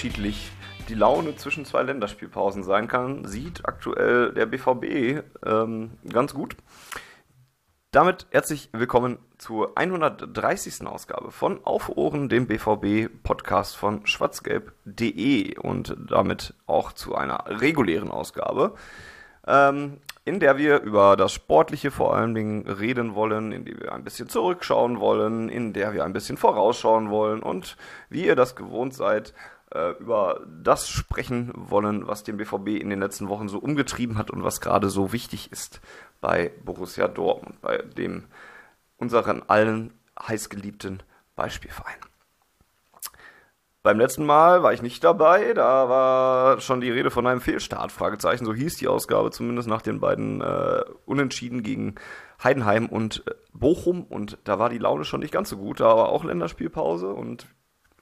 [0.00, 0.50] Unterschiedlich
[0.88, 6.56] die Laune zwischen zwei Länderspielpausen sein kann, sieht aktuell der BVB ähm, ganz gut.
[7.90, 10.86] Damit herzlich willkommen zur 130.
[10.86, 18.76] Ausgabe von Auf Ohren, dem BVB-Podcast von schwarzgelb.de und damit auch zu einer regulären Ausgabe,
[19.46, 23.92] ähm, in der wir über das Sportliche vor allen Dingen reden wollen, in der wir
[23.92, 27.76] ein bisschen zurückschauen wollen, in der wir ein bisschen vorausschauen wollen und
[28.08, 29.34] wie ihr das gewohnt seid,
[29.74, 34.30] äh, über das sprechen wollen, was den BVB in den letzten Wochen so umgetrieben hat
[34.30, 35.80] und was gerade so wichtig ist
[36.20, 38.24] bei Borussia Dortmund, bei dem
[38.96, 41.02] unseren allen heißgeliebten
[41.36, 41.96] Beispielverein.
[43.82, 47.90] Beim letzten Mal war ich nicht dabei, da war schon die Rede von einem Fehlstart,
[47.90, 51.94] Fragezeichen, so hieß die Ausgabe zumindest nach den beiden äh, Unentschieden gegen
[52.44, 55.96] Heidenheim und äh, Bochum und da war die Laune schon nicht ganz so gut, da
[55.96, 57.46] war auch Länderspielpause und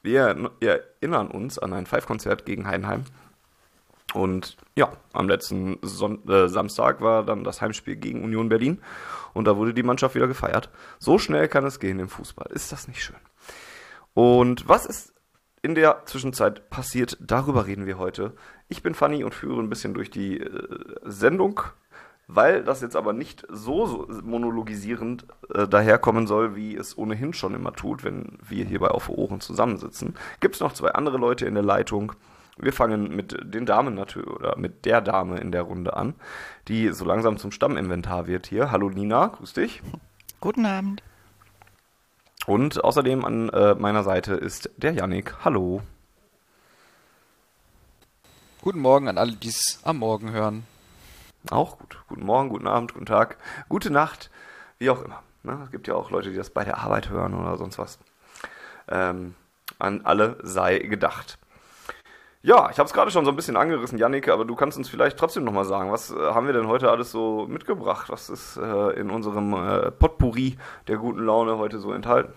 [0.03, 3.05] wir erinnern uns an ein Five-Konzert gegen Heidenheim
[4.15, 8.81] und ja, am letzten Son äh, Samstag war dann das Heimspiel gegen Union Berlin
[9.35, 10.71] und da wurde die Mannschaft wieder gefeiert.
[10.99, 13.17] So schnell kann es gehen im Fußball, ist das nicht schön?
[14.15, 15.13] Und was ist
[15.61, 18.35] in der Zwischenzeit passiert, darüber reden wir heute.
[18.69, 20.69] Ich bin Fanny und führe ein bisschen durch die äh,
[21.03, 21.61] Sendung,
[22.29, 27.55] weil das jetzt aber nicht so, so monologisierend äh, daherkommen soll, wie es ohnehin schon
[27.55, 30.15] immer tut, wenn wir hier bei Auf Ohren zusammensitzen.
[30.41, 32.13] Gibt es noch zwei andere Leute in der Leitung.
[32.59, 36.15] Wir fangen mit den Damen natürlich oder mit der Dame in der Runde an,
[36.69, 38.71] die so langsam zum Stamminventar wird hier.
[38.71, 39.81] Hallo Nina, grüß dich.
[40.41, 41.03] Guten Abend.
[42.47, 45.35] Und außerdem an äh, meiner Seite ist der Yannick.
[45.45, 45.83] Hallo.
[48.61, 50.65] Guten Morgen an alle, die es am Morgen hören.
[51.51, 51.97] Auch gut.
[52.09, 53.39] Guten Morgen, guten Abend, guten Tag,
[53.71, 54.31] gute Nacht,
[54.79, 55.23] wie auch immer.
[55.43, 55.59] Ne?
[55.65, 57.99] Es gibt ja auch Leute, die das bei der Arbeit hören oder sonst was.
[58.89, 59.35] Ähm,
[59.79, 61.39] an alle sei gedacht.
[62.43, 64.89] Ja, ich habe es gerade schon so ein bisschen angerissen, Yannick, aber du kannst uns
[64.89, 68.11] vielleicht trotzdem nochmal sagen, was äh, haben wir denn heute alles so mitgebracht?
[68.11, 72.33] Was ist äh, in unserem äh, Potpourri der guten Laune heute so enthalten?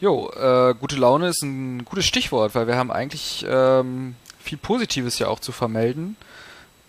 [0.00, 5.18] Jo, äh, gute Laune ist ein gutes Stichwort, weil wir haben eigentlich ähm, viel Positives
[5.18, 6.16] ja auch zu vermelden.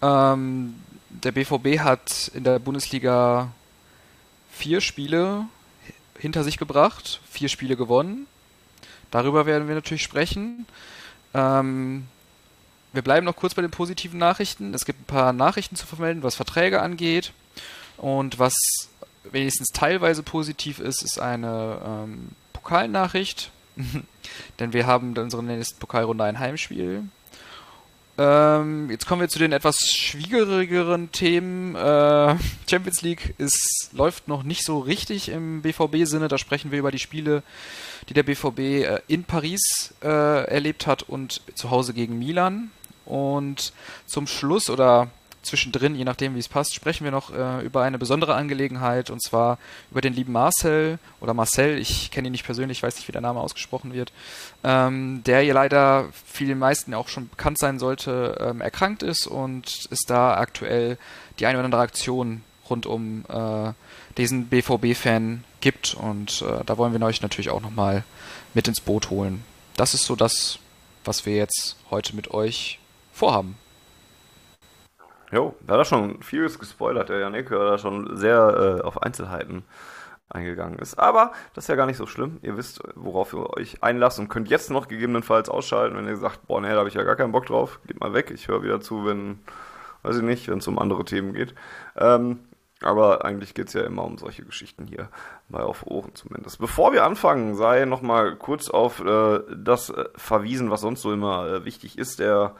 [0.02, 0.76] Ähm,
[1.10, 3.52] der BVB hat in der Bundesliga
[4.52, 5.46] vier Spiele
[6.20, 8.28] hinter sich gebracht, vier Spiele gewonnen.
[9.12, 10.66] Darüber werden wir natürlich sprechen.
[11.34, 12.08] Ähm,
[12.94, 14.74] wir bleiben noch kurz bei den positiven Nachrichten.
[14.74, 17.32] Es gibt ein paar Nachrichten zu vermelden, was Verträge angeht.
[17.98, 18.56] Und was
[19.24, 23.52] wenigstens teilweise positiv ist, ist eine ähm, Pokalnachricht.
[24.60, 27.04] Denn wir haben in unserer nächsten Pokalrunde ein Heimspiel.
[28.20, 31.76] Ähm, jetzt kommen wir zu den etwas schwierigeren Themen.
[31.76, 32.36] Äh,
[32.70, 36.28] Champions League ist, läuft noch nicht so richtig im BVB-Sinne.
[36.28, 37.44] Da sprechen wir über die Spiele,
[38.10, 42.72] die der BVB äh, in Paris äh, erlebt hat und zu Hause gegen Milan.
[43.06, 43.72] Und
[44.06, 45.10] zum Schluss oder
[45.48, 49.22] zwischendrin, je nachdem wie es passt, sprechen wir noch äh, über eine besondere Angelegenheit und
[49.22, 49.58] zwar
[49.92, 53.22] über den lieben Marcel oder Marcel, ich kenne ihn nicht persönlich, weiß nicht, wie der
[53.22, 54.12] Name ausgesprochen wird,
[54.64, 59.88] ähm, der ja leider vielen meisten auch schon bekannt sein sollte, ähm, erkrankt ist und
[59.90, 60.98] es da aktuell
[61.40, 63.74] die eine oder andere Aktion rund um äh,
[64.18, 68.04] diesen BVB-Fan gibt und äh, da wollen wir euch natürlich auch nochmal
[68.54, 69.44] mit ins Boot holen.
[69.76, 70.60] Das ist so das,
[71.06, 72.80] was wir jetzt heute mit euch
[73.14, 73.58] vorhaben.
[75.32, 79.02] Jo, da hat er schon vieles gespoilert, der Janik, der da schon sehr äh, auf
[79.02, 79.64] Einzelheiten
[80.30, 80.98] eingegangen ist.
[81.00, 82.40] Aber das ist ja gar nicht so schlimm.
[82.42, 86.48] Ihr wisst, worauf ihr euch einlasst und könnt jetzt noch gegebenenfalls ausschalten, wenn ihr sagt,
[86.48, 87.80] boah, nee, da habe ich ja gar keinen Bock drauf.
[87.88, 89.40] Geht mal weg, ich höre wieder zu, wenn,
[90.04, 91.56] weiß ich nicht, wenn es um andere Themen geht.
[91.96, 92.40] Ähm,
[92.82, 95.10] aber eigentlich geht es ja immer um solche Geschichten hier,
[95.50, 96.60] bei Auf Ohren zumindest.
[96.60, 101.48] Bevor wir anfangen, sei nochmal kurz auf äh, das äh, verwiesen, was sonst so immer
[101.48, 102.20] äh, wichtig ist.
[102.20, 102.56] Der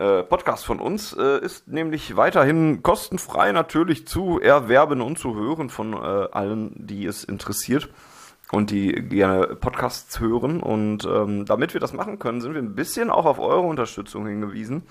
[0.00, 5.68] äh, Podcast von uns äh, ist nämlich weiterhin kostenfrei natürlich zu erwerben und zu hören
[5.68, 5.96] von äh,
[6.32, 7.90] allen, die es interessiert
[8.50, 10.60] und die gerne Podcasts hören.
[10.60, 14.26] Und ähm, damit wir das machen können, sind wir ein bisschen auch auf eure Unterstützung
[14.26, 14.84] hingewiesen.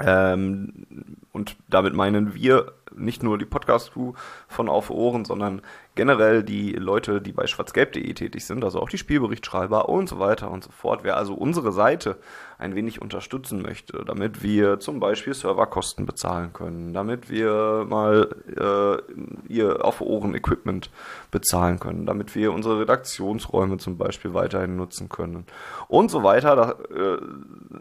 [0.00, 0.86] Ähm,
[1.32, 4.12] und damit meinen wir nicht nur die Podcast-Crew
[4.48, 5.62] von Auf Ohren, sondern
[5.94, 10.50] generell die Leute, die bei schwarzgelb.de tätig sind, also auch die Spielberichtschreiber und so weiter
[10.50, 11.00] und so fort.
[11.02, 12.18] Wer also unsere Seite
[12.58, 19.52] ein wenig unterstützen möchte, damit wir zum Beispiel Serverkosten bezahlen können, damit wir mal äh,
[19.52, 20.90] ihr Auf Ohren Equipment
[21.30, 25.46] bezahlen können, damit wir unsere Redaktionsräume zum Beispiel weiterhin nutzen können
[25.88, 27.18] und so weiter, da äh,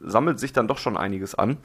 [0.04, 1.58] sammelt sich dann doch schon einiges an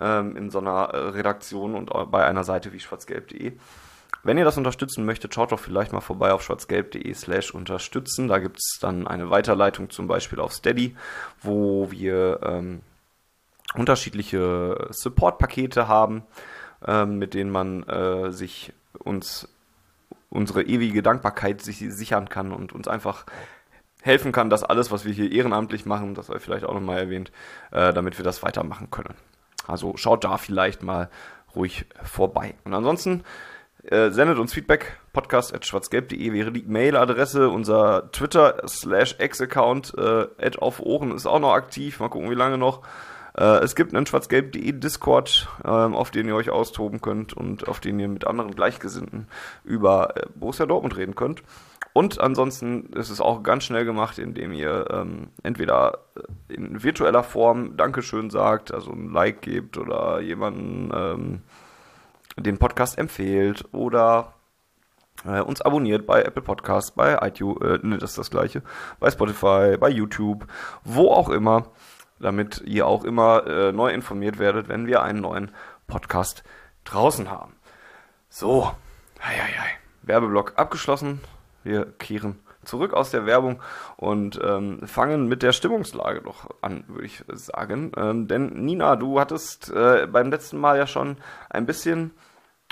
[0.00, 3.52] ähm, in so einer äh, Redaktion und bei einer Seite wie schwarzgelb.de.
[4.24, 8.28] Wenn ihr das unterstützen möchtet, schaut doch vielleicht mal vorbei auf schwarzgelb.de slash unterstützen.
[8.28, 10.96] Da gibt es dann eine Weiterleitung zum Beispiel auf Steady,
[11.40, 12.82] wo wir ähm,
[13.74, 16.22] unterschiedliche Support-Pakete haben,
[16.86, 19.48] ähm, mit denen man äh, sich uns
[20.30, 23.26] unsere ewige Dankbarkeit sich sichern kann und uns einfach
[24.00, 27.30] helfen kann, dass alles, was wir hier ehrenamtlich machen, das sei vielleicht auch nochmal erwähnt,
[27.70, 29.14] äh, damit wir das weitermachen können.
[29.66, 31.08] Also schaut da vielleicht mal
[31.54, 32.54] ruhig vorbei.
[32.64, 33.24] Und ansonsten
[33.84, 34.98] äh, sendet uns Feedback.
[35.12, 37.48] Podcast.schwarzgelb.de wäre die Mailadresse.
[37.48, 42.00] Unser Twitter slash X-Account äh, auf Ohren ist auch noch aktiv.
[42.00, 42.82] Mal gucken, wie lange noch.
[43.36, 47.80] Äh, es gibt einen schwarzgelb.de Discord, äh, auf den ihr euch austoben könnt und auf
[47.80, 49.26] den ihr mit anderen Gleichgesinnten
[49.64, 51.42] über äh, Borussia Dortmund reden könnt.
[51.92, 55.98] Und ansonsten ist es auch ganz schnell gemacht, indem ihr ähm, entweder
[56.48, 61.42] äh, in virtueller Form Dankeschön sagt, also ein Like gebt oder jemanden ähm,
[62.38, 64.34] den Podcast empfehlt oder
[65.26, 68.62] äh, uns abonniert bei Apple Podcasts, bei iTunes, äh, ne, das ist das gleiche,
[68.98, 70.46] bei Spotify, bei YouTube,
[70.84, 71.66] wo auch immer,
[72.18, 75.50] damit ihr auch immer äh, neu informiert werdet, wenn wir einen neuen
[75.86, 76.42] Podcast
[76.84, 77.54] draußen haben.
[78.30, 78.72] So,
[79.20, 79.70] hei, hei, hei.
[80.02, 81.20] Werbeblock abgeschlossen.
[81.64, 83.60] Wir kehren zurück aus der Werbung
[83.96, 87.92] und ähm, fangen mit der Stimmungslage doch an, würde ich sagen.
[87.96, 91.16] Ähm, denn Nina, du hattest äh, beim letzten Mal ja schon
[91.50, 92.12] ein bisschen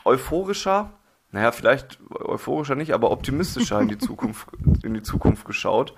[0.04, 0.90] euphorischer,
[1.32, 4.48] naja, vielleicht euphorischer nicht, aber optimistischer in die Zukunft,
[4.82, 5.94] in die Zukunft geschaut.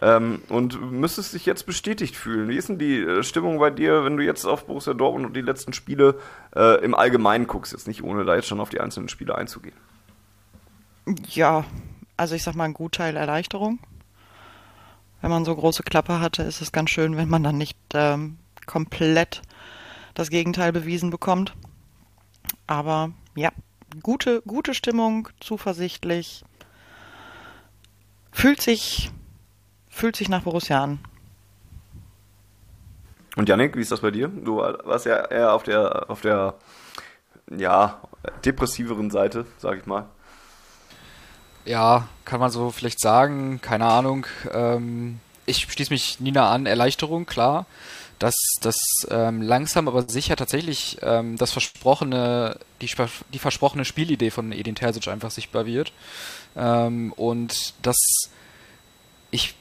[0.00, 2.48] Ähm, und müsstest dich jetzt bestätigt fühlen.
[2.48, 5.36] Wie ist denn die äh, Stimmung bei dir, wenn du jetzt auf Borussia Dortmund und
[5.36, 6.16] die letzten Spiele
[6.54, 9.76] äh, im Allgemeinen guckst, jetzt nicht ohne da jetzt schon auf die einzelnen Spiele einzugehen?
[11.30, 11.64] Ja,
[12.16, 13.78] also ich sag mal, ein Gutteil Erleichterung.
[15.20, 18.38] Wenn man so große Klappe hatte, ist es ganz schön, wenn man dann nicht ähm,
[18.66, 19.42] komplett
[20.14, 21.54] das Gegenteil bewiesen bekommt.
[22.66, 23.50] Aber ja,
[24.02, 26.44] gute, gute Stimmung, zuversichtlich.
[28.32, 29.10] Fühlt sich,
[29.88, 30.98] fühlt sich nach Borussia an.
[33.36, 34.28] Und Yannick, wie ist das bei dir?
[34.28, 36.54] Du warst ja eher auf der, auf der,
[37.50, 38.00] ja,
[38.44, 40.08] depressiveren Seite, sag ich mal
[41.66, 44.26] ja, kann man so vielleicht sagen, keine Ahnung.
[44.52, 47.66] Ähm, ich schließe mich Nina an, Erleichterung, klar.
[48.18, 48.76] Dass das
[49.10, 52.90] ähm, langsam aber sicher tatsächlich ähm, das versprochene, die,
[53.34, 55.92] die versprochene Spielidee von Edin Terzic einfach sichtbar wird.
[56.56, 57.98] Ähm, und dass
[59.30, 59.54] ich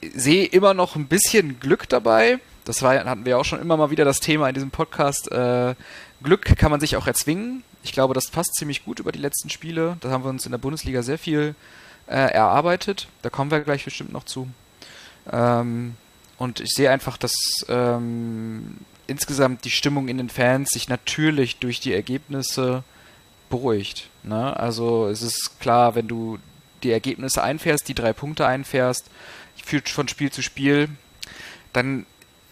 [0.00, 2.38] sehe immer noch ein bisschen Glück dabei.
[2.64, 5.30] Das war, hatten wir auch schon immer mal wieder das Thema in diesem Podcast.
[5.30, 5.74] Äh,
[6.22, 7.64] Glück kann man sich auch erzwingen.
[7.82, 9.96] Ich glaube, das passt ziemlich gut über die letzten Spiele.
[10.00, 11.54] Da haben wir uns in der Bundesliga sehr viel
[12.06, 13.08] äh, erarbeitet.
[13.22, 14.48] Da kommen wir gleich bestimmt noch zu.
[15.30, 15.94] Ähm,
[16.38, 17.34] und ich sehe einfach, dass
[17.68, 22.84] ähm, insgesamt die Stimmung in den Fans sich natürlich durch die Ergebnisse
[23.50, 24.08] beruhigt.
[24.22, 24.56] Ne?
[24.56, 26.38] Also es ist klar, wenn du
[26.82, 29.10] die Ergebnisse einfährst, die drei Punkte einfährst,
[29.68, 30.88] führt von Spiel zu Spiel,
[31.72, 32.06] dann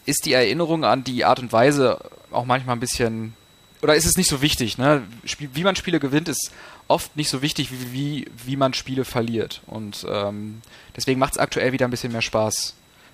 [0.05, 1.99] ist die Erinnerung an die Art und Weise
[2.31, 3.33] auch manchmal ein bisschen
[3.81, 5.03] oder ist es nicht so wichtig, ne?
[5.39, 6.51] Wie man Spiele gewinnt, ist
[6.87, 9.61] oft nicht so wichtig, wie, wie, wie man Spiele verliert.
[9.67, 10.61] Und ähm,
[10.95, 12.73] deswegen macht es aktuell wieder ein bisschen mehr Spaß,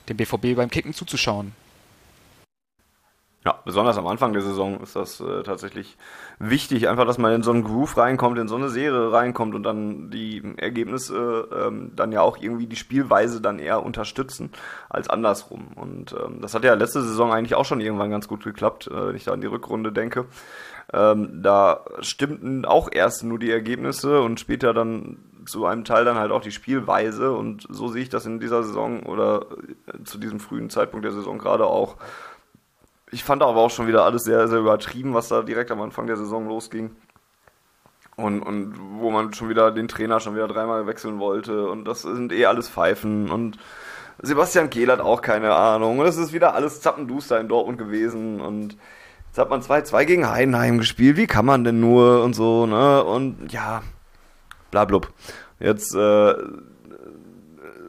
[0.10, 1.54] dem BVB beim Kicken zuzuschauen.
[3.46, 5.98] Ja, besonders am Anfang der Saison ist das äh, tatsächlich
[6.40, 9.64] wichtig, einfach, dass man in so einen Groove reinkommt, in so eine Serie reinkommt und
[9.64, 14.52] dann die Ergebnisse ähm, dann ja auch irgendwie die Spielweise dann eher unterstützen
[14.88, 15.68] als andersrum.
[15.76, 19.08] Und ähm, das hat ja letzte Saison eigentlich auch schon irgendwann ganz gut geklappt, äh,
[19.08, 20.26] wenn ich da an die Rückrunde denke.
[20.94, 26.18] Ähm, da stimmten auch erst nur die Ergebnisse und später dann zu einem Teil dann
[26.18, 29.48] halt auch die Spielweise und so sehe ich das in dieser Saison oder
[29.88, 31.98] äh, zu diesem frühen Zeitpunkt der Saison gerade auch
[33.14, 36.08] ich fand aber auch schon wieder alles sehr, sehr übertrieben, was da direkt am Anfang
[36.08, 36.96] der Saison losging.
[38.16, 41.68] Und, und wo man schon wieder den Trainer schon wieder dreimal wechseln wollte.
[41.68, 43.32] Und das sind eh alles Pfeifen.
[43.32, 43.58] Und
[44.22, 46.00] Sebastian Kehl hat auch keine Ahnung.
[46.00, 48.40] Und es ist wieder alles Zappenduster in Dortmund gewesen.
[48.42, 48.78] Und
[49.28, 51.18] jetzt hat man 2-2 gegen Heidenheim gespielt.
[51.18, 52.24] Wie kann man denn nur?
[52.24, 53.04] Und so, ne?
[53.04, 53.82] Und ja,
[54.70, 55.12] blablub.
[55.60, 56.34] Jetzt äh,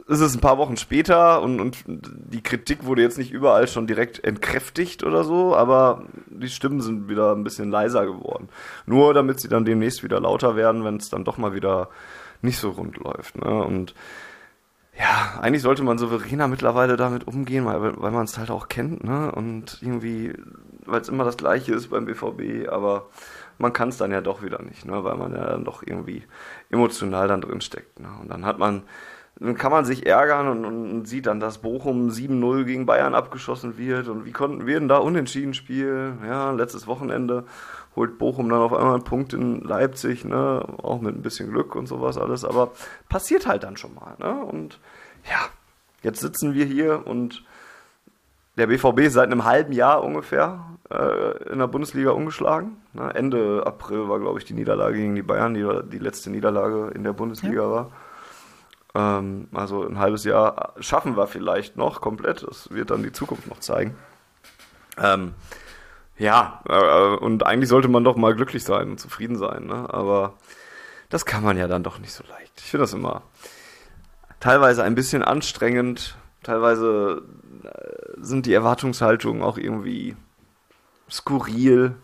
[0.07, 3.87] ist es ein paar Wochen später und, und die Kritik wurde jetzt nicht überall schon
[3.87, 8.49] direkt entkräftigt oder so, aber die Stimmen sind wieder ein bisschen leiser geworden.
[8.85, 11.89] Nur damit sie dann demnächst wieder lauter werden, wenn es dann doch mal wieder
[12.41, 13.35] nicht so rund läuft.
[13.37, 13.63] Ne?
[13.63, 13.95] Und
[14.97, 19.03] ja, eigentlich sollte man souveräner mittlerweile damit umgehen, weil, weil man es halt auch kennt,
[19.03, 19.29] ne?
[19.29, 20.33] Und irgendwie,
[20.85, 23.09] weil es immer das Gleiche ist beim BVB, aber
[23.57, 25.03] man kann es dann ja doch wieder nicht, ne?
[25.03, 26.23] Weil man ja dann doch irgendwie
[26.69, 27.99] emotional dann drin steckt.
[27.99, 28.07] Ne?
[28.21, 28.83] Und dann hat man
[29.37, 33.77] dann kann man sich ärgern und, und sieht dann, dass Bochum 7-0 gegen Bayern abgeschossen
[33.77, 36.19] wird und wie konnten wir denn da unentschieden spielen?
[36.25, 37.43] Ja, letztes Wochenende
[37.95, 41.75] holt Bochum dann auf einmal einen Punkt in Leipzig, ne, auch mit ein bisschen Glück
[41.75, 42.71] und sowas alles, aber
[43.09, 44.43] passiert halt dann schon mal, ne?
[44.45, 44.79] Und
[45.29, 45.39] ja,
[46.01, 47.43] jetzt sitzen wir hier und
[48.57, 52.77] der BVB ist seit einem halben Jahr ungefähr äh, in der Bundesliga umgeschlagen.
[52.93, 53.13] Ne?
[53.13, 57.03] Ende April war, glaube ich, die Niederlage gegen die Bayern, die die letzte Niederlage in
[57.03, 57.69] der Bundesliga ja.
[57.69, 57.91] war.
[58.95, 62.47] Ähm, also ein halbes Jahr schaffen wir vielleicht noch komplett.
[62.47, 63.95] Das wird dann die Zukunft noch zeigen.
[64.97, 65.33] Ähm,
[66.17, 69.93] ja, äh, und eigentlich sollte man doch mal glücklich sein und zufrieden sein, ne?
[69.93, 70.33] aber
[71.09, 72.53] das kann man ja dann doch nicht so leicht.
[72.57, 73.23] Ich finde das immer
[74.39, 77.23] teilweise ein bisschen anstrengend, teilweise
[77.63, 80.15] äh, sind die Erwartungshaltungen auch irgendwie
[81.09, 81.95] skurril.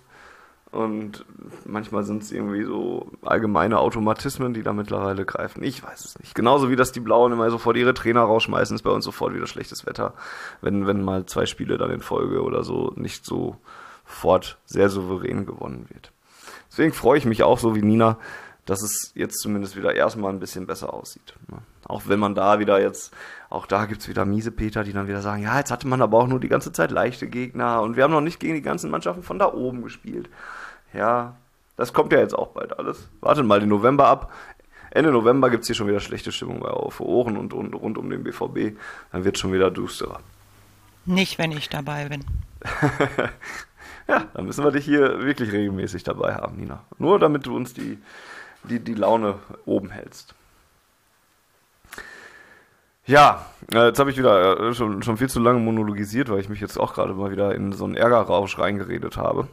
[0.71, 1.25] Und
[1.65, 5.63] manchmal sind es irgendwie so allgemeine Automatismen, die da mittlerweile greifen.
[5.63, 6.33] Ich weiß es nicht.
[6.33, 9.47] Genauso wie dass die Blauen immer sofort ihre Trainer rausschmeißen, ist bei uns sofort wieder
[9.47, 10.13] schlechtes Wetter,
[10.61, 13.57] wenn, wenn mal zwei Spiele dann in Folge oder so nicht so
[14.05, 16.13] fort sehr souverän gewonnen wird.
[16.69, 18.17] Deswegen freue ich mich auch so wie Nina,
[18.65, 21.33] dass es jetzt zumindest wieder erstmal ein bisschen besser aussieht.
[21.85, 23.13] Auch wenn man da wieder jetzt,
[23.49, 26.01] auch da gibt es wieder miese Peter, die dann wieder sagen, ja, jetzt hatte man
[26.01, 28.61] aber auch nur die ganze Zeit leichte Gegner und wir haben noch nicht gegen die
[28.61, 30.29] ganzen Mannschaften von da oben gespielt.
[30.93, 31.35] Ja,
[31.77, 33.09] das kommt ja jetzt auch bald alles.
[33.21, 34.31] Wartet mal den November ab.
[34.91, 37.97] Ende November gibt es hier schon wieder schlechte Stimmung bei auf Ohren und, und rund
[37.97, 38.77] um den BVB.
[39.11, 40.19] Dann wird es schon wieder düsterer.
[41.05, 42.25] Nicht, wenn ich dabei bin.
[44.07, 46.83] ja, dann müssen wir dich hier wirklich regelmäßig dabei haben, Nina.
[46.99, 47.97] Nur damit du uns die,
[48.63, 50.35] die, die Laune oben hältst.
[53.05, 56.49] Ja, äh, jetzt habe ich wieder äh, schon, schon viel zu lange monologisiert, weil ich
[56.49, 59.47] mich jetzt auch gerade mal wieder in so einen Ärgerrausch reingeredet habe.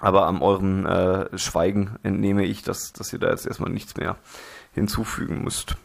[0.00, 4.16] Aber an eurem äh, Schweigen entnehme ich, dass, dass ihr da jetzt erstmal nichts mehr
[4.72, 5.76] hinzufügen müsst.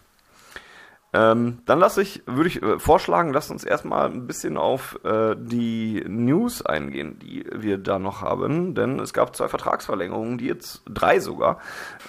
[1.12, 5.36] Ähm, dann lasse ich, würde ich äh, vorschlagen, lasst uns erstmal ein bisschen auf äh,
[5.36, 8.76] die News eingehen, die wir da noch haben.
[8.76, 11.60] Denn es gab zwei Vertragsverlängerungen, die jetzt drei sogar,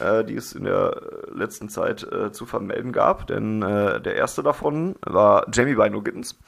[0.01, 1.01] äh, die es in der
[1.33, 3.27] letzten Zeit äh, zu vermelden gab.
[3.27, 6.39] Denn äh, der erste davon war Jamie Bino Gittens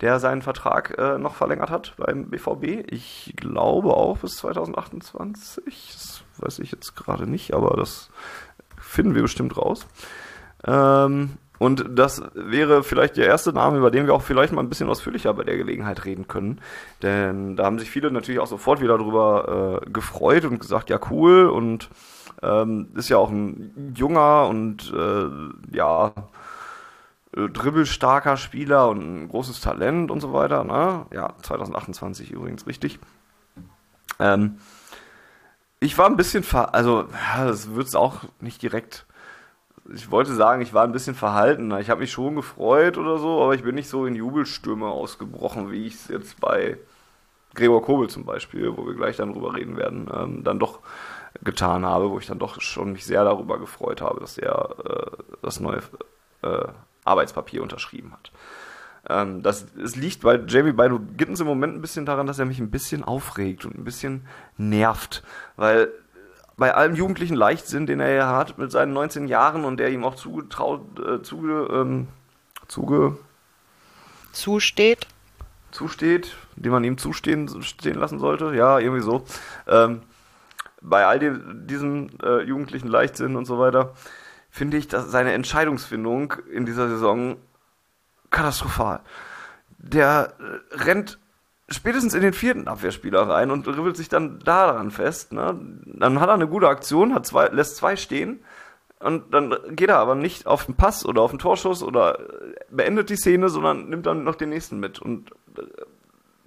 [0.00, 2.90] der seinen Vertrag äh, noch verlängert hat beim BVB.
[2.90, 5.64] Ich glaube auch bis 2028.
[5.92, 8.10] Das weiß ich jetzt gerade nicht, aber das
[8.78, 9.86] finden wir bestimmt raus.
[10.66, 14.70] Ähm, und das wäre vielleicht der erste Name, über den wir auch vielleicht mal ein
[14.70, 16.60] bisschen ausführlicher bei der Gelegenheit reden können.
[17.02, 20.98] Denn da haben sich viele natürlich auch sofort wieder drüber äh, gefreut und gesagt, ja
[21.10, 21.90] cool und
[22.42, 26.12] ähm, ist ja auch ein junger und äh, ja
[27.36, 30.64] äh, dribbelstarker Spieler und ein großes Talent und so weiter.
[30.64, 31.06] Ne?
[31.12, 32.98] Ja, 2028 übrigens richtig.
[34.18, 34.58] Ähm,
[35.80, 36.74] ich war ein bisschen ver...
[36.74, 39.06] Also, ja, das wird es auch nicht direkt...
[39.92, 41.72] Ich wollte sagen, ich war ein bisschen verhalten.
[41.78, 45.72] Ich habe mich schon gefreut oder so, aber ich bin nicht so in Jubelstürme ausgebrochen,
[45.72, 46.78] wie ich es jetzt bei
[47.54, 50.80] Gregor Kobel zum Beispiel, wo wir gleich dann drüber reden werden, ähm, dann doch
[51.42, 55.10] getan habe, wo ich dann doch schon mich sehr darüber gefreut habe, dass er äh,
[55.42, 55.80] das neue
[56.42, 56.68] äh,
[57.04, 58.32] Arbeitspapier unterschrieben hat.
[59.08, 62.44] Ähm, das, es liegt bei Jamie Bino Gittens im Moment ein bisschen daran, dass er
[62.44, 64.26] mich ein bisschen aufregt und ein bisschen
[64.56, 65.22] nervt,
[65.56, 65.90] weil
[66.56, 70.04] bei allem jugendlichen Leichtsinn, den er ja hat mit seinen 19 Jahren und der ihm
[70.04, 72.08] auch zugetraut, äh, zuge, ähm,
[72.68, 73.16] zuge,
[74.32, 75.06] zusteht,
[75.70, 79.24] zusteht, den man ihm zustehen stehen lassen sollte, ja, irgendwie so.
[79.66, 80.02] Ähm,
[80.82, 83.94] bei all dem, diesem äh, jugendlichen Leichtsinn und so weiter,
[84.50, 87.36] finde ich dass seine Entscheidungsfindung in dieser Saison
[88.30, 89.00] katastrophal.
[89.78, 91.18] Der äh, rennt
[91.68, 95.32] spätestens in den vierten Abwehrspieler rein und ribbelt sich dann daran fest.
[95.32, 95.58] Ne?
[95.86, 98.40] Dann hat er eine gute Aktion, hat zwei, lässt zwei stehen
[98.98, 102.18] und dann geht er aber nicht auf den Pass oder auf den Torschuss oder
[102.70, 105.62] beendet die Szene, sondern nimmt dann noch den nächsten mit und äh,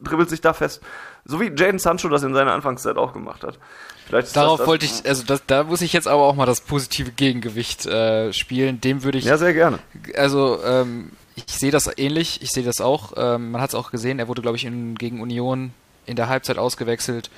[0.04, 0.82] dribbelt sich da fest.
[1.26, 3.58] So wie Jaden Sancho das in seiner Anfangszeit auch gemacht hat.
[4.06, 6.46] Vielleicht Darauf das, das, wollte ich, also das, da muss ich jetzt aber auch mal
[6.46, 8.82] das positive Gegengewicht äh, spielen.
[8.82, 9.26] Dem würde ich.
[9.26, 9.80] Ja, sehr gerne.
[10.16, 13.14] Also, ähm, ich sehe das ähnlich, ich sehe das auch.
[13.16, 15.74] Ähm, man hat es auch gesehen, er wurde, glaube ich, in, gegen Union
[16.06, 17.30] in der Halbzeit ausgewechselt,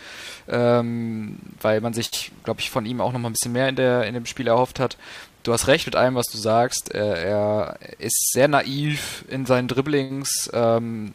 [0.48, 3.76] ähm, weil man sich, glaube ich, von ihm auch noch mal ein bisschen mehr in,
[3.76, 4.98] der, in dem Spiel erhofft hat.
[5.44, 6.92] du hast recht mit allem, was du sagst.
[6.92, 11.14] Er, er ist sehr naiv in seinen Dribblings, ähm,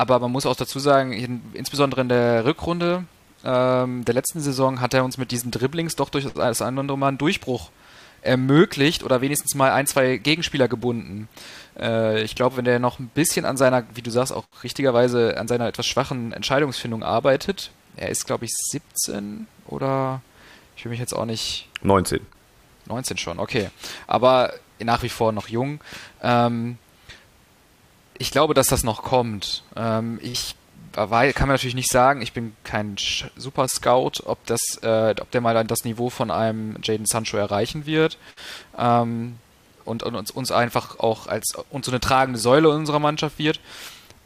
[0.00, 3.04] aber man muss auch dazu sagen, in, insbesondere in der Rückrunde
[3.44, 6.80] ähm, der letzten Saison hat er uns mit diesen Dribblings doch durch das eine oder
[6.80, 7.70] andere Mal einen Durchbruch
[8.22, 11.28] ermöglicht oder wenigstens mal ein, zwei Gegenspieler gebunden.
[11.78, 15.36] Äh, ich glaube, wenn der noch ein bisschen an seiner, wie du sagst, auch richtigerweise
[15.38, 20.22] an seiner etwas schwachen Entscheidungsfindung arbeitet, er ist, glaube ich, 17 oder
[20.76, 21.68] ich will mich jetzt auch nicht.
[21.82, 22.20] 19.
[22.86, 23.68] 19 schon, okay.
[24.06, 25.80] Aber nach wie vor noch jung.
[26.22, 26.78] Ähm,
[28.20, 29.64] ich glaube, dass das noch kommt.
[29.74, 30.54] Ähm, ich
[30.92, 32.96] kann man natürlich nicht sagen, ich bin kein
[33.36, 37.86] Super Scout, ob das, äh, ob der mal das Niveau von einem Jaden Sancho erreichen
[37.86, 38.18] wird.
[38.76, 39.36] Ähm,
[39.84, 43.58] und, und uns, uns, einfach auch als und so eine tragende Säule unserer Mannschaft wird.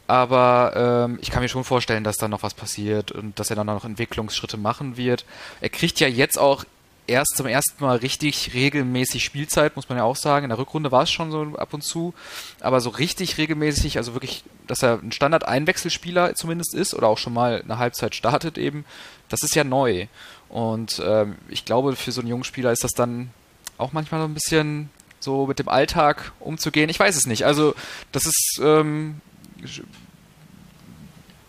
[0.07, 3.55] Aber ähm, ich kann mir schon vorstellen, dass da noch was passiert und dass er
[3.55, 5.25] dann noch Entwicklungsschritte machen wird.
[5.61, 6.65] Er kriegt ja jetzt auch
[7.07, 10.45] erst zum ersten Mal richtig regelmäßig Spielzeit, muss man ja auch sagen.
[10.45, 12.13] In der Rückrunde war es schon so ab und zu,
[12.61, 17.33] aber so richtig regelmäßig, also wirklich, dass er ein Standard-Einwechselspieler zumindest ist oder auch schon
[17.33, 18.85] mal eine Halbzeit startet eben,
[19.29, 20.07] das ist ja neu.
[20.49, 23.29] Und ähm, ich glaube, für so einen jungen Spieler ist das dann
[23.77, 26.89] auch manchmal so ein bisschen so mit dem Alltag umzugehen.
[26.89, 27.45] Ich weiß es nicht.
[27.45, 27.75] Also,
[28.11, 29.21] das ist, ähm,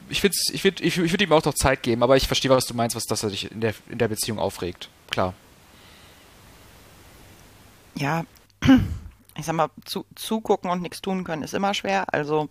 [0.09, 2.75] ich, würde ich, ich würd ihm auch noch Zeit geben, aber ich verstehe, was du
[2.75, 4.89] meinst, was dass er dich in der, in der Beziehung aufregt.
[5.11, 5.35] Klar
[7.97, 8.25] ja,
[9.37, 12.12] ich sag mal, zu, zugucken und nichts tun können ist immer schwer.
[12.12, 12.49] Also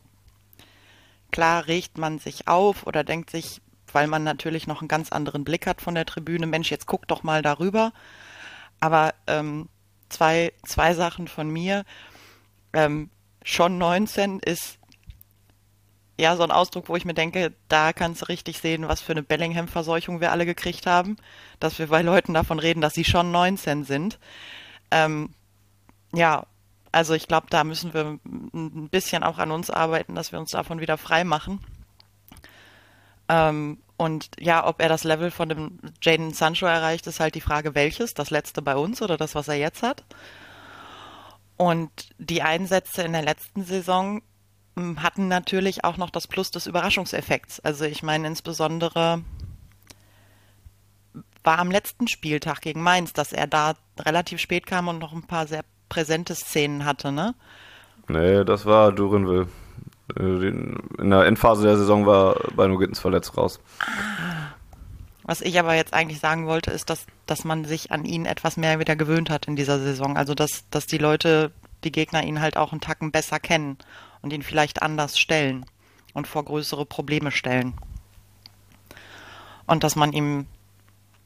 [1.32, 3.62] klar regt man sich auf oder denkt sich,
[3.92, 7.08] weil man natürlich noch einen ganz anderen Blick hat von der Tribüne, Mensch, jetzt guck
[7.08, 7.94] doch mal darüber.
[8.80, 9.70] Aber ähm,
[10.10, 11.86] zwei, zwei Sachen von mir.
[12.74, 13.10] Ähm,
[13.44, 14.80] schon 19 ist
[16.18, 19.12] ja so ein Ausdruck, wo ich mir denke, da kannst du richtig sehen, was für
[19.12, 21.18] eine Bellingham-Verseuchung wir alle gekriegt haben,
[21.60, 24.20] dass wir bei Leuten davon reden, dass sie schon 19 sind.
[24.92, 25.30] Ähm,
[26.14, 26.46] ja,
[26.92, 30.52] also ich glaube, da müssen wir ein bisschen auch an uns arbeiten, dass wir uns
[30.52, 31.60] davon wieder frei machen.
[33.28, 37.42] Ähm, und ja, ob er das Level von dem Jaden Sancho erreicht, ist halt die
[37.42, 38.14] Frage, welches?
[38.14, 40.04] Das letzte bei uns oder das, was er jetzt hat?
[41.58, 44.22] Und die Einsätze in der letzten Saison
[44.76, 47.62] hm, hatten natürlich auch noch das Plus des Überraschungseffekts.
[47.62, 49.24] Also ich meine insbesondere
[51.46, 55.24] war am letzten Spieltag gegen Mainz, dass er da relativ spät kam und noch ein
[55.24, 57.36] paar sehr präsente Szenen hatte, ne?
[58.08, 59.48] Nee, das war Durinville.
[60.18, 63.60] Äh, in der Endphase der Saison war Bino Gittens verletzt raus.
[65.24, 68.58] Was ich aber jetzt eigentlich sagen wollte, ist, dass, dass man sich an ihn etwas
[68.58, 70.18] mehr wieder gewöhnt hat in dieser Saison.
[70.18, 71.52] Also, dass, dass die Leute,
[71.84, 73.78] die Gegner ihn halt auch einen Tacken besser kennen
[74.22, 75.66] und ihn vielleicht anders stellen
[76.14, 77.74] und vor größere Probleme stellen.
[79.66, 80.46] Und dass man ihm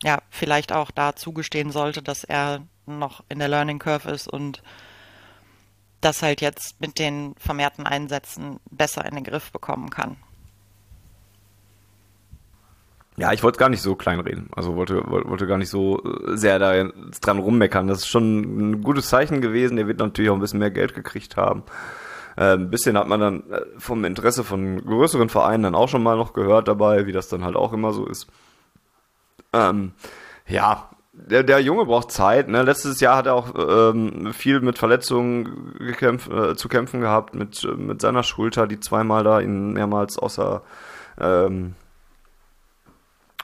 [0.03, 4.63] ja vielleicht auch da zugestehen sollte, dass er noch in der Learning Curve ist und
[6.01, 10.17] das halt jetzt mit den vermehrten Einsätzen besser in den Griff bekommen kann.
[13.17, 14.49] Ja, ich wollte gar nicht so kleinreden.
[14.55, 17.87] Also wollte, wollte gar nicht so äh, sehr da dran rummeckern.
[17.87, 19.75] Das ist schon ein gutes Zeichen gewesen.
[19.75, 21.63] Der wird natürlich auch ein bisschen mehr Geld gekriegt haben.
[22.37, 26.01] Äh, ein bisschen hat man dann äh, vom Interesse von größeren Vereinen dann auch schon
[26.01, 28.27] mal noch gehört dabei, wie das dann halt auch immer so ist.
[29.53, 29.93] Ähm,
[30.47, 30.89] ja,
[31.27, 32.47] der, der Junge braucht Zeit.
[32.47, 32.63] Ne?
[32.63, 37.67] Letztes Jahr hat er auch ähm, viel mit Verletzungen gekämpf, äh, zu kämpfen gehabt, mit,
[37.77, 40.61] mit seiner Schulter, die zweimal da ihn mehrmals außer,
[41.19, 41.75] ähm,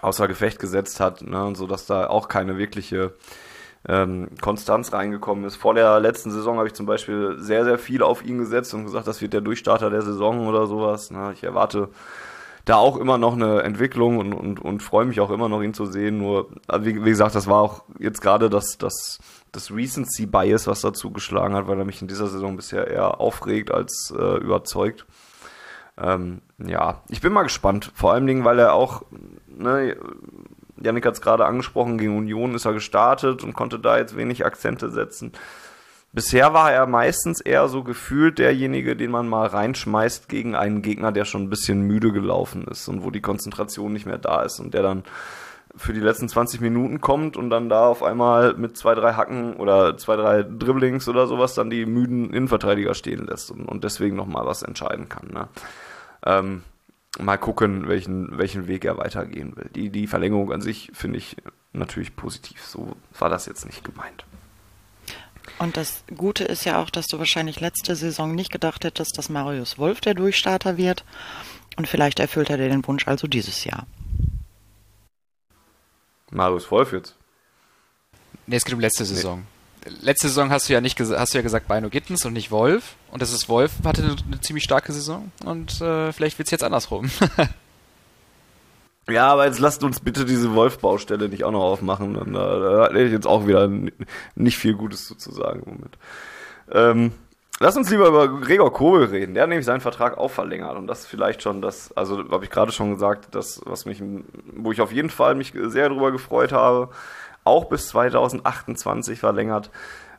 [0.01, 1.45] außer Gefecht gesetzt hat, ne?
[1.45, 3.13] und so dass da auch keine wirkliche
[3.87, 5.57] ähm, Konstanz reingekommen ist.
[5.57, 8.85] Vor der letzten Saison habe ich zum Beispiel sehr, sehr viel auf ihn gesetzt und
[8.85, 11.11] gesagt, das wird der Durchstarter der Saison oder sowas.
[11.11, 11.31] Ne?
[11.33, 11.89] Ich erwarte
[12.65, 15.75] da auch immer noch eine Entwicklung und, und, und freue mich auch immer noch, ihn
[15.75, 16.17] zu sehen.
[16.17, 19.19] Nur, also wie, wie gesagt, das war auch jetzt gerade das, das,
[19.51, 23.21] das Recency Bias, was dazu geschlagen hat, weil er mich in dieser Saison bisher eher
[23.21, 25.06] aufregt als äh, überzeugt.
[25.97, 27.91] Ähm, ja, ich bin mal gespannt.
[27.93, 29.04] Vor allen Dingen, weil er auch,
[29.47, 29.95] ne,
[30.82, 34.45] Janik hat es gerade angesprochen, gegen Union ist er gestartet und konnte da jetzt wenig
[34.45, 35.32] Akzente setzen.
[36.15, 41.12] Bisher war er meistens eher so gefühlt derjenige, den man mal reinschmeißt gegen einen Gegner,
[41.12, 44.62] der schon ein bisschen müde gelaufen ist und wo die Konzentration nicht mehr da ist
[44.62, 45.04] und der dann
[45.75, 49.58] für die letzten 20 Minuten kommt und dann da auf einmal mit zwei, drei Hacken
[49.58, 54.15] oder zwei, drei Dribblings oder sowas dann die müden Innenverteidiger stehen lässt und, und deswegen
[54.15, 55.28] nochmal was entscheiden kann.
[55.34, 55.49] Ne?
[56.25, 56.63] Ähm,
[57.19, 59.69] mal gucken, welchen, welchen Weg er weitergehen will.
[59.75, 61.36] Die, die Verlängerung an sich finde ich
[61.73, 62.63] natürlich positiv.
[62.63, 64.23] So war das jetzt nicht gemeint.
[65.60, 69.29] Und das Gute ist ja auch, dass du wahrscheinlich letzte Saison nicht gedacht hättest, dass
[69.29, 71.03] Marius Wolf der Durchstarter wird.
[71.77, 73.86] Und vielleicht erfüllt er dir den Wunsch also dieses Jahr.
[76.31, 77.15] Marius Wolf jetzt?
[78.47, 79.45] Nee, es geht um letzte Saison.
[80.01, 82.95] letzte Saison hast du ja nicht hast du ja gesagt Beino Gittens und nicht Wolf.
[83.12, 85.31] Und das ist Wolf, hatte eine, eine ziemlich starke Saison.
[85.43, 87.10] Und äh, vielleicht wird es jetzt andersrum.
[89.09, 92.15] ja, aber jetzt lasst uns bitte diese Wolf-Baustelle nicht auch noch aufmachen.
[92.15, 93.69] Und, äh, da hätte ich jetzt auch wieder
[94.35, 95.97] nicht viel Gutes zu sagen im Moment.
[96.71, 97.11] Ähm,
[97.61, 99.33] Lass uns lieber über Gregor Kobel reden.
[99.33, 102.43] Der hat nämlich seinen Vertrag auch verlängert und das ist vielleicht schon das, also habe
[102.43, 104.03] ich gerade schon gesagt, das, was mich,
[104.57, 106.89] wo ich auf jeden Fall mich sehr darüber gefreut habe,
[107.45, 109.71] auch bis 2028 verlängert.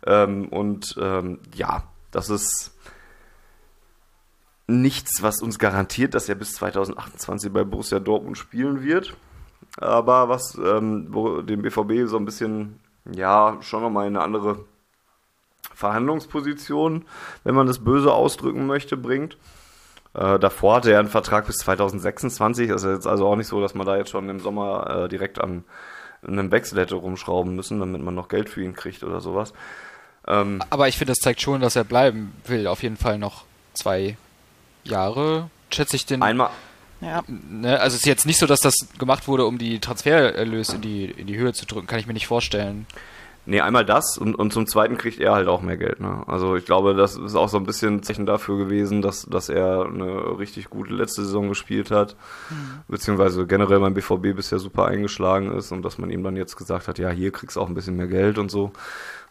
[0.06, 2.74] Ähm, und ähm, ja, das ist
[4.66, 9.14] nichts, was uns garantiert, dass er bis 2028 bei Borussia Dortmund spielen wird.
[9.78, 11.12] Aber was ähm,
[11.46, 14.64] dem BVB so ein bisschen, ja, schon nochmal in eine andere
[15.74, 17.04] Verhandlungsposition,
[17.44, 19.36] wenn man das böse ausdrücken möchte, bringt.
[20.14, 22.68] Äh, davor hatte er einen Vertrag bis 2026.
[22.68, 25.08] Das ist jetzt also auch nicht so, dass man da jetzt schon im Sommer äh,
[25.08, 25.64] direkt an
[26.26, 29.52] einem Wechsel hätte rumschrauben müssen, damit man noch Geld für ihn kriegt oder sowas.
[30.26, 32.66] Ähm, Aber ich finde, das zeigt schon, dass er bleiben will.
[32.66, 34.16] Auf jeden Fall noch zwei
[34.86, 36.22] Jahre, schätze ich den.
[36.22, 36.50] Einmal.
[37.00, 37.22] Ja.
[37.28, 40.80] Ne, also es ist jetzt nicht so, dass das gemacht wurde, um die Transfererlöse in
[40.82, 42.86] die, in die Höhe zu drücken, kann ich mir nicht vorstellen.
[43.48, 46.00] Nee, einmal das und, und zum Zweiten kriegt er halt auch mehr Geld.
[46.00, 46.24] Ne?
[46.26, 49.86] Also ich glaube, das ist auch so ein bisschen Zeichen dafür gewesen, dass, dass er
[49.86, 52.16] eine richtig gute letzte Saison gespielt hat,
[52.50, 52.80] mhm.
[52.88, 56.88] beziehungsweise generell beim BVB bisher super eingeschlagen ist und dass man ihm dann jetzt gesagt
[56.88, 58.72] hat, ja, hier kriegst du auch ein bisschen mehr Geld und so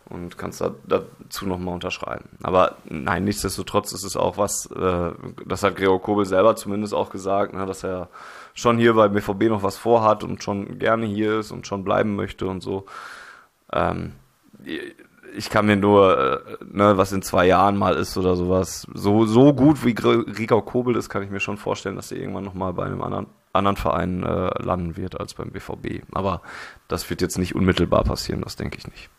[0.09, 2.29] und kannst da, dazu nochmal unterschreiben.
[2.43, 5.11] Aber nein, nichtsdestotrotz ist es auch was, äh,
[5.45, 8.09] das hat Gregor Kobel selber zumindest auch gesagt, ne, dass er
[8.53, 12.15] schon hier beim BVB noch was vorhat und schon gerne hier ist und schon bleiben
[12.15, 12.85] möchte und so.
[13.73, 14.13] Ähm,
[15.35, 19.25] ich kann mir nur, äh, ne, was in zwei Jahren mal ist oder sowas, so,
[19.25, 22.73] so gut wie Rico Kobel ist, kann ich mir schon vorstellen, dass er irgendwann nochmal
[22.73, 26.03] bei einem anderen, anderen Verein äh, landen wird als beim BVB.
[26.13, 26.41] Aber
[26.87, 29.09] das wird jetzt nicht unmittelbar passieren, das denke ich nicht.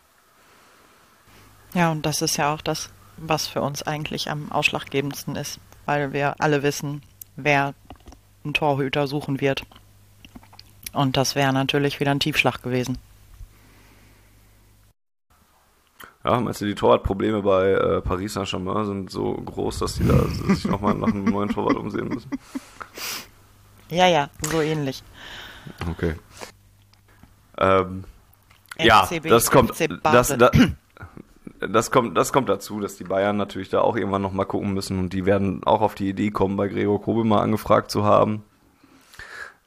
[1.77, 6.11] Ja, und das ist ja auch das, was für uns eigentlich am ausschlaggebendsten ist, weil
[6.11, 7.03] wir alle wissen,
[7.35, 7.75] wer
[8.43, 9.61] einen Torhüter suchen wird.
[10.91, 12.97] Und das wäre natürlich wieder ein Tiefschlag gewesen.
[16.25, 20.17] Ja, meinst du, die Torwartprobleme bei äh, Paris Saint-Germain sind so groß, dass die da
[20.55, 22.31] sich nochmal nach einem neuen Torwart umsehen müssen?
[23.91, 25.03] Ja, ja, so ähnlich.
[25.91, 26.15] Okay.
[27.59, 28.03] Ähm,
[28.79, 30.51] ja, das kommt, das, das,
[31.59, 34.99] das, kommt, das kommt dazu, dass die Bayern natürlich da auch irgendwann nochmal gucken müssen
[34.99, 38.43] und die werden auch auf die Idee kommen, bei Gregor Kobel mal angefragt zu haben.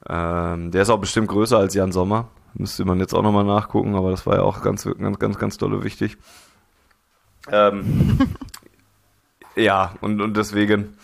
[0.08, 2.28] Ähm, der ist auch bestimmt größer als Jan Sommer.
[2.54, 5.58] Müsste man jetzt auch nochmal nachgucken, aber das war ja auch ganz, ganz, ganz, ganz
[5.58, 6.16] dolle wichtig.
[7.50, 8.18] Ähm,
[9.56, 10.96] ja, und, und deswegen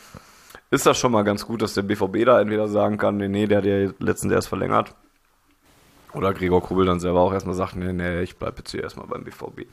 [0.70, 3.46] ist das schon mal ganz gut, dass der BVB da entweder sagen kann, nee, nee,
[3.46, 4.94] der hat ja letztens erst verlängert.
[6.12, 9.06] Oder Gregor Kobel dann selber auch erstmal sagt, nee, nee, ich bleibe jetzt hier erstmal
[9.06, 9.66] beim BVB.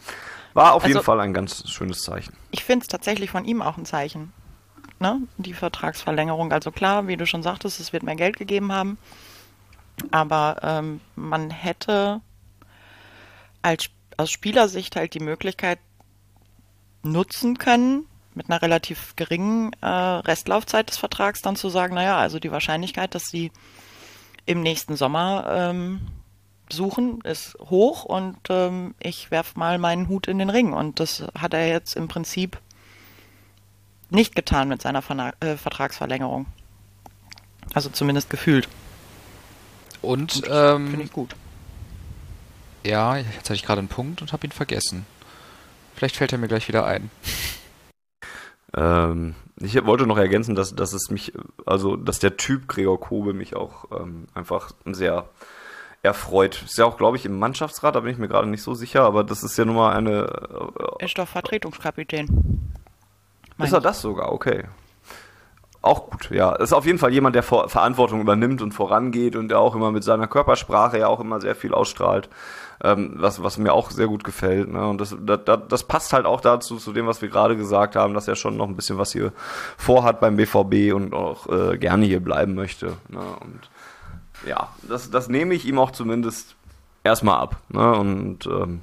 [0.54, 2.34] War auf also, jeden Fall ein ganz schönes Zeichen.
[2.52, 4.34] Ich finde es tatsächlich von ihm auch ein Zeichen.
[5.00, 5.22] Ne?
[5.38, 6.52] Die Vertragsverlängerung.
[6.52, 8.98] Also klar, wie du schon sagtest, es wird mehr Geld gegeben haben.
[10.12, 12.22] Aber ähm, man hätte
[13.62, 15.80] als, aus Spielersicht halt die Möglichkeit
[17.04, 22.40] nutzen können, mit einer relativ geringen äh, Restlaufzeit des Vertrags dann zu sagen, naja, also
[22.40, 23.52] die Wahrscheinlichkeit, dass sie
[24.46, 26.02] im nächsten Sommer ähm,
[26.72, 30.74] suchen, ist hoch und ähm, ich werfe mal meinen Hut in den Ring.
[30.74, 32.60] Und das hat er jetzt im Prinzip
[34.10, 36.46] nicht getan mit seiner Ver äh, Vertragsverlängerung.
[37.74, 38.68] Also zumindest gefühlt.
[40.02, 41.36] Und, ähm, finde ich gut.
[42.84, 45.06] Ja, jetzt hatte ich gerade einen Punkt und habe ihn vergessen.
[45.96, 47.10] Vielleicht fällt er mir gleich wieder ein.
[48.76, 51.32] Ähm, ich wollte noch ergänzen, dass, dass es mich,
[51.64, 55.30] also dass der Typ Gregor Kobe mich auch ähm, einfach sehr
[56.04, 56.62] erfreut.
[56.64, 59.04] Ist ja auch, glaube ich, im Mannschaftsrat, da bin ich mir gerade nicht so sicher,
[59.04, 60.28] aber das ist ja nun mal eine.
[61.00, 62.74] Äh, ist doch Vertretungskapitän.
[63.58, 64.32] Ist er das sogar?
[64.32, 64.66] Okay.
[65.82, 66.54] Auch gut, ja.
[66.56, 70.04] Ist auf jeden Fall jemand, der Verantwortung übernimmt und vorangeht und der auch immer mit
[70.04, 72.30] seiner Körpersprache ja auch immer sehr viel ausstrahlt
[72.84, 74.72] ähm, was, was mir auch sehr gut gefällt.
[74.72, 74.86] Ne?
[74.88, 78.14] Und das, das, das passt halt auch dazu, zu dem, was wir gerade gesagt haben,
[78.14, 79.32] dass er schon noch ein bisschen was hier
[79.78, 82.98] vorhat beim BVB und auch äh, gerne hier bleiben möchte.
[83.08, 83.22] Ne?
[83.40, 83.70] Und
[84.48, 86.56] ja, das, das nehme ich ihm auch zumindest
[87.04, 87.58] erstmal ab.
[87.70, 87.92] Ne?
[87.94, 88.82] Und ähm,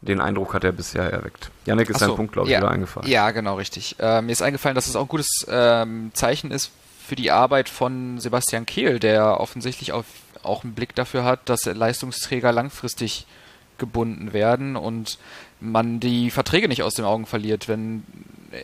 [0.00, 1.50] den Eindruck hat er bisher erweckt.
[1.64, 3.08] Janik ist so, ein Punkt, glaube ich, ja, wieder eingefallen.
[3.08, 3.96] Ja, genau, richtig.
[4.00, 6.72] Äh, mir ist eingefallen, dass es auch ein gutes ähm, Zeichen ist
[7.06, 10.06] für die Arbeit von Sebastian Kehl, der offensichtlich auf
[10.42, 13.26] auch einen Blick dafür hat, dass Leistungsträger langfristig
[13.78, 15.18] gebunden werden und
[15.62, 17.68] man die Verträge nicht aus den Augen verliert.
[17.68, 18.02] Wenn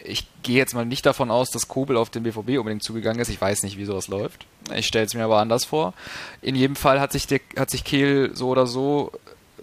[0.05, 3.29] ich gehe jetzt mal nicht davon aus, dass Kobel auf den BVB unbedingt zugegangen ist.
[3.29, 4.47] Ich weiß nicht, wie sowas läuft.
[4.75, 5.95] Ich stelle es mir aber anders vor.
[6.43, 9.13] In jedem Fall hat sich, der, hat sich Kehl so oder so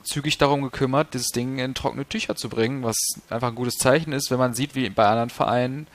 [0.03, 2.95] zügig darum gekümmert, dieses Ding in trockene Tücher zu bringen, was
[3.29, 5.87] einfach ein gutes Zeichen ist, wenn man sieht, wie bei anderen Vereinen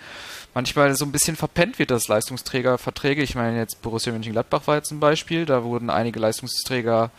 [0.53, 3.22] manchmal so ein bisschen verpennt wird, dass Leistungsträgerverträge.
[3.22, 7.11] Ich meine, jetzt Borussia Mönchengladbach war jetzt ein Beispiel, da wurden einige Leistungsträger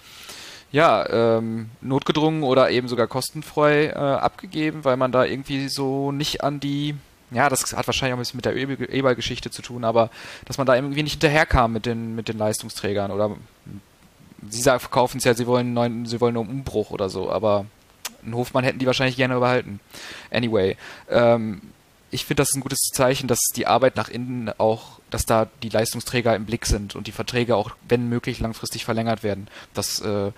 [0.72, 6.44] ja, ähm, notgedrungen oder eben sogar kostenfrei äh, abgegeben, weil man da irgendwie so nicht
[6.44, 6.96] an die,
[7.32, 10.10] ja, das hat wahrscheinlich auch ein bisschen mit der E-Ball-Geschichte zu tun, aber
[10.46, 13.36] dass man da irgendwie nicht hinterherkam mit den, mit den Leistungsträgern oder
[14.50, 17.66] sie verkaufen es ja, sie wollen neuen, sie wollen einen Umbruch oder so, aber
[18.24, 19.80] einen Hofmann hätten die wahrscheinlich gerne behalten.
[20.32, 20.78] Anyway,
[21.10, 21.62] ähm,
[22.12, 25.70] ich finde das ein gutes Zeichen, dass die Arbeit nach innen auch, dass da die
[25.70, 29.48] Leistungsträger im Blick sind und die Verträge auch, wenn möglich, langfristig verlängert werden.
[29.74, 30.32] Das äh,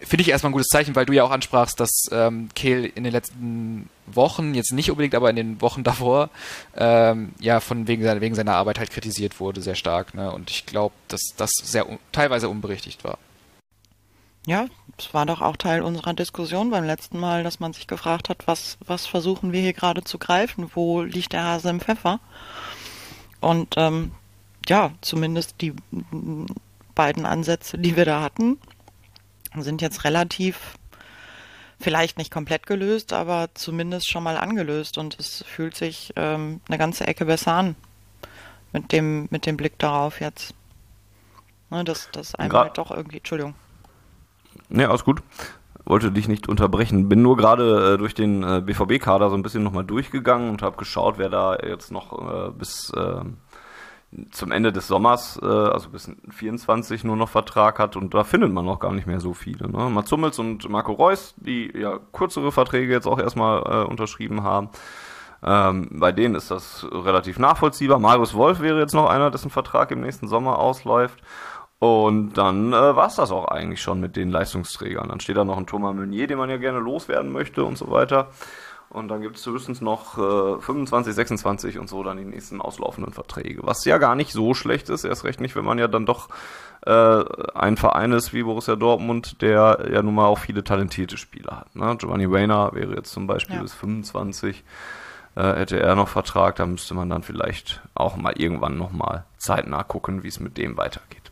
[0.00, 3.04] finde ich erstmal ein gutes Zeichen, weil du ja auch ansprachst, dass ähm, Kehl in
[3.04, 6.30] den letzten Wochen, jetzt nicht unbedingt, aber in den Wochen davor,
[6.76, 10.14] ähm, ja, von wegen seiner, wegen seiner Arbeit halt kritisiert wurde, sehr stark.
[10.14, 10.30] Ne?
[10.32, 13.18] Und ich glaube, dass das sehr teilweise unberechtigt war.
[14.46, 18.28] Ja, es war doch auch Teil unserer Diskussion beim letzten Mal, dass man sich gefragt
[18.30, 20.70] hat, was, was versuchen wir hier gerade zu greifen?
[20.74, 22.20] Wo liegt der Hase im Pfeffer?
[23.40, 24.12] Und ähm,
[24.66, 25.74] ja, zumindest die
[26.94, 28.58] beiden Ansätze, die wir da hatten,
[29.56, 30.74] sind jetzt relativ,
[31.80, 36.78] vielleicht nicht komplett gelöst, aber zumindest schon mal angelöst und es fühlt sich ähm, eine
[36.78, 37.76] ganze Ecke besser an
[38.72, 40.54] mit dem, mit dem Blick darauf jetzt.
[41.70, 43.54] Ne, dass das einem halt doch irgendwie, Entschuldigung.
[44.68, 45.22] Ne, alles gut.
[45.84, 47.08] Wollte dich nicht unterbrechen.
[47.08, 50.76] Bin nur gerade äh, durch den äh, BVB-Kader so ein bisschen nochmal durchgegangen und habe
[50.76, 53.38] geschaut, wer da jetzt noch äh, bis ähm,
[54.30, 58.52] zum Ende des Sommers, äh, also bis 24 nur noch Vertrag hat und da findet
[58.52, 59.70] man noch gar nicht mehr so viele.
[59.70, 59.90] Ne?
[59.90, 64.70] Mats Hummels und Marco Reus, die ja kürzere Verträge jetzt auch erstmal äh, unterschrieben haben.
[65.42, 67.98] Ähm, bei denen ist das relativ nachvollziehbar.
[67.98, 71.22] Marius Wolf wäre jetzt noch einer, dessen Vertrag im nächsten Sommer ausläuft.
[71.78, 75.08] Und dann äh, war es das auch eigentlich schon mit den Leistungsträgern.
[75.08, 77.90] Dann steht da noch ein Thomas Meunier, den man ja gerne loswerden möchte und so
[77.90, 78.30] weiter.
[78.90, 83.12] Und dann gibt es höchstens noch äh, 25, 26 und so dann die nächsten auslaufenden
[83.12, 83.60] Verträge.
[83.64, 86.28] Was ja gar nicht so schlecht ist, erst recht nicht, wenn man ja dann doch
[86.86, 87.24] äh,
[87.54, 91.76] ein Verein ist wie Borussia Dortmund, der ja nun mal auch viele talentierte Spieler hat.
[91.76, 91.96] Ne?
[91.98, 93.62] Giovanni Wayner wäre jetzt zum Beispiel ja.
[93.62, 94.64] bis 25,
[95.34, 99.82] äh, hätte er noch Vertrag, da müsste man dann vielleicht auch mal irgendwann nochmal zeitnah
[99.82, 101.30] gucken, wie es mit dem weitergeht.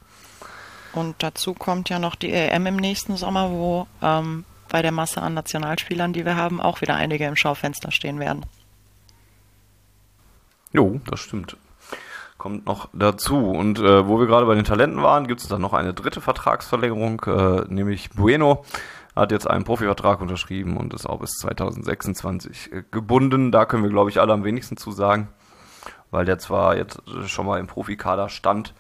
[0.92, 4.45] Und dazu kommt ja noch die EM im nächsten Sommer, wo ähm,
[4.76, 8.44] bei der Masse an Nationalspielern, die wir haben, auch wieder einige im Schaufenster stehen werden.
[10.70, 11.56] Jo, das stimmt.
[12.36, 13.38] Kommt noch dazu.
[13.38, 16.20] Und äh, wo wir gerade bei den Talenten waren, gibt es dann noch eine dritte
[16.20, 18.66] Vertragsverlängerung, äh, nämlich Bueno
[19.14, 23.52] hat jetzt einen Profivertrag unterschrieben und ist auch bis 2026 äh, gebunden.
[23.52, 25.28] Da können wir, glaube ich, alle am wenigsten zu sagen,
[26.10, 28.74] weil der zwar jetzt schon mal im Profikader stand,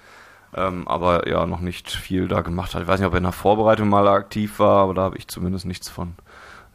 [0.56, 2.82] ähm, aber ja, noch nicht viel da gemacht hat.
[2.82, 5.28] Ich weiß nicht, ob er in der Vorbereitung mal aktiv war, aber da habe ich
[5.28, 6.14] zumindest nichts von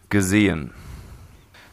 [0.09, 0.73] gesehen.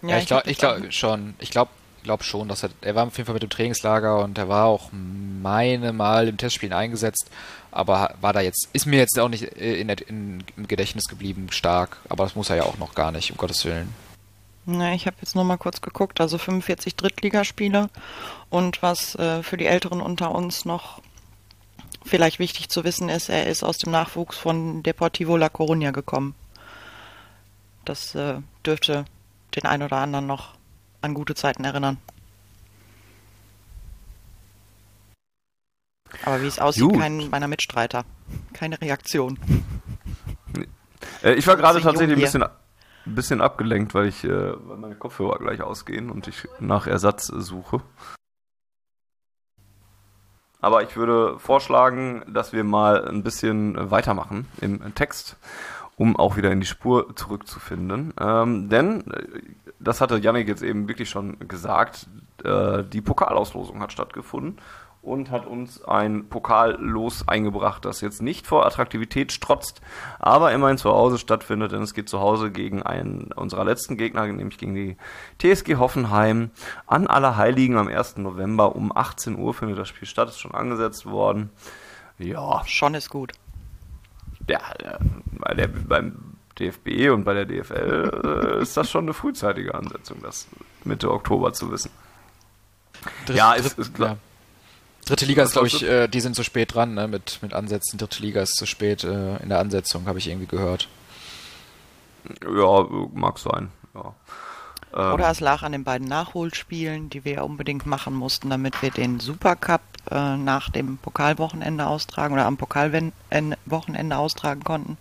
[0.02, 1.34] Ja, ja ich glaube ich glaub schon.
[1.38, 1.70] Ich glaube
[2.04, 4.66] glaub schon, dass er, er war auf jeden Fall mit dem Trainingslager und er war
[4.66, 7.30] auch meine Mal im Testspielen eingesetzt,
[7.70, 11.98] aber war da jetzt, ist mir jetzt auch nicht in, in, im Gedächtnis geblieben stark,
[12.08, 13.92] aber das muss er ja auch noch gar nicht, um Gottes Willen.
[14.64, 17.90] Na, ich habe jetzt nur mal kurz geguckt, also 45 Drittligaspiele
[18.48, 21.02] und was äh, für die Älteren unter uns noch
[22.04, 26.34] vielleicht wichtig zu wissen ist, er ist aus dem Nachwuchs von Deportivo La Coruña gekommen.
[27.84, 29.04] Das äh, dürfte
[29.56, 30.54] den einen oder anderen noch
[31.00, 31.98] an gute Zeiten erinnern.
[36.24, 36.98] Aber wie es aussieht, Gut.
[36.98, 38.04] kein meiner Mitstreiter.
[38.52, 39.38] Keine Reaktion.
[41.22, 42.50] Äh, ich war gerade tatsächlich ein bisschen, ein
[43.06, 47.82] bisschen abgelenkt, weil ich, äh, weil meine Kopfhörer gleich ausgehen und ich nach Ersatz suche.
[50.60, 55.36] Aber ich würde vorschlagen, dass wir mal ein bisschen weitermachen im Text,
[55.96, 58.12] um auch wieder in die Spur zurückzufinden.
[58.20, 59.24] Ähm, denn, äh,
[59.80, 62.08] das hatte Yannick jetzt eben wirklich schon gesagt,
[62.44, 64.58] äh, die Pokalauslosung hat stattgefunden
[65.08, 69.80] und hat uns ein Pokallos eingebracht, das jetzt nicht vor Attraktivität strotzt,
[70.18, 74.26] aber immerhin zu Hause stattfindet, denn es geht zu Hause gegen einen unserer letzten Gegner,
[74.26, 74.96] nämlich gegen die
[75.38, 76.50] TSG Hoffenheim
[76.86, 78.18] an Allerheiligen am 1.
[78.18, 81.50] November um 18 Uhr findet das Spiel statt, ist schon angesetzt worden.
[82.18, 82.62] Ja.
[82.66, 83.32] Schon ist gut.
[84.48, 84.60] Ja,
[85.30, 90.18] bei der, beim DFB und bei der DFL äh, ist das schon eine frühzeitige Ansetzung,
[90.22, 90.48] das
[90.84, 91.90] Mitte Oktober zu wissen.
[93.26, 94.10] Dritt, ja, ist, ist klar.
[94.10, 94.16] Ja.
[95.08, 97.98] Dritte Liga ist, glaube ich, äh, die sind zu spät dran, ne, mit, mit Ansätzen.
[97.98, 100.86] Dritte Liga ist zu spät äh, in der Ansetzung, habe ich irgendwie gehört.
[102.44, 104.12] Ja, mag sein, ja.
[104.94, 108.82] Ähm, Oder es lag an den beiden Nachholspielen, die wir ja unbedingt machen mussten, damit
[108.82, 114.98] wir den Supercup äh, nach dem Pokalwochenende austragen oder am Pokalwochenende austragen konnten.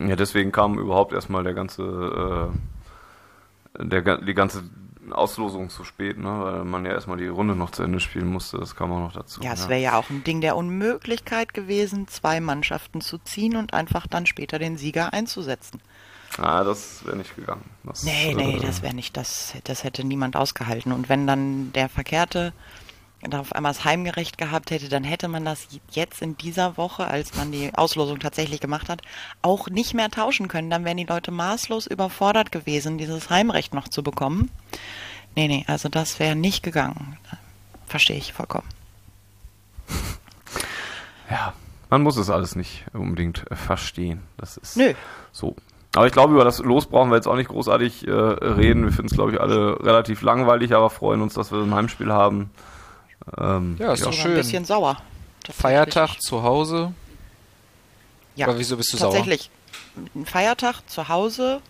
[0.00, 2.50] Ja, deswegen kam überhaupt erstmal der ganze,
[3.78, 4.64] äh, der, die ganze
[5.12, 6.28] Auslosung zu spät, ne?
[6.28, 8.58] weil man ja erstmal die Runde noch zu Ende spielen musste.
[8.58, 9.40] Das kam auch noch dazu.
[9.42, 13.74] Ja, es wäre ja auch ein Ding der Unmöglichkeit gewesen, zwei Mannschaften zu ziehen und
[13.74, 15.80] einfach dann später den Sieger einzusetzen.
[16.36, 17.64] Ah, das wäre nicht gegangen.
[17.84, 20.92] Das, nee, nee, äh, das wäre nicht, das, das hätte niemand ausgehalten.
[20.92, 22.52] Und wenn dann der Verkehrte
[23.32, 27.34] auf einmal das Heimgerecht gehabt hätte, dann hätte man das jetzt in dieser Woche, als
[27.34, 29.02] man die Auslosung tatsächlich gemacht hat,
[29.42, 30.70] auch nicht mehr tauschen können.
[30.70, 34.50] Dann wären die Leute maßlos überfordert gewesen, dieses Heimrecht noch zu bekommen.
[35.34, 37.16] Nee, nee, also das wäre nicht gegangen.
[37.86, 38.68] Verstehe ich vollkommen.
[41.30, 41.52] Ja,
[41.90, 44.22] man muss es alles nicht unbedingt verstehen.
[44.38, 44.94] Das ist Nö.
[45.30, 45.56] so.
[45.94, 48.84] Aber ich glaube, über das Los brauchen wir jetzt auch nicht großartig äh, reden.
[48.84, 52.12] Wir finden es, glaube ich, alle relativ langweilig, aber freuen uns, dass wir ein Heimspiel
[52.12, 52.50] haben.
[53.36, 54.06] Ähm, ja, ist ja.
[54.06, 54.32] doch schön.
[54.32, 54.96] Ein bisschen sauer.
[55.50, 56.92] Feiertag zu Hause.
[58.36, 58.46] Ja.
[58.46, 59.50] Aber wieso bist du tatsächlich.
[59.50, 60.04] sauer?
[60.04, 60.30] Tatsächlich.
[60.30, 61.60] Feiertag zu Hause.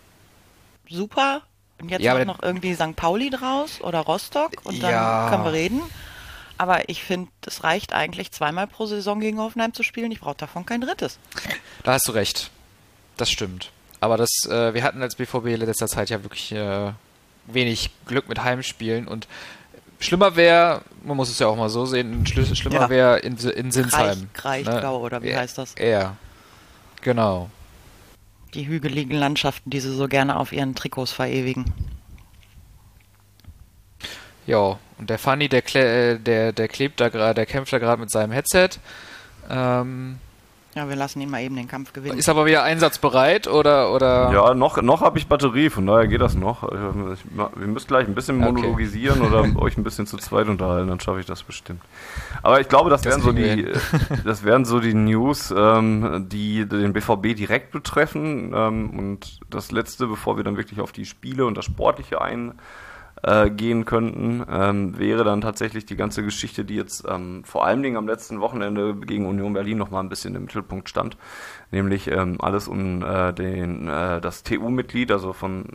[0.89, 1.41] Super.
[1.81, 2.95] Und jetzt ja, noch irgendwie St.
[2.95, 5.29] Pauli draus oder Rostock und dann ja.
[5.29, 5.81] können wir reden.
[6.57, 10.11] Aber ich finde, es reicht eigentlich zweimal pro Saison gegen Hoffenheim zu spielen.
[10.11, 11.17] Ich brauche davon kein drittes.
[11.83, 12.51] Da hast du recht.
[13.15, 13.71] Das stimmt.
[14.01, 16.91] Aber das, äh, wir hatten als BVB in letzter Zeit ja wirklich äh,
[17.47, 19.27] wenig Glück mit Heimspielen und
[19.99, 22.89] Schlimmer wäre, man muss es ja auch mal so sehen, schlimmer ja.
[22.89, 24.29] wäre in, in Sinsheim.
[24.33, 25.03] Kraichgau, ne?
[25.03, 25.75] oder wie heißt das?
[25.77, 26.15] Ja,
[27.01, 27.49] genau.
[28.53, 31.65] Die hügeligen Landschaften, die sie so gerne auf ihren Trikots verewigen.
[34.47, 37.99] Ja, und der Funny, der, äh, der, der klebt da gerade, der kämpft da gerade
[37.99, 38.69] mit seinem Headset.
[39.49, 40.17] Ähm,
[40.75, 42.19] ja, wir lassen ihn mal eben den Kampf gewinnen.
[42.19, 44.31] Ist aber wieder einsatzbereit oder oder?
[44.31, 46.63] Ja, noch noch habe ich Batterie, von daher geht das noch.
[46.63, 49.29] Also, wir müssen gleich ein bisschen monologisieren okay.
[49.29, 51.81] oder euch ein bisschen zu zweit unterhalten, dann schaffe ich das bestimmt.
[52.43, 53.67] Aber ich glaube, das, das wären so die,
[54.25, 58.53] das wären so die News, ähm, die den BVB direkt betreffen.
[58.53, 62.53] Ähm, und das letzte, bevor wir dann wirklich auf die Spiele und das Sportliche ein
[63.23, 67.83] äh, gehen könnten, ähm, wäre dann tatsächlich die ganze Geschichte, die jetzt ähm, vor allen
[67.83, 71.17] Dingen am letzten Wochenende gegen Union Berlin noch mal ein bisschen im Mittelpunkt stand,
[71.71, 75.65] nämlich ähm, alles um äh, den äh, das TU-Mitglied, also von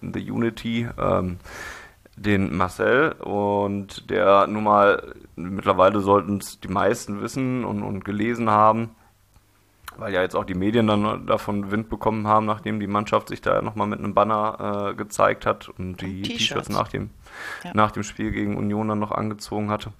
[0.00, 1.38] The Unity, ähm,
[2.16, 3.12] den Marcel.
[3.12, 8.90] Und der nun mal mittlerweile sollten es die meisten wissen und, und gelesen haben,
[9.98, 13.40] weil ja jetzt auch die Medien dann davon Wind bekommen haben, nachdem die Mannschaft sich
[13.40, 17.10] da nochmal mit einem Banner äh, gezeigt hat und die T-Shirts nach, dem,
[17.64, 17.72] ja.
[17.74, 19.92] nach dem Spiel gegen Union dann noch angezogen hatte.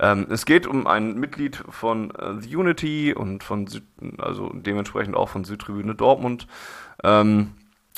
[0.00, 3.84] Ähm, es geht um ein Mitglied von äh, The Unity und von Süd,
[4.18, 6.48] also dementsprechend auch von Südtribüne Dortmund,
[7.04, 7.52] ähm,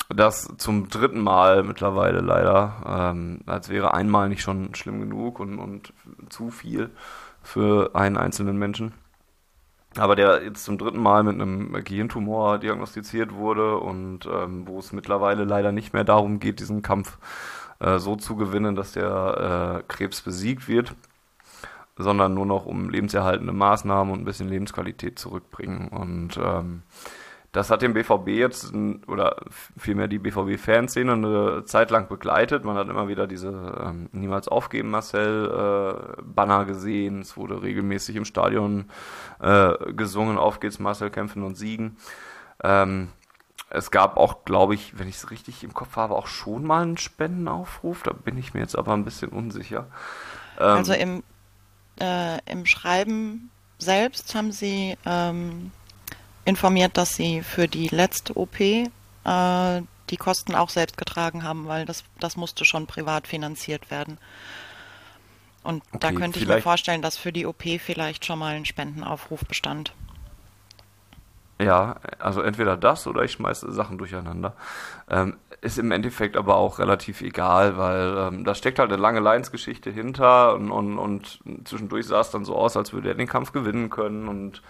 [0.09, 5.57] das zum dritten Mal mittlerweile leider, ähm, als wäre einmal nicht schon schlimm genug und,
[5.57, 5.91] und
[6.29, 6.91] zu viel
[7.41, 8.93] für einen einzelnen Menschen
[9.99, 14.91] aber der jetzt zum dritten Mal mit einem Gehirntumor diagnostiziert wurde und ähm, wo es
[14.91, 17.17] mittlerweile leider nicht mehr darum geht, diesen Kampf
[17.79, 20.95] äh, so zu gewinnen, dass der äh, Krebs besiegt wird,
[21.97, 25.87] sondern nur noch um lebenserhaltende Maßnahmen und ein bisschen Lebensqualität zurückbringen.
[25.89, 26.83] Und ähm,
[27.57, 28.71] das hat den BVB jetzt,
[29.07, 29.37] oder
[29.79, 32.63] vielmehr die BVB-Fanszene eine Zeit lang begleitet.
[32.63, 33.47] Man hat immer wieder diese
[33.83, 37.21] ähm, Niemals aufgeben Marcel-Banner äh, gesehen.
[37.21, 38.91] Es wurde regelmäßig im Stadion
[39.39, 41.97] äh, gesungen, auf geht's Marcel, kämpfen und siegen.
[42.63, 43.07] Ähm,
[43.71, 46.83] es gab auch, glaube ich, wenn ich es richtig im Kopf habe, auch schon mal
[46.83, 48.03] einen Spendenaufruf.
[48.03, 49.87] Da bin ich mir jetzt aber ein bisschen unsicher.
[50.59, 51.23] Ähm, also im,
[51.99, 55.71] äh, im Schreiben selbst haben sie ähm,
[56.47, 61.85] informiert, dass sie für die letzte OP äh, die Kosten auch selbst getragen haben, weil
[61.85, 64.17] das, das musste schon privat finanziert werden.
[65.63, 68.65] Und okay, da könnte ich mir vorstellen, dass für die OP vielleicht schon mal ein
[68.65, 69.93] Spendenaufruf bestand.
[71.59, 74.53] Ja, also entweder das oder ich schmeiße Sachen durcheinander.
[75.09, 79.19] Ähm, ist im Endeffekt aber auch relativ egal, weil ähm, da steckt halt eine lange
[79.19, 83.27] Lions-Geschichte hinter und, und, und zwischendurch sah es dann so aus, als würde er den
[83.27, 84.61] Kampf gewinnen können und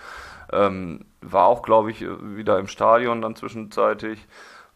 [0.52, 4.28] ähm, war auch, glaube ich, wieder im Stadion dann zwischenzeitlich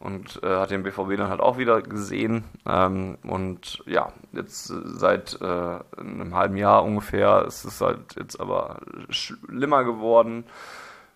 [0.02, 2.44] und äh, hat den BVB dann halt auch wieder gesehen.
[2.66, 5.46] Ähm, und ja, jetzt äh, seit äh,
[5.98, 8.80] einem halben Jahr ungefähr ist es halt jetzt aber
[9.10, 10.46] schlimmer geworden.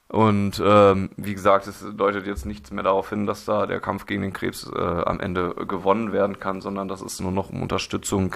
[0.08, 4.06] Und ähm, wie gesagt, es deutet jetzt nichts mehr darauf hin, dass da der Kampf
[4.06, 7.64] gegen den Krebs äh, am Ende gewonnen werden kann, sondern das ist nur noch um
[7.64, 8.36] Unterstützung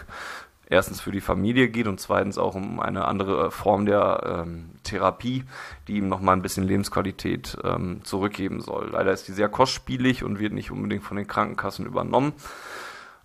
[0.70, 4.72] erstens für die Familie geht und zweitens auch um eine andere äh, Form der ähm,
[4.84, 5.44] Therapie,
[5.88, 8.90] die ihm nochmal ein bisschen Lebensqualität ähm, zurückgeben soll.
[8.92, 12.34] Leider ist die sehr kostspielig und wird nicht unbedingt von den Krankenkassen übernommen.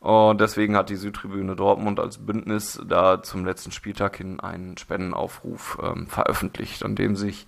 [0.00, 5.78] Und deswegen hat die Südtribüne Dortmund als Bündnis da zum letzten Spieltag hin einen Spendenaufruf
[5.82, 7.46] ähm, veröffentlicht, an dem sich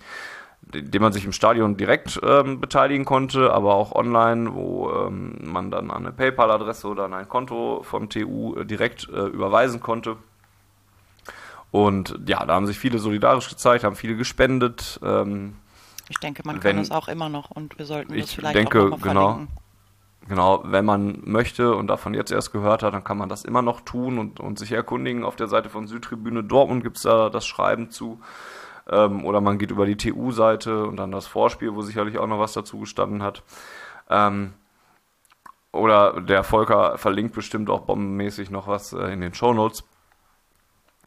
[0.73, 5.71] dem man sich im Stadion direkt ähm, beteiligen konnte, aber auch online, wo ähm, man
[5.71, 10.17] dann an eine PayPal-Adresse oder an ein Konto von TU äh, direkt äh, überweisen konnte.
[11.71, 14.99] Und ja, da haben sich viele solidarisch gezeigt, haben viele gespendet.
[15.03, 15.55] Ähm,
[16.09, 18.83] ich denke, man wenn, kann das auch immer noch und wir sollten das vielleicht denke,
[18.83, 19.47] auch noch mal genau,
[20.27, 23.61] Genau, wenn man möchte und davon jetzt erst gehört hat, dann kann man das immer
[23.61, 25.23] noch tun und, und sich erkundigen.
[25.23, 28.19] Auf der Seite von Südtribüne Dortmund gibt es da das Schreiben zu.
[28.89, 32.39] Ähm, oder man geht über die TU-Seite und dann das Vorspiel, wo sicherlich auch noch
[32.39, 33.43] was dazu gestanden hat.
[34.09, 34.53] Ähm,
[35.71, 39.83] oder der Volker verlinkt bestimmt auch bombenmäßig noch was äh, in den Show Notes.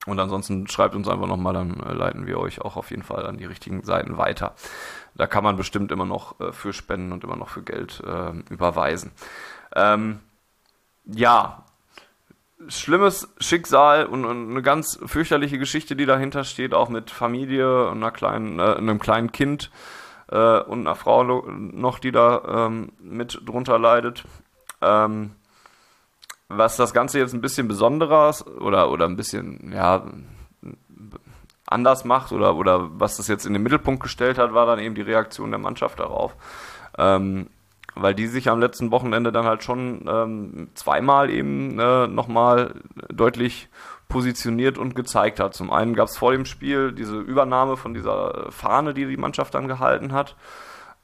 [0.06, 3.26] Und ansonsten schreibt uns einfach nochmal, dann äh, leiten wir euch auch auf jeden Fall
[3.26, 4.54] an die richtigen Seiten weiter.
[5.14, 8.32] Da kann man bestimmt immer noch äh, für spenden und immer noch für Geld äh,
[8.52, 9.12] überweisen.
[9.74, 10.20] Ähm,
[11.04, 11.64] ja,
[12.68, 17.98] schlimmes Schicksal und, und, eine ganz fürchterliche Geschichte, die dahinter steht, auch mit Familie und
[17.98, 19.70] einer kleinen, äh, einem kleinen Kind
[20.30, 24.24] äh, und einer Frau noch, die da ähm, mit drunter leidet.
[24.80, 25.32] Ähm,
[26.48, 30.04] was das Ganze jetzt ein bisschen besonderer oder, oder ein bisschen, ja,
[31.66, 34.96] anders macht oder, oder was das jetzt in den Mittelpunkt gestellt hat, war dann eben
[34.96, 36.34] die Reaktion der Mannschaft darauf.
[36.98, 37.48] Ähm,
[37.95, 42.74] weil die sich am letzten Wochenende dann halt schon ähm, zweimal eben äh, nochmal
[43.09, 43.68] deutlich
[44.09, 45.55] positioniert und gezeigt hat.
[45.55, 49.55] Zum einen gab es vor dem Spiel diese Übernahme von dieser Fahne, die die Mannschaft
[49.55, 50.36] dann gehalten hat,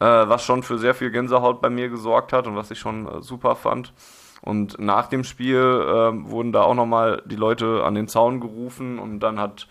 [0.00, 3.06] äh, was schon für sehr viel Gänsehaut bei mir gesorgt hat und was ich schon
[3.06, 3.94] äh, super fand.
[4.42, 8.98] Und nach dem Spiel äh, wurden da auch nochmal die Leute an den Zaun gerufen
[8.98, 9.66] und dann hat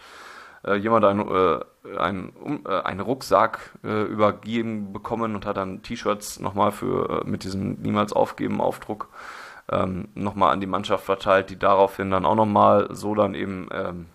[0.65, 1.59] äh, jemand einen, äh,
[1.97, 7.29] einen, um, äh, einen Rucksack äh, übergeben bekommen und hat dann T-Shirts nochmal für äh,
[7.29, 9.09] mit diesem Niemals aufgeben Aufdruck
[9.71, 14.05] ähm, nochmal an die Mannschaft verteilt, die daraufhin dann auch nochmal so dann eben ähm,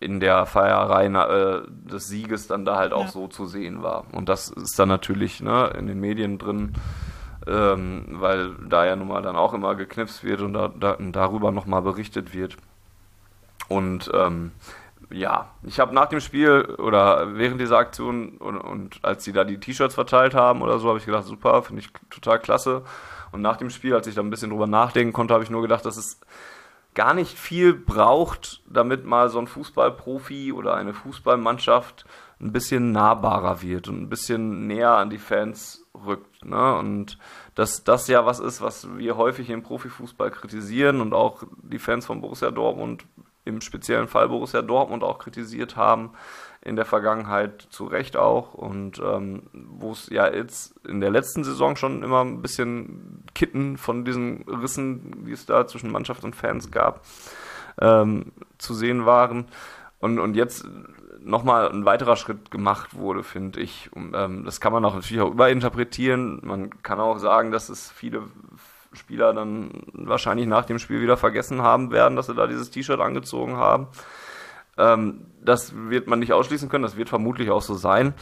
[0.00, 3.10] in der Feierei äh, des Sieges dann da halt auch ja.
[3.10, 4.04] so zu sehen war.
[4.12, 6.74] Und das ist dann natürlich ne, in den Medien drin,
[7.46, 11.52] ähm, weil da ja nun mal dann auch immer geknipst wird und da, da, darüber
[11.52, 12.56] nochmal berichtet wird.
[13.68, 14.52] Und ähm,
[15.14, 19.44] ja, ich habe nach dem Spiel oder während dieser Aktion und, und als sie da
[19.44, 22.82] die T-Shirts verteilt haben oder so, habe ich gedacht, super, finde ich total klasse.
[23.30, 25.62] Und nach dem Spiel, als ich da ein bisschen drüber nachdenken konnte, habe ich nur
[25.62, 26.20] gedacht, dass es
[26.94, 32.04] gar nicht viel braucht, damit mal so ein Fußballprofi oder eine Fußballmannschaft
[32.40, 36.44] ein bisschen nahbarer wird und ein bisschen näher an die Fans rückt.
[36.44, 36.74] Ne?
[36.76, 37.18] Und
[37.54, 42.06] dass das ja was ist, was wir häufig im Profifußball kritisieren und auch die Fans
[42.06, 43.04] von Borussia Dortmund
[43.44, 46.10] im speziellen Fall Borussia Dortmund auch kritisiert haben,
[46.62, 51.44] in der Vergangenheit zu Recht auch und ähm, wo es ja jetzt in der letzten
[51.44, 56.34] Saison schon immer ein bisschen Kitten von diesen Rissen, die es da zwischen Mannschaft und
[56.34, 57.04] Fans gab,
[57.80, 59.46] ähm, zu sehen waren
[59.98, 60.66] und, und jetzt
[61.24, 63.90] nochmal ein weiterer Schritt gemacht wurde, finde ich.
[63.92, 66.40] Und, ähm, das kann man auch natürlich auch überinterpretieren.
[66.42, 68.22] Man kann auch sagen, dass es viele
[68.96, 73.00] Spieler dann wahrscheinlich nach dem Spiel wieder vergessen haben werden, dass sie da dieses T-Shirt
[73.00, 73.88] angezogen haben.
[74.76, 78.14] Ähm, das wird man nicht ausschließen können, das wird vermutlich auch so sein.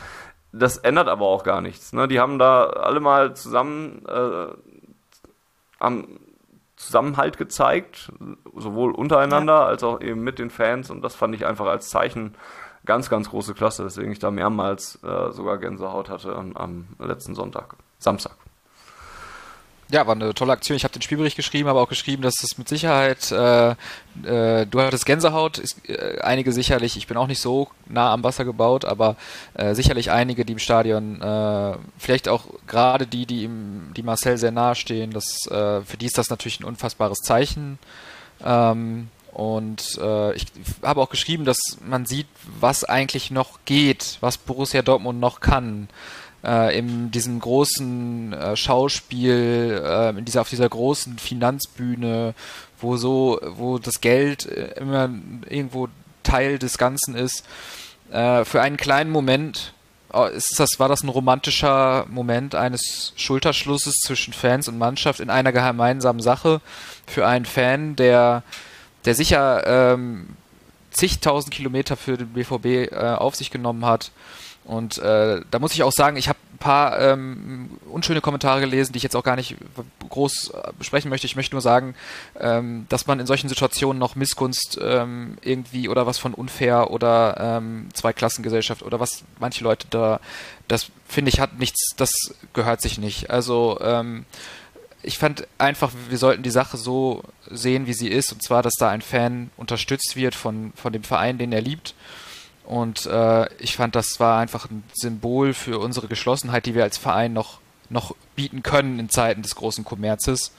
[0.53, 1.93] Das ändert aber auch gar nichts.
[1.93, 2.09] Ne?
[2.09, 4.49] Die haben da alle mal zusammen äh,
[5.79, 6.19] am
[6.77, 8.13] Zusammenhalt gezeigt,
[8.55, 9.67] sowohl untereinander ja.
[9.67, 10.91] als auch eben mit den Fans.
[10.91, 12.35] Und das fand ich einfach als Zeichen
[12.85, 17.35] ganz, ganz große Klasse, weswegen ich da mehrmals äh, sogar Gänsehaut hatte am, am letzten
[17.35, 18.42] Sonntag, Samstag
[19.93, 20.75] ja, war eine tolle Aktion.
[20.77, 23.73] Ich habe den Spielbericht geschrieben, aber auch geschrieben, dass es mit Sicherheit, äh,
[24.25, 28.25] äh, du hattest Gänsehaut, ist, äh, einige sicherlich, ich bin auch nicht so nah am
[28.25, 29.17] Wasser gebaut, aber
[29.53, 34.39] äh, sicherlich einige, die im Stadion, äh, vielleicht auch gerade die, die ihm, die Marcel
[34.39, 37.79] sehr nahe stehen, das, äh, für die ist das natürlich ein unfassbares Zeichen.
[38.43, 40.47] Ähm, und äh, ich
[40.83, 42.27] habe auch geschrieben, dass man sieht,
[42.61, 45.89] was eigentlich noch geht, was Borussia Dortmund noch kann
[46.45, 52.35] äh, in diesem großen äh, Schauspiel, äh, in dieser, auf dieser großen Finanzbühne,
[52.81, 55.09] wo so, wo das Geld äh, immer
[55.49, 55.89] irgendwo
[56.23, 57.45] Teil des Ganzen ist,
[58.11, 59.73] äh, für einen kleinen Moment
[60.13, 65.31] oh, ist das, war das ein romantischer Moment eines Schulterschlusses zwischen Fans und Mannschaft in
[65.31, 66.61] einer gemeinsamen Sache
[67.07, 68.43] für einen Fan, der,
[69.05, 70.37] der sicher ähm,
[70.91, 74.11] zigtausend Kilometer für den BVB äh, auf sich genommen hat
[74.65, 78.93] und äh, da muss ich auch sagen, ich habe ein paar ähm, unschöne Kommentare gelesen,
[78.93, 79.57] die ich jetzt auch gar nicht
[80.09, 81.27] groß äh, besprechen möchte.
[81.27, 81.97] Ich möchte nur sagen,
[82.39, 87.37] ähm, dass man in solchen Situationen noch Missgunst ähm, irgendwie oder was von unfair oder
[87.39, 90.21] ähm, Zweiklassengesellschaft oder was manche Leute da,
[90.69, 92.13] das finde ich hat nichts, das
[92.53, 93.31] gehört sich nicht.
[93.31, 94.27] Also ähm,
[95.03, 98.75] ich fand einfach, wir sollten die Sache so sehen, wie sie ist, und zwar, dass
[98.79, 101.95] da ein Fan unterstützt wird von, von dem Verein, den er liebt
[102.73, 106.97] Und äh, ich fand, das war einfach ein Symbol für unsere Geschlossenheit, die wir als
[106.97, 107.61] Verein noch,
[107.91, 110.53] noch bieten können in Zeiten des großen Kommerzes.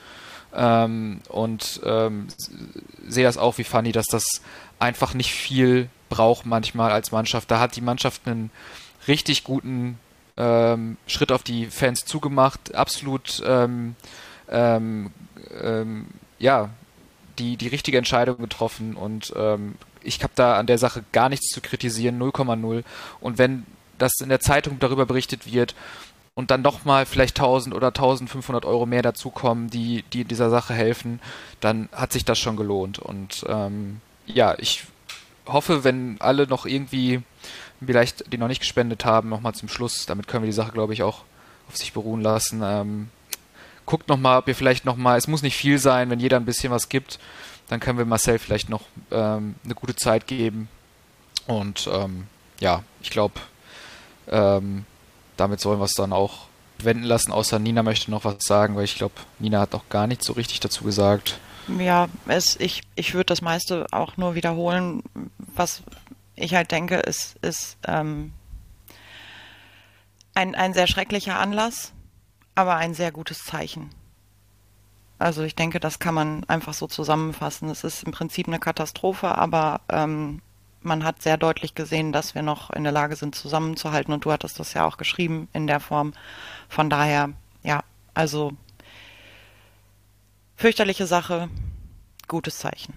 [0.54, 2.28] Ähm, und ähm,
[3.08, 4.44] sehe das auch wie Fanny, dass das
[4.78, 7.50] einfach nicht viel braucht manchmal als Mannschaft.
[7.50, 8.52] Da hat die Mannschaft einen
[9.08, 9.98] richtig guten
[10.38, 13.96] ähm, Schritt auf die Fans zugemacht, absolut ähm,
[14.50, 15.10] ähm,
[15.60, 16.06] ähm,
[16.38, 16.70] ja
[17.40, 19.34] die die richtige Entscheidung getroffen und
[20.04, 22.84] ich habe da an der Sache gar nichts zu kritisieren, 0,0
[23.20, 23.66] und wenn
[23.98, 25.76] das in der Zeitung darüber berichtet wird
[26.34, 30.74] und dann doch mal vielleicht 1000 oder 1500 Euro mehr dazukommen, die die dieser Sache
[30.74, 31.20] helfen,
[31.60, 34.86] dann hat sich das schon gelohnt und ähm, ja, ich
[35.46, 37.22] hoffe, wenn alle noch irgendwie
[37.86, 40.06] vielleicht die noch nicht gespendet haben, nochmal zum Schluss.
[40.06, 41.24] Damit können wir die Sache, glaube ich, auch
[41.68, 42.62] auf sich beruhen lassen.
[42.64, 43.10] Ähm,
[43.86, 46.72] guckt nochmal, ob ihr vielleicht nochmal, es muss nicht viel sein, wenn jeder ein bisschen
[46.72, 47.20] was gibt,
[47.68, 50.70] dann können wir Marcel vielleicht noch ähm, eine gute Zeit geben.
[51.48, 52.28] Und ähm,
[52.60, 53.40] ja, ich glaube,
[54.28, 54.86] ähm,
[55.38, 56.48] damit sollen wir es dann auch
[56.78, 60.08] wenden lassen, außer Nina möchte noch was sagen, weil ich glaube, Nina hat auch gar
[60.08, 61.40] nicht so richtig dazu gesagt.
[61.80, 65.02] Ja, es, ich, ich würde das meiste auch nur wiederholen,
[65.38, 65.84] was
[66.36, 68.34] ich halt denke, ist, ist ähm,
[70.34, 71.94] ein, ein sehr schrecklicher Anlass,
[72.56, 73.90] aber ein sehr gutes Zeichen.
[75.24, 77.70] Also ich denke, das kann man einfach so zusammenfassen.
[77.70, 80.42] Es ist im Prinzip eine Katastrophe, aber ähm,
[80.82, 84.14] man hat sehr deutlich gesehen, dass wir noch in der Lage sind, zusammenzuhalten.
[84.14, 86.12] Und du hattest das ja auch geschrieben in der Form.
[86.68, 87.30] Von daher,
[87.64, 88.52] ja, also
[90.58, 91.48] fürchterliche Sache,
[92.28, 92.94] gutes Zeichen.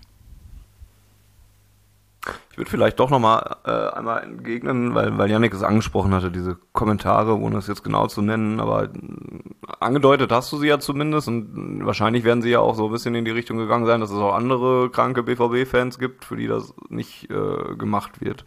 [2.50, 6.56] Ich würde vielleicht doch nochmal äh, einmal entgegnen, weil, weil Janik es angesprochen hatte, diese
[6.72, 8.88] Kommentare, ohne es jetzt genau zu nennen, aber äh,
[9.80, 13.14] angedeutet hast du sie ja zumindest und wahrscheinlich werden sie ja auch so ein bisschen
[13.14, 16.74] in die Richtung gegangen sein, dass es auch andere kranke BVB-Fans gibt, für die das
[16.88, 18.44] nicht äh, gemacht wird.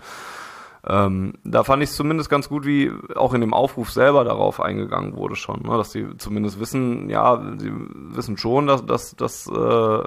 [0.88, 4.62] Ähm, da fand ich es zumindest ganz gut, wie auch in dem Aufruf selber darauf
[4.62, 5.76] eingegangen wurde schon, ne?
[5.76, 10.04] dass sie zumindest wissen, ja, sie wissen schon, dass, dass, dass äh,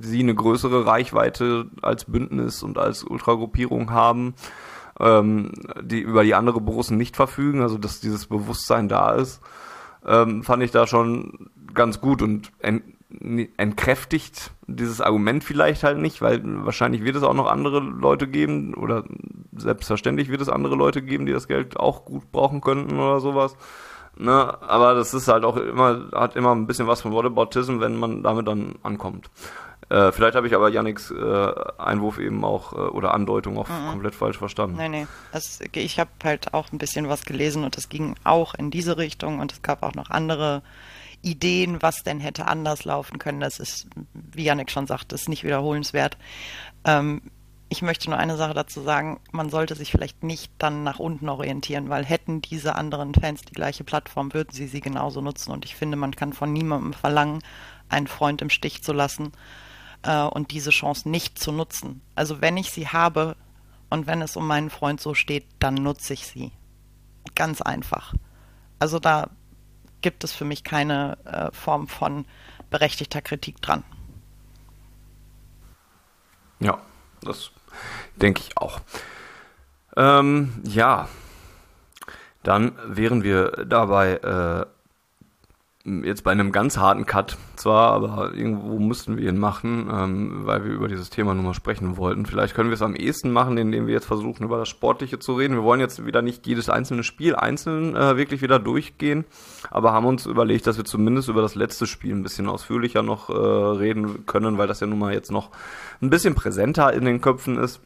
[0.00, 4.34] sie eine größere Reichweite als Bündnis und als Ultragruppierung haben,
[5.00, 9.40] ähm, die über die andere Borussen nicht verfügen, also dass dieses Bewusstsein da ist,
[10.06, 12.52] ähm, fand ich da schon ganz gut und
[13.56, 18.74] entkräftigt dieses Argument vielleicht halt nicht, weil wahrscheinlich wird es auch noch andere Leute geben
[18.74, 19.04] oder
[19.56, 23.56] selbstverständlich wird es andere Leute geben, die das Geld auch gut brauchen könnten oder sowas.
[24.16, 27.96] Ne, aber das ist halt auch immer, hat immer ein bisschen was von Whataboutism, wenn
[27.96, 29.28] man damit dann ankommt.
[29.88, 33.90] Äh, vielleicht habe ich aber Yannicks äh, Einwurf eben auch äh, oder Andeutung auch mhm.
[33.90, 34.76] komplett falsch verstanden.
[34.90, 35.06] Nee.
[35.32, 38.96] Das, ich habe halt auch ein bisschen was gelesen und es ging auch in diese
[38.96, 40.62] Richtung und es gab auch noch andere
[41.24, 43.40] Ideen, was denn hätte anders laufen können.
[43.40, 46.16] Das ist, wie Janik schon sagte, ist nicht wiederholenswert.
[46.84, 47.22] Ähm,
[47.68, 51.28] ich möchte nur eine Sache dazu sagen, man sollte sich vielleicht nicht dann nach unten
[51.28, 55.50] orientieren, weil hätten diese anderen Fans die gleiche Plattform, würden sie sie genauso nutzen.
[55.50, 57.42] Und ich finde, man kann von niemandem verlangen,
[57.88, 59.32] einen Freund im Stich zu lassen
[60.02, 62.02] äh, und diese Chance nicht zu nutzen.
[62.14, 63.36] Also wenn ich sie habe
[63.90, 66.52] und wenn es um meinen Freund so steht, dann nutze ich sie.
[67.34, 68.14] Ganz einfach.
[68.78, 69.30] Also da
[70.04, 72.26] gibt es für mich keine äh, Form von
[72.68, 73.82] berechtigter Kritik dran.
[76.60, 76.78] Ja,
[77.22, 77.50] das
[78.14, 78.80] denke ich auch.
[79.96, 81.08] Ähm, ja,
[82.42, 84.66] dann wären wir dabei äh,
[85.84, 90.64] jetzt bei einem ganz harten Cut zwar, aber irgendwo mussten wir ihn machen, ähm, weil
[90.64, 92.24] wir über dieses Thema nur mal sprechen wollten.
[92.24, 95.34] Vielleicht können wir es am ehesten machen, indem wir jetzt versuchen, über das Sportliche zu
[95.34, 95.54] reden.
[95.54, 99.26] Wir wollen jetzt wieder nicht jedes einzelne Spiel einzeln äh, wirklich wieder durchgehen,
[99.70, 103.28] aber haben uns überlegt, dass wir zumindest über das letzte Spiel ein bisschen ausführlicher noch
[103.28, 105.50] äh, reden können, weil das ja nun mal jetzt noch
[106.00, 107.80] ein bisschen präsenter in den Köpfen ist.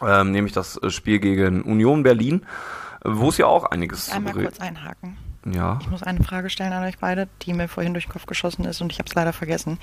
[0.00, 2.46] Ähm, nämlich das Spiel gegen Union Berlin,
[3.02, 5.16] wo es ja auch einiges Einmal kurz einhaken.
[5.52, 5.78] Ja.
[5.80, 8.64] Ich muss eine Frage stellen an euch beide, die mir vorhin durch den Kopf geschossen
[8.64, 9.78] ist und ich habe es leider vergessen.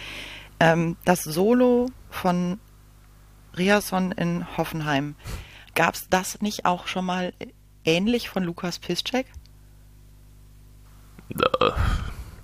[0.59, 2.59] Ähm, das Solo von
[3.57, 5.15] Riason in Hoffenheim,
[5.75, 7.33] gab es das nicht auch schon mal
[7.85, 9.27] ähnlich von Lukas Piszczek?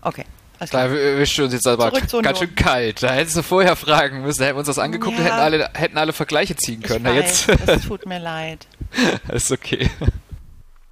[0.01, 0.25] Okay.
[0.71, 3.01] Da erwischt du uns jetzt aber ganz schön kalt.
[3.01, 5.19] Da hättest du vorher fragen müssen, da hätten wir uns das angeguckt ja.
[5.19, 7.05] und hätten alle, hätten alle Vergleiche ziehen können.
[7.05, 7.67] Ich weiß, jetzt.
[7.69, 8.67] es tut mir leid.
[9.29, 9.89] ist okay.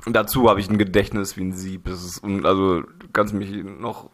[0.07, 1.83] Und dazu habe ich ein Gedächtnis wie ein Sieb.
[1.83, 4.09] Das ist, also du kannst mich noch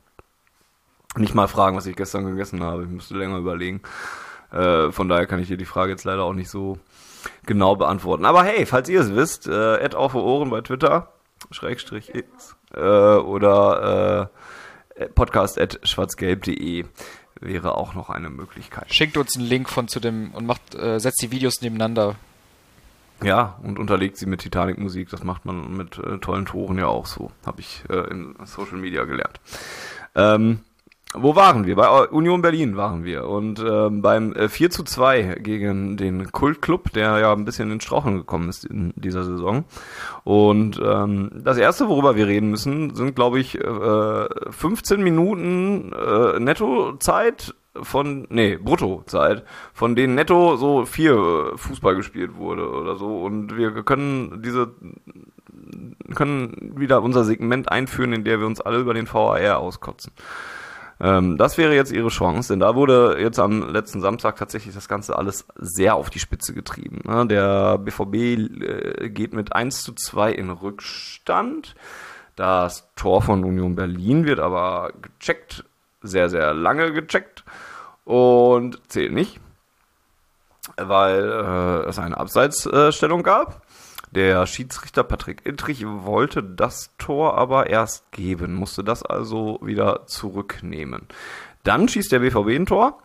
[1.15, 2.81] nicht mal fragen, was ich gestern gegessen habe.
[2.81, 3.83] Ich müsste länger überlegen.
[4.51, 6.79] Äh, von daher kann ich dir die Frage jetzt leider auch nicht so
[7.45, 8.25] genau beantworten.
[8.25, 11.13] Aber hey, falls ihr es wisst, äh, auf Ohren bei Twitter,
[11.51, 14.31] Schrägstrich X, äh, oder
[14.97, 16.85] äh, podcast at schwarzgelb.de
[17.39, 18.91] wäre auch noch eine Möglichkeit.
[18.91, 22.15] Schickt uns einen Link von zu dem und macht, äh, setzt die Videos nebeneinander
[23.24, 25.09] Ja, und unterlegt sie mit Titanic-Musik.
[25.09, 27.32] Das macht man mit äh, tollen Toren ja auch so.
[27.45, 29.39] Habe ich äh, in Social Media gelernt.
[30.15, 30.59] Ähm,
[31.15, 31.76] wo waren wir?
[31.76, 33.28] Bei Union Berlin waren wir.
[33.28, 37.82] Und ähm, beim äh, 4 zu 2 gegen den Kultclub, der ja ein bisschen in
[37.82, 39.63] Straucheln gekommen ist in dieser Saison.
[40.24, 46.39] Und ähm, das Erste, worüber wir reden müssen, sind, glaube ich, äh, 15 Minuten äh,
[46.39, 49.43] Nettozeit von, nee, Bruttozeit,
[49.74, 51.13] von denen netto so vier
[51.53, 53.24] äh, Fußball gespielt wurde oder so.
[53.24, 54.71] Und wir können diese
[56.13, 60.13] können wieder unser Segment einführen, in der wir uns alle über den VAR auskotzen.
[60.99, 64.88] Ähm, das wäre jetzt ihre Chance, denn da wurde jetzt am letzten Samstag tatsächlich das
[64.88, 67.01] Ganze alles sehr auf die Spitze getrieben.
[67.05, 67.26] Ne?
[67.28, 71.76] Der BVB äh, geht mit 1 zu 2 in Rückstand.
[72.36, 75.65] Das Tor von Union Berlin wird aber gecheckt,
[76.01, 77.32] sehr, sehr lange gecheckt
[78.06, 79.39] und zählt nicht,
[80.78, 83.62] weil äh, es eine Abseitsstellung gab.
[84.12, 91.08] Der Schiedsrichter Patrick Ittrich wollte das Tor aber erst geben, musste das also wieder zurücknehmen.
[91.64, 92.99] Dann schießt der BVB ein Tor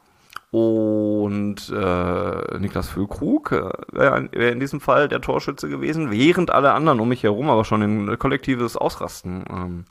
[0.51, 6.73] und äh, Niklas Füllkrug äh, wäre wär in diesem Fall der Torschütze gewesen, während alle
[6.73, 9.85] anderen um mich herum aber schon in kollektives Ausrasten ähm,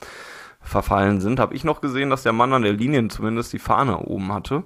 [0.68, 3.98] verfallen sind, habe ich noch gesehen, dass der Mann an der Linie zumindest die Fahne
[3.98, 4.64] oben hatte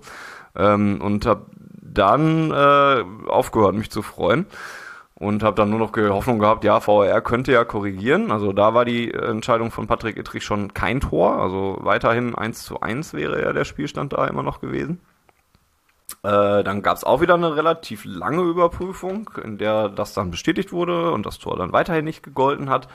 [0.57, 1.47] ähm, und habe
[1.81, 4.47] dann äh, aufgehört, mich zu freuen
[5.15, 8.33] und habe dann nur noch Hoffnung gehabt, ja, VR könnte ja korrigieren.
[8.33, 11.37] Also da war die Entscheidung von Patrick Ittrich schon kein Tor.
[11.41, 15.01] Also weiterhin 1 zu 1 wäre ja der Spielstand da immer noch gewesen.
[16.25, 20.73] Äh, dann gab es auch wieder eine relativ lange Überprüfung, in der das dann bestätigt
[20.73, 22.89] wurde und das Tor dann weiterhin nicht gegolten hat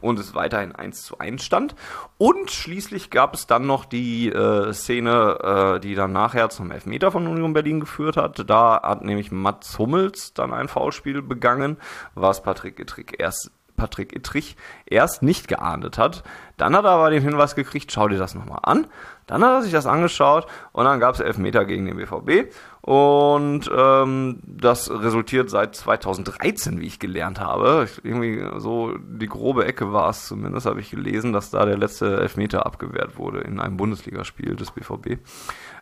[0.00, 1.74] und es weiterhin 1 zu 1 stand.
[2.16, 7.12] Und schließlich gab es dann noch die äh, Szene, äh, die dann nachher zum Elfmeter
[7.12, 8.48] von Union Berlin geführt hat.
[8.48, 11.76] Da hat nämlich Mats Hummels dann ein Foulspiel begangen,
[12.14, 16.22] was Patrick Ittrich erst Patrick Ittrich erst nicht geahndet hat.
[16.58, 18.86] Dann hat er aber den Hinweis gekriegt, schau dir das nochmal an.
[19.26, 22.52] Dann hat er sich das angeschaut und dann gab es Elfmeter gegen den BVB.
[22.88, 27.86] Und ähm, das resultiert seit 2013, wie ich gelernt habe.
[28.02, 32.18] Irgendwie so die grobe Ecke war es zumindest, habe ich gelesen, dass da der letzte
[32.18, 35.18] Elfmeter abgewehrt wurde in einem Bundesligaspiel des BVB.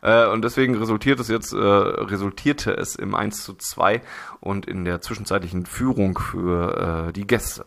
[0.02, 4.02] Äh, und deswegen resultiert es jetzt, äh, resultierte es im 1 zu 2
[4.40, 7.66] und in der zwischenzeitlichen Führung für äh, die Gäste.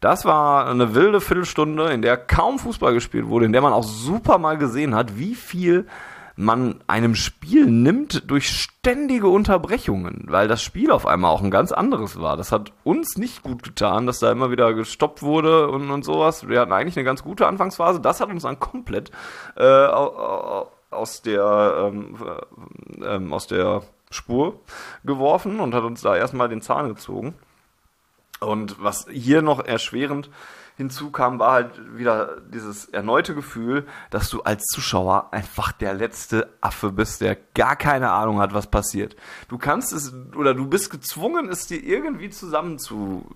[0.00, 3.84] Das war eine wilde Viertelstunde, in der kaum Fußball gespielt wurde, in der man auch
[3.84, 5.86] super mal gesehen hat, wie viel
[6.36, 11.72] man einem Spiel nimmt durch ständige Unterbrechungen, weil das Spiel auf einmal auch ein ganz
[11.72, 12.36] anderes war.
[12.36, 16.48] Das hat uns nicht gut getan, dass da immer wieder gestoppt wurde und, und sowas.
[16.48, 18.00] Wir hatten eigentlich eine ganz gute Anfangsphase.
[18.00, 19.10] Das hat uns dann komplett
[19.56, 19.86] äh,
[20.90, 22.16] aus der ähm,
[23.00, 24.60] äh, aus der Spur
[25.04, 27.34] geworfen und hat uns da erstmal den Zahn gezogen.
[28.40, 30.28] Und was hier noch erschwerend
[30.76, 36.92] hinzukam, war halt wieder dieses erneute Gefühl, dass du als Zuschauer einfach der letzte Affe
[36.92, 39.16] bist, der gar keine Ahnung hat, was passiert.
[39.48, 43.26] Du kannst es oder du bist gezwungen, es dir irgendwie zusammen zu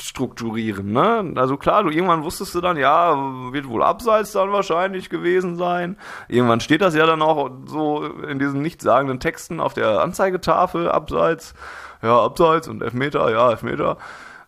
[0.00, 0.92] strukturieren.
[0.92, 1.32] Ne?
[1.36, 3.14] Also klar, du irgendwann wusstest du dann, ja,
[3.52, 5.96] wird wohl abseits dann wahrscheinlich gewesen sein.
[6.28, 11.54] Irgendwann steht das ja dann auch so in diesen nichtssagenden Texten auf der Anzeigetafel, abseits,
[12.02, 13.96] ja, abseits und Elfmeter, ja, Elfmeter.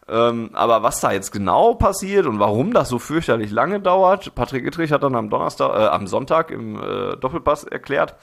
[0.06, 4.66] Ähm, aber was da jetzt genau passiert und warum das so fürchterlich lange dauert, Patrick
[4.66, 8.14] Ittrich hat dann am Donnerstag, äh, am Sonntag im äh, Doppelpass erklärt,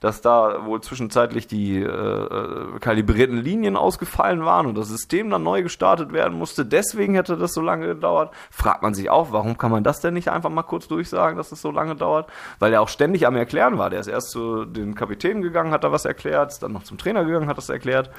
[0.00, 5.42] dass da wohl zwischenzeitlich die äh, äh, kalibrierten Linien ausgefallen waren und das System dann
[5.42, 6.66] neu gestartet werden musste.
[6.66, 8.32] Deswegen hätte das so lange gedauert.
[8.50, 11.46] Fragt man sich auch, warum kann man das denn nicht einfach mal kurz durchsagen, dass
[11.46, 12.28] es das so lange dauert?
[12.58, 13.90] Weil er auch ständig am Erklären war.
[13.90, 17.24] Der ist erst zu den Kapitänen gegangen, hat da was erklärt, dann noch zum Trainer
[17.24, 18.10] gegangen, hat das erklärt.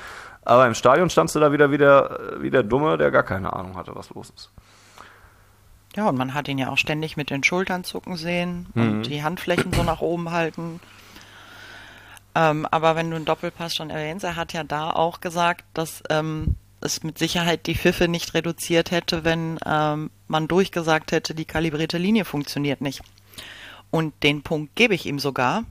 [0.47, 3.51] Aber im Stadion standst du da wieder wie der, wie der Dumme, der gar keine
[3.51, 4.49] Ahnung hatte, was los ist.
[5.93, 8.81] Ja, und man hat ihn ja auch ständig mit den Schultern zucken sehen mhm.
[8.81, 10.79] und die Handflächen so nach oben halten.
[12.33, 16.01] Ähm, aber wenn du einen Doppelpass schon erwähnst, er hat ja da auch gesagt, dass
[16.09, 21.43] ähm, es mit Sicherheit die Pfiffe nicht reduziert hätte, wenn ähm, man durchgesagt hätte, die
[21.43, 23.01] kalibrierte Linie funktioniert nicht.
[23.91, 25.65] Und den Punkt gebe ich ihm sogar.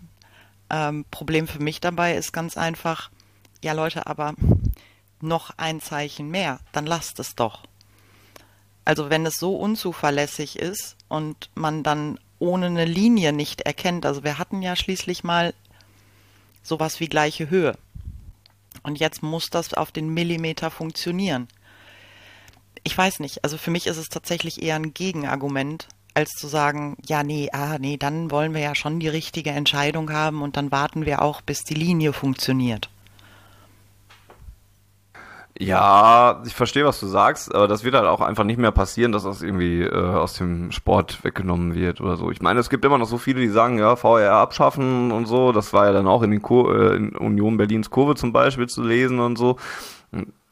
[0.68, 3.09] Ähm, Problem für mich dabei ist ganz einfach,
[3.64, 4.35] ja Leute, aber
[5.21, 7.62] noch ein Zeichen mehr, dann lasst es doch.
[8.85, 14.23] Also wenn es so unzuverlässig ist und man dann ohne eine Linie nicht erkennt, also
[14.23, 15.55] wir hatten ja schließlich mal
[16.62, 17.77] sowas wie gleiche Höhe.
[18.83, 21.49] Und jetzt muss das auf den Millimeter funktionieren.
[22.85, 26.97] Ich weiß nicht, also für mich ist es tatsächlich eher ein Gegenargument, als zu sagen,
[27.05, 30.71] ja, nee, ah, nee, dann wollen wir ja schon die richtige Entscheidung haben und dann
[30.71, 32.89] warten wir auch, bis die Linie funktioniert.
[35.59, 39.13] Ja, ich verstehe, was du sagst, aber das wird halt auch einfach nicht mehr passieren,
[39.13, 42.31] dass das irgendwie äh, aus dem Sport weggenommen wird oder so.
[42.31, 45.53] Ich meine, es gibt immer noch so viele, die sagen, ja, VR abschaffen und so.
[45.53, 48.69] Das war ja dann auch in, den Kur äh, in Union Berlins Kurve zum Beispiel
[48.69, 49.57] zu lesen und so.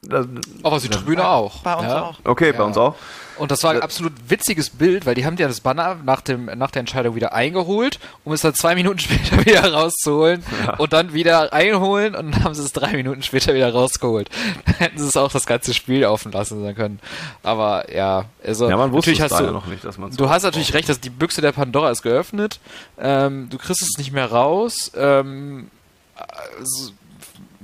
[0.01, 0.27] Das,
[0.63, 1.63] aber die Tribüne auch.
[1.63, 2.03] Bei uns ja?
[2.03, 2.19] auch.
[2.25, 2.59] Okay, Ja.
[2.59, 2.95] bei uns auch.
[3.37, 6.47] Und das war ein absolut witziges Bild, weil die haben ja das Banner nach, dem,
[6.47, 10.43] nach der Entscheidung wieder eingeholt, um es dann zwei Minuten später wieder rauszuholen
[10.78, 14.28] und dann wieder einholen und dann haben sie es drei Minuten später wieder rausgeholt.
[14.66, 17.01] Dann hätten sie es auch das ganze Spiel laufen lassen können.
[17.43, 20.11] Aber ja, also Ja, man wusste natürlich es hast du, ja noch nicht, dass man
[20.11, 22.61] Du hast natürlich recht, dass die Büchse der Pandora ist geöffnet.
[22.99, 24.93] Ähm, du kriegst es nicht mehr raus.
[24.97, 25.70] Ähm,
[26.16, 26.93] also,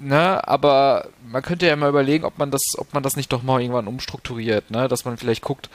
[0.01, 3.43] ne, aber man könnte ja mal überlegen, ob man das, ob man das nicht doch
[3.43, 5.71] mal irgendwann umstrukturiert, ne, dass man vielleicht guckt,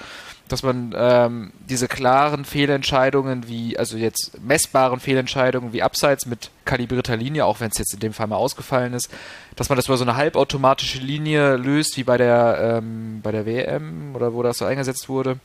[0.48, 7.18] dass man ähm, diese klaren Fehlentscheidungen wie, also jetzt messbaren Fehlentscheidungen wie Abseits mit kalibrierter
[7.18, 9.10] Linie, auch wenn es jetzt in dem Fall mal ausgefallen ist,
[9.56, 13.46] dass man das über so eine halbautomatische Linie löst, wie bei der ähm, bei der
[13.46, 15.40] WM oder wo das so eingesetzt wurde.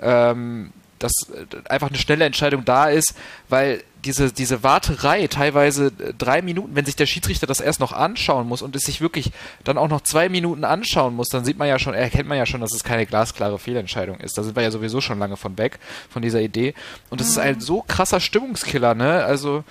[0.00, 3.14] Ähm, dass äh, einfach eine schnelle Entscheidung da ist,
[3.48, 7.92] weil diese, diese Warterei teilweise äh, drei Minuten, wenn sich der Schiedsrichter das erst noch
[7.92, 9.32] anschauen muss und es sich wirklich
[9.64, 12.46] dann auch noch zwei Minuten anschauen muss, dann sieht man ja schon, erkennt man ja
[12.46, 14.36] schon, dass es keine glasklare Fehlentscheidung ist.
[14.36, 15.78] Da sind wir ja sowieso schon lange von weg,
[16.10, 16.74] von dieser Idee.
[17.10, 19.24] Und das ist ein so krasser Stimmungskiller, ne?
[19.24, 19.64] Also,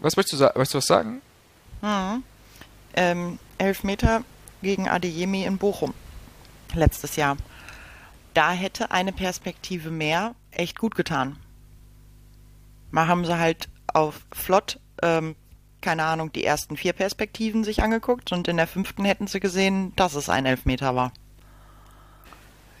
[0.00, 0.58] was möchtest du sagen?
[0.58, 1.22] Möchtest du was sagen?
[1.82, 2.22] Mhm.
[2.94, 4.22] Ähm, Elfmeter
[4.62, 5.94] gegen Adeyemi in Bochum
[6.74, 7.36] letztes Jahr.
[8.34, 11.38] Da hätte eine Perspektive mehr echt gut getan.
[12.96, 15.36] Mal haben sie halt auf flott, ähm,
[15.82, 19.92] keine Ahnung, die ersten vier Perspektiven sich angeguckt und in der fünften hätten sie gesehen,
[19.96, 21.12] dass es ein Elfmeter war.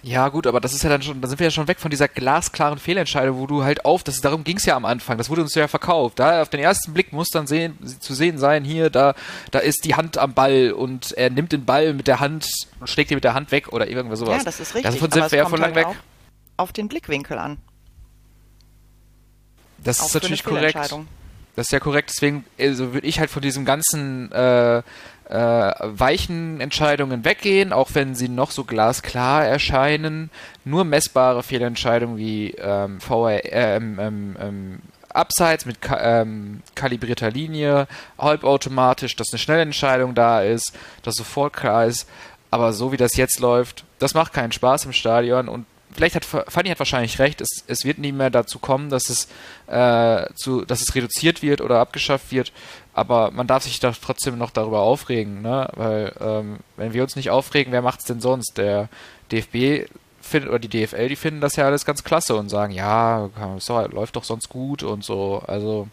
[0.02, 1.90] Ja, gut, aber das ist ja dann schon, da sind wir ja schon weg von
[1.90, 5.28] dieser glasklaren Fehlentscheidung, wo du halt auf, das, darum ging es ja am Anfang, das
[5.28, 6.18] wurde uns ja verkauft.
[6.18, 9.14] Da auf den ersten Blick muss dann sehen, zu sehen sein, hier, da,
[9.50, 12.48] da ist die Hand am Ball und er nimmt den Ball mit der Hand
[12.80, 14.38] und schlägt ihn mit der Hand weg oder irgendwas sowas.
[14.38, 14.94] Ja, das ist richtig.
[14.94, 15.96] Davon aber sind es wir ja von lang halt weg.
[16.56, 17.58] auf den Blickwinkel an.
[19.86, 20.76] Das Auch ist natürlich korrekt.
[21.54, 24.82] Das ist ja korrekt, deswegen also würde ich halt von diesem ganzen äh, äh,
[25.30, 30.30] weichen Entscheidungen weggehen, auch wenn sie noch so glasklar erscheinen.
[30.66, 34.78] Nur messbare Fehlentscheidungen wie ähm, VR, äh, ähm, ähm, ähm,
[35.08, 41.86] Abseits mit ka ähm, kalibrierter Linie, halbautomatisch, dass eine Schnellentscheidung da ist, dass sofort klar
[41.86, 42.06] ist.
[42.50, 45.64] Aber so wie das jetzt läuft, das macht keinen Spaß im Stadion und
[45.96, 49.28] vielleicht hat Fanny hat wahrscheinlich recht, es, es wird nie mehr dazu kommen, dass es,
[49.66, 52.52] äh, zu, dass es reduziert wird oder abgeschafft wird,
[52.94, 55.68] aber man darf sich doch trotzdem noch darüber aufregen, ne?
[55.74, 58.58] Weil ähm, wenn wir uns nicht aufregen, wer macht's denn sonst?
[58.58, 58.88] Der
[59.32, 59.88] DFB
[60.20, 63.80] findet oder die DFL, die finden das ja alles ganz klasse und sagen, ja, so,
[63.86, 65.42] läuft doch sonst gut und so.
[65.46, 65.88] Also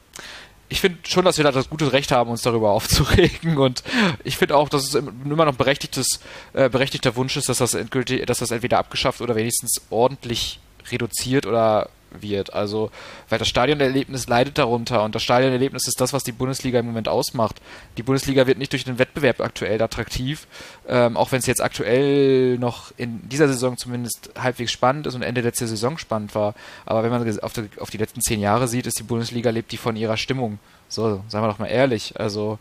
[0.73, 3.59] ich finde schon, dass wir da das gute Recht haben, uns darüber aufzuregen.
[3.59, 3.83] Und
[4.23, 6.19] ich finde auch, dass es immer noch berechtigtes,
[6.53, 10.59] äh, berechtigter Wunsch ist, dass das endgültig, dass das entweder abgeschafft oder wenigstens ordentlich
[10.89, 11.89] reduziert oder
[12.21, 12.53] wird.
[12.53, 12.91] Also,
[13.29, 17.07] weil das Stadionerlebnis leidet darunter und das Stadionerlebnis ist das, was die Bundesliga im Moment
[17.07, 17.61] ausmacht.
[17.97, 20.47] Die Bundesliga wird nicht durch den Wettbewerb aktuell attraktiv,
[20.87, 25.21] ähm, auch wenn es jetzt aktuell noch in dieser Saison zumindest halbwegs spannend ist und
[25.21, 26.55] Ende letzter Saison spannend war.
[26.85, 29.71] Aber wenn man auf die, auf die letzten zehn Jahre sieht, ist die Bundesliga lebt
[29.71, 30.59] die von ihrer Stimmung.
[30.89, 32.19] So, seien wir doch mal ehrlich.
[32.19, 32.59] Also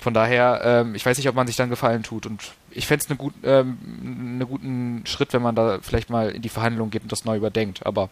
[0.00, 2.26] von daher, ähm, ich weiß nicht, ob man sich dann Gefallen tut.
[2.26, 6.48] Und ich fände es einen ähm, guten Schritt, wenn man da vielleicht mal in die
[6.48, 7.84] Verhandlung geht und das neu überdenkt.
[7.84, 8.08] Aber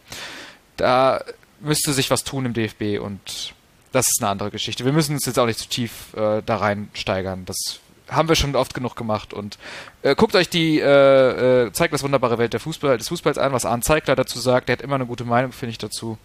[0.79, 1.23] da
[1.59, 3.53] müsste sich was tun im DFB und
[3.91, 4.85] das ist eine andere Geschichte.
[4.85, 7.45] Wir müssen uns jetzt auch nicht zu tief äh, da reinsteigern.
[7.45, 9.33] Das haben wir schon oft genug gemacht.
[9.33, 9.57] Und
[10.01, 13.51] äh, guckt euch die äh, äh, Zeigt das wunderbare Welt der Fußball, des Fußballs an,
[13.51, 14.69] was Arne Zeigler dazu sagt.
[14.69, 16.17] Der hat immer eine gute Meinung, finde ich, dazu.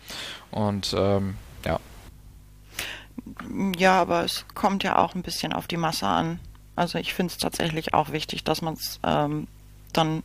[0.50, 1.80] Und ähm, ja.
[3.76, 6.40] Ja, aber es kommt ja auch ein bisschen auf die Masse an.
[6.76, 9.46] Also ich finde es tatsächlich auch wichtig, dass man es ähm,
[9.92, 10.22] dann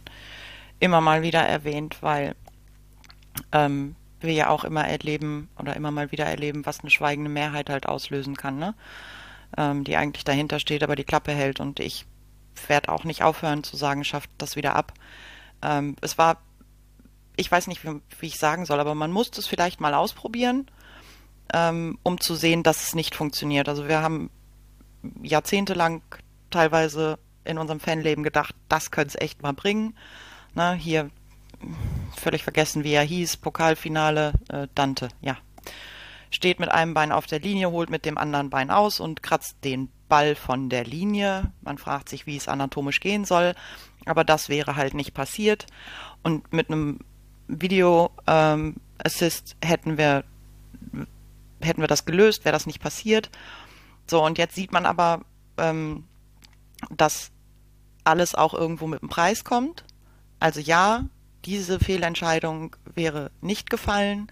[0.80, 2.36] immer mal wieder erwähnt, weil
[3.52, 7.70] ähm, wir ja auch immer erleben oder immer mal wieder erleben, was eine schweigende Mehrheit
[7.70, 8.76] halt auslösen kann, ne?
[9.58, 11.60] Ähm, die eigentlich dahinter steht, aber die Klappe hält.
[11.60, 12.06] Und ich
[12.68, 14.94] werde auch nicht aufhören zu sagen, schafft das wieder ab.
[15.62, 16.42] Ähm, es war,
[17.36, 20.70] ich weiß nicht, wie, wie ich sagen soll, aber man muss es vielleicht mal ausprobieren
[21.54, 23.70] ähm, um zu sehen, dass es nicht funktioniert.
[23.70, 24.30] Also wir haben
[25.22, 26.02] jahrzehntelang
[26.50, 29.98] teilweise in unserem Fanleben gedacht, das könnte es echt mal bringen.
[30.54, 31.10] Na, hier
[32.16, 35.38] völlig vergessen, wie er hieß, Pokalfinale, äh, Dante, ja.
[36.32, 39.64] Steht mit einem Bein auf der Linie, holt mit dem anderen Bein aus und kratzt
[39.64, 41.52] den Ball von der Linie.
[41.62, 43.56] Man fragt sich, wie es anatomisch gehen soll,
[44.06, 45.66] aber das wäre halt nicht passiert.
[46.22, 47.00] Und mit einem
[47.48, 50.24] Video ähm, Assist hätten wir
[51.62, 53.30] hätten wir das gelöst, wäre das nicht passiert.
[54.10, 55.22] So, und jetzt sieht man aber,
[55.58, 56.06] ähm,
[56.90, 57.32] dass
[58.04, 59.84] alles auch irgendwo mit dem Preis kommt.
[60.40, 61.06] Also ja,
[61.46, 64.32] diese Fehlentscheidung wäre nicht gefallen,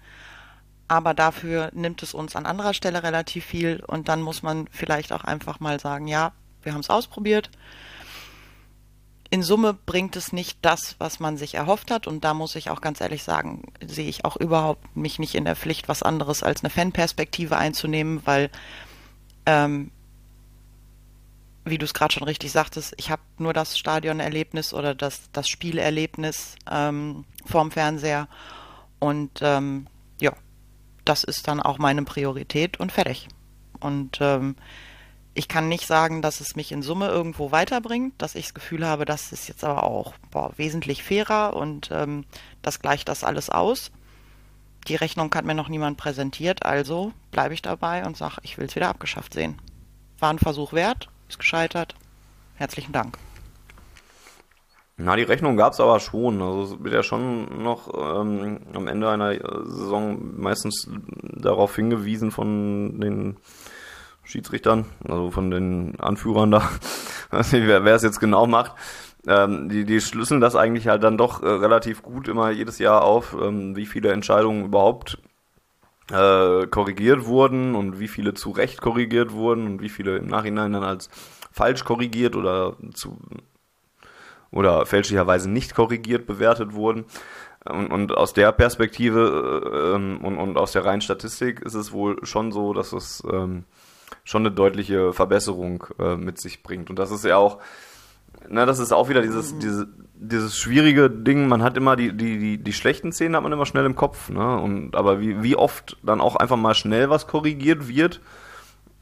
[0.88, 5.12] aber dafür nimmt es uns an anderer Stelle relativ viel und dann muss man vielleicht
[5.12, 6.32] auch einfach mal sagen, ja,
[6.62, 7.50] wir haben es ausprobiert.
[9.30, 12.70] In Summe bringt es nicht das, was man sich erhofft hat und da muss ich
[12.70, 16.42] auch ganz ehrlich sagen, sehe ich auch überhaupt mich nicht in der Pflicht, was anderes
[16.42, 18.50] als eine Fanperspektive einzunehmen, weil
[19.44, 19.90] ähm,
[21.70, 25.48] wie du es gerade schon richtig sagtest, ich habe nur das Stadionerlebnis oder das, das
[25.48, 28.28] Spielerlebnis ähm, vorm Fernseher.
[28.98, 29.86] Und ähm,
[30.20, 30.32] ja,
[31.04, 33.28] das ist dann auch meine Priorität und fertig.
[33.80, 34.56] Und ähm,
[35.34, 38.84] ich kann nicht sagen, dass es mich in Summe irgendwo weiterbringt, dass ich das Gefühl
[38.84, 42.24] habe, das ist jetzt aber auch boah, wesentlich fairer und ähm,
[42.60, 43.92] das gleicht das alles aus.
[44.88, 48.66] Die Rechnung hat mir noch niemand präsentiert, also bleibe ich dabei und sage, ich will
[48.66, 49.60] es wieder abgeschafft sehen.
[50.18, 51.94] War ein Versuch wert, ist gescheitert.
[52.56, 53.18] Herzlichen Dank.
[55.00, 56.42] Na, die Rechnung gab es aber schon.
[56.42, 59.32] Also es wird ja schon noch ähm, am Ende einer
[59.64, 60.90] Saison meistens
[61.22, 63.36] darauf hingewiesen von den
[64.24, 66.68] Schiedsrichtern, also von den Anführern da,
[67.30, 68.72] weiß nicht, wer, es jetzt genau macht.
[69.26, 73.04] Ähm, die, die schlüsseln das eigentlich halt dann doch äh, relativ gut immer jedes Jahr
[73.04, 75.18] auf, ähm, wie viele Entscheidungen überhaupt
[76.10, 80.72] äh, korrigiert wurden und wie viele zu Recht korrigiert wurden und wie viele im Nachhinein
[80.72, 81.08] dann als
[81.52, 83.18] falsch korrigiert oder zu
[84.50, 87.04] oder fälschlicherweise nicht korrigiert bewertet wurden.
[87.64, 92.24] Und, und aus der Perspektive ähm, und, und aus der reinen Statistik ist es wohl
[92.24, 93.64] schon so, dass es ähm,
[94.24, 96.88] schon eine deutliche Verbesserung äh, mit sich bringt.
[96.88, 97.58] Und das ist ja auch,
[98.50, 99.60] na, das ist auch wieder dieses, mhm.
[99.60, 103.52] diese, dieses schwierige Ding, man hat immer die, die, die, die schlechten Szenen hat man
[103.52, 104.58] immer schnell im Kopf, ne?
[104.60, 108.20] Und aber wie, wie oft dann auch einfach mal schnell was korrigiert wird,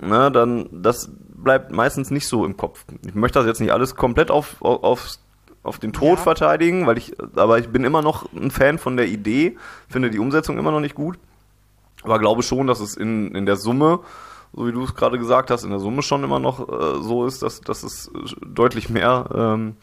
[0.01, 2.84] ne, dann das bleibt meistens nicht so im Kopf.
[3.07, 5.18] Ich möchte das jetzt nicht alles komplett auf, auf,
[5.62, 6.22] auf den Tod ja.
[6.22, 9.57] verteidigen, weil ich, aber ich bin immer noch ein Fan von der Idee,
[9.88, 11.18] finde die Umsetzung immer noch nicht gut,
[12.03, 14.01] aber glaube schon, dass es in, in der Summe
[14.53, 17.26] so wie du es gerade gesagt hast, in der Summe schon immer noch äh, so
[17.26, 18.11] ist, dass, dass es
[18.47, 19.76] deutlich mehr ähm,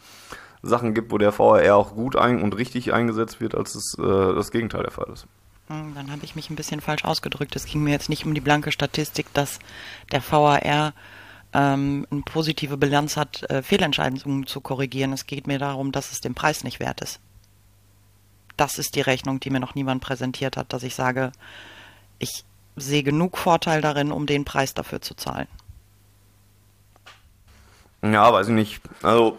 [0.62, 4.34] Sachen gibt, wo der VAR auch gut ein und richtig eingesetzt wird, als es äh,
[4.34, 5.26] das Gegenteil der Fall ist.
[5.68, 7.56] Hm, dann habe ich mich ein bisschen falsch ausgedrückt.
[7.56, 9.58] Es ging mir jetzt nicht um die blanke Statistik, dass
[10.12, 10.92] der VAR
[11.52, 15.12] ähm, eine positive Bilanz hat, äh, Fehlentscheidungen zu korrigieren.
[15.12, 17.20] Es geht mir darum, dass es den Preis nicht wert ist.
[18.56, 21.32] Das ist die Rechnung, die mir noch niemand präsentiert hat, dass ich sage,
[22.18, 22.44] ich
[22.76, 25.48] sehe genug Vorteil darin, um den Preis dafür zu zahlen.
[28.02, 28.80] Ja, weiß ich nicht.
[29.02, 29.38] Also,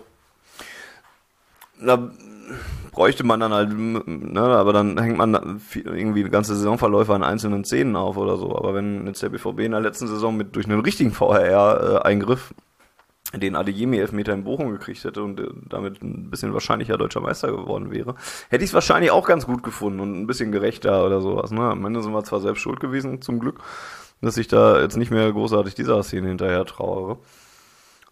[1.79, 2.11] da
[2.91, 7.95] bräuchte man dann halt, ne, aber dann hängt man irgendwie ganze Saisonverläufe an einzelnen Szenen
[7.95, 8.57] auf oder so.
[8.57, 12.61] Aber wenn jetzt der BVB in der letzten Saison mit durch einen richtigen VRR-Eingriff äh,
[13.33, 17.91] den Adeyemi-Elfmeter in Bochum gekriegt hätte und äh, damit ein bisschen wahrscheinlicher deutscher Meister geworden
[17.91, 18.15] wäre,
[18.49, 21.51] hätte ich es wahrscheinlich auch ganz gut gefunden und ein bisschen gerechter oder sowas.
[21.51, 21.61] Ne?
[21.61, 23.59] Am Ende sind wir zwar selbst schuld gewesen, zum Glück,
[24.21, 27.17] dass ich da jetzt nicht mehr großartig dieser Szene hinterher trauere.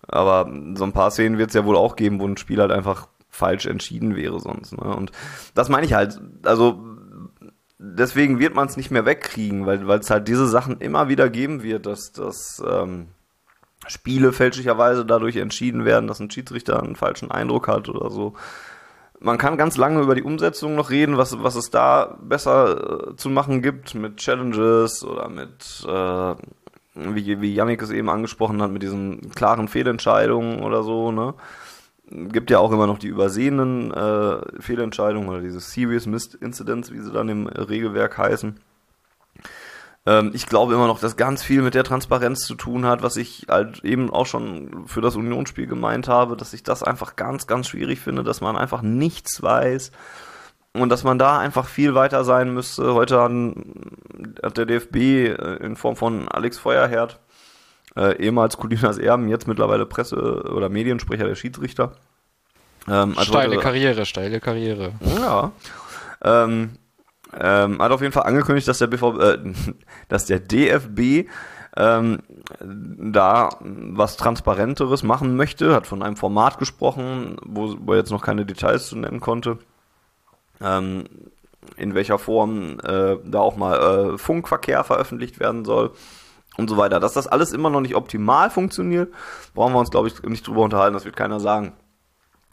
[0.08, 2.72] Aber so ein paar Szenen wird es ja wohl auch geben, wo ein Spiel halt
[2.72, 4.74] einfach falsch entschieden wäre sonst.
[4.78, 4.96] Ne?
[4.96, 5.12] Und
[5.54, 6.84] das meine ich halt, also
[7.80, 11.64] deswegen wird man es nicht mehr wegkriegen, weil es halt diese Sachen immer wieder geben
[11.64, 13.08] wird, dass das ähm,
[13.88, 18.34] Spiele fälschlicherweise dadurch entschieden werden, dass ein Schiedsrichter einen falschen Eindruck hat oder so.
[19.20, 23.16] Man kann ganz lange über die Umsetzung noch reden, was, was es da besser äh,
[23.16, 26.36] zu machen gibt mit Challenges oder mit, äh,
[26.96, 31.36] wie, wie Yannick es eben angesprochen hat, mit diesen klaren Fehlentscheidungen oder so, ne?
[32.10, 37.00] Gibt ja auch immer noch die übersehenen äh, Fehlentscheidungen oder diese Serious Missed Incidents, wie
[37.00, 38.60] sie dann im Regelwerk heißen
[40.06, 43.16] ähm, ich glaube immer noch, dass ganz viel mit der Transparenz zu tun hat, was
[43.16, 47.48] ich halt eben auch schon für das Unionsspiel gemeint habe, dass ich das einfach ganz,
[47.48, 49.92] ganz schwierig finde, dass man einfach nichts weiß
[50.74, 52.94] und dass man da einfach viel weiter sein müsste.
[52.94, 53.20] Heute
[54.42, 57.20] hat der DFB äh, in Form von Alex Feuerherd,
[57.96, 61.94] äh, ehemals Colinas Erben, jetzt mittlerweile Presse- oder Mediensprecher der Schiedsrichter.
[62.90, 64.94] Ähm, also steile heute, Karriere, steile Karriere.
[65.18, 65.52] Ja.
[66.24, 66.78] Ähm,
[67.40, 69.38] ähm, hat auf jeden Fall angekündigt, dass der BVB, äh,
[70.08, 71.30] dass der DFB
[71.76, 72.20] ähm,
[72.60, 78.22] da was Transparenteres machen möchte, hat von einem Format gesprochen, wo, wo er jetzt noch
[78.22, 79.58] keine Details zu nennen konnte.
[80.62, 81.06] Ähm,
[81.78, 85.92] in welcher Form äh, da auch mal äh, Funkverkehr veröffentlicht werden soll
[86.58, 87.00] und so weiter.
[87.00, 89.12] Dass das alles immer noch nicht optimal funktioniert,
[89.54, 91.74] brauchen wir uns, glaube ich, nicht drüber unterhalten, das wird keiner sagen.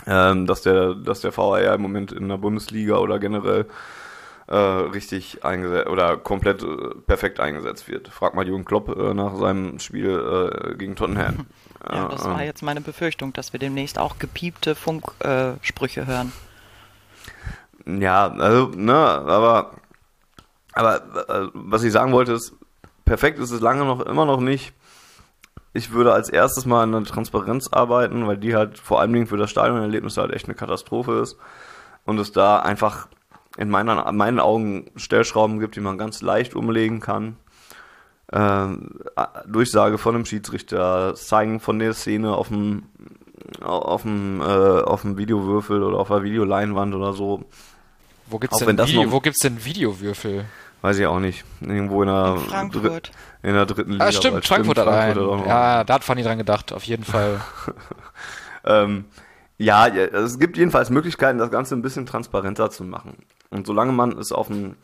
[0.07, 3.67] Ähm, dass der, dass der VAR im Moment in der Bundesliga oder generell
[4.51, 8.09] äh, richtig eingesetzt oder komplett äh, perfekt eingesetzt wird.
[8.09, 11.47] Frag mal Jürgen Klopp äh, nach seinem Spiel äh, gegen Tottenham.
[11.89, 16.33] Ja, das war jetzt meine Befürchtung, dass wir demnächst auch gepiepte Funksprüche hören.
[17.87, 19.71] Ja, also, ne, aber,
[20.75, 20.97] aber
[21.29, 22.53] äh, was ich sagen wollte ist,
[23.07, 24.75] perfekt ist es lange noch immer noch nicht.
[25.73, 29.27] Ich würde als erstes mal an der Transparenz arbeiten, weil die halt vor allen Dingen
[29.27, 31.39] für das Stadionerlebnis halt echt eine Katastrophe ist.
[32.05, 33.07] Und es da einfach
[33.57, 37.37] in meinen, in meinen Augen Stellschrauben gibt, die man ganz leicht umlegen kann.
[38.33, 39.01] Ähm,
[39.49, 42.85] Durchsage von einem Schiedsrichter, Zeigen von der Szene auf dem,
[43.61, 47.45] auf dem, äh, auf dem Videowürfel oder auf der Videoleinwand oder so.
[48.27, 50.45] Wo gibt's Auch wenn denn, das Video, noch- wo gibt's denn Videowürfel?
[50.83, 51.45] Weiß ich auch nicht.
[51.61, 53.11] Irgendwo in der, In Frankfurt.
[53.43, 54.07] In der dritten Liga.
[54.07, 55.29] Ah, stimmt, weil Frankfurt hat Frankfurt einen.
[55.29, 57.41] auch noch Ja, da hat Fanny dran gedacht, auf jeden Fall.
[58.63, 59.07] Ähm,
[59.57, 63.17] ja, es gibt jedenfalls Möglichkeiten, das Ganze ein bisschen transparenter zu machen.
[63.51, 64.77] Und solange man es auf dem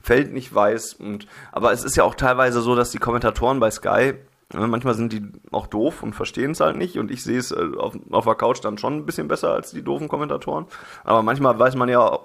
[0.00, 3.70] Feld nicht weiß, und aber es ist ja auch teilweise so, dass die Kommentatoren bei
[3.70, 4.14] Sky,
[4.52, 6.98] äh, manchmal sind die auch doof und verstehen es halt nicht.
[6.98, 9.70] Und ich sehe es äh, auf, auf der Couch dann schon ein bisschen besser als
[9.70, 10.66] die doofen Kommentatoren.
[11.04, 12.18] Aber manchmal weiß man ja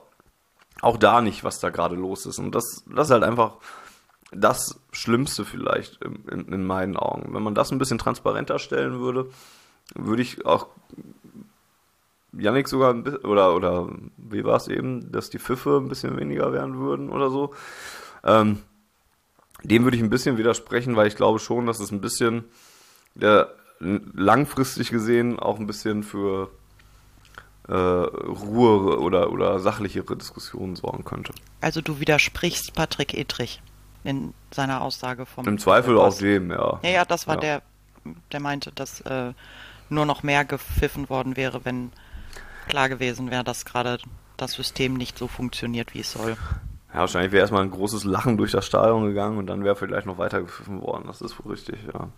[0.82, 2.40] auch da nicht, was da gerade los ist.
[2.40, 3.58] Und das, das ist halt einfach
[4.32, 7.34] das Schlimmste vielleicht in, in, in meinen Augen.
[7.34, 9.30] Wenn man das ein bisschen transparenter stellen würde,
[9.94, 10.68] würde ich auch
[12.38, 16.18] Yannick sogar ein bisschen, oder, oder wie war es eben, dass die Pfiffe ein bisschen
[16.18, 17.54] weniger werden würden oder so.
[18.24, 18.60] Ähm,
[19.64, 22.44] dem würde ich ein bisschen widersprechen, weil ich glaube schon, dass es ein bisschen
[23.16, 26.50] der, langfristig gesehen auch ein bisschen für
[27.68, 31.34] äh, Ruhe oder, oder sachlichere Diskussionen sorgen könnte.
[31.62, 33.62] Also du widersprichst Patrick Edrich
[34.04, 36.80] in seiner Aussage vom Im Zweifel auch dem, ja.
[36.84, 37.42] Ja, ja, das war Ja.
[37.42, 37.62] der,
[38.32, 39.34] der meinte, dass äh,
[39.90, 41.92] nur noch mehr gepfiffen worden wäre, wenn
[42.68, 43.98] klar gewesen wäre, dass gerade
[44.38, 46.38] das System nicht so funktioniert, wie es soll.
[46.94, 50.06] Ja, wahrscheinlich wäre erstmal ein großes Lachen durch das Stadion gegangen und dann wäre vielleicht
[50.06, 51.04] noch weiter gepfiffen worden.
[51.08, 52.10] Das ist wohl richtig, ja.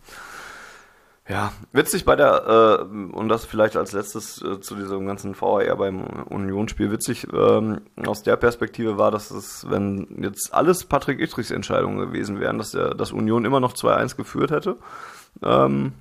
[1.30, 2.84] Ja, witzig bei der, äh,
[3.14, 8.24] und das vielleicht als letztes äh, zu diesem ganzen VAR beim Unionsspiel, witzig ähm, aus
[8.24, 12.93] der Perspektive war, dass es, wenn jetzt alles Patrick Ittrichs Entscheidungen gewesen wären, dass der,
[12.93, 14.78] dass Union immer noch 2-1 geführt hätte.
[15.43, 15.93] Ähm,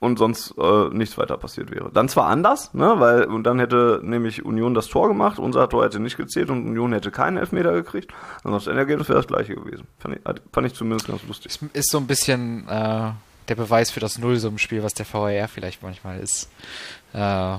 [0.00, 1.90] und sonst äh, nichts weiter passiert wäre.
[1.92, 5.84] Dann zwar anders, ne, weil und dann hätte nämlich Union das Tor gemacht, unser Tor
[5.84, 8.10] hätte nicht gezählt und Union hätte keinen Elfmeter gekriegt.
[8.42, 9.86] Ansonsten Endergebnis wäre das gleiche gewesen.
[9.98, 10.22] Fand ich,
[10.52, 11.58] fand ich zumindest ganz lustig.
[11.74, 13.10] Ist so ein bisschen äh,
[13.48, 16.48] der Beweis für das Nullsummenspiel, was der VAR vielleicht manchmal ist.
[17.12, 17.56] Äh,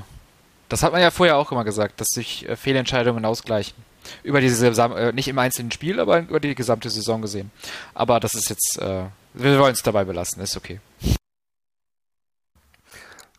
[0.68, 3.76] das hat man ja vorher auch immer gesagt, dass sich äh, Fehlentscheidungen ausgleichen.
[4.24, 7.52] Über diese äh, nicht im einzelnen Spiel, aber über die gesamte Saison gesehen.
[7.94, 9.04] Aber das ist jetzt, äh,
[9.36, 10.80] wir wollen es dabei belassen, ist okay.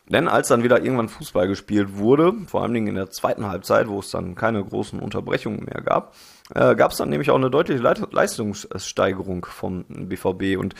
[0.07, 3.87] Denn als dann wieder irgendwann Fußball gespielt wurde, vor allen Dingen in der zweiten Halbzeit,
[3.87, 6.13] wo es dann keine großen Unterbrechungen mehr gab,
[6.53, 10.57] äh, gab es dann nämlich auch eine deutliche Leistungssteigerung vom BVB.
[10.57, 10.75] Und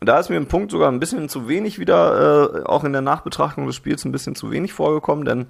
[0.00, 3.02] da ist mir ein Punkt sogar ein bisschen zu wenig wieder, äh, auch in der
[3.02, 5.46] Nachbetrachtung des Spiels ein bisschen zu wenig vorgekommen, denn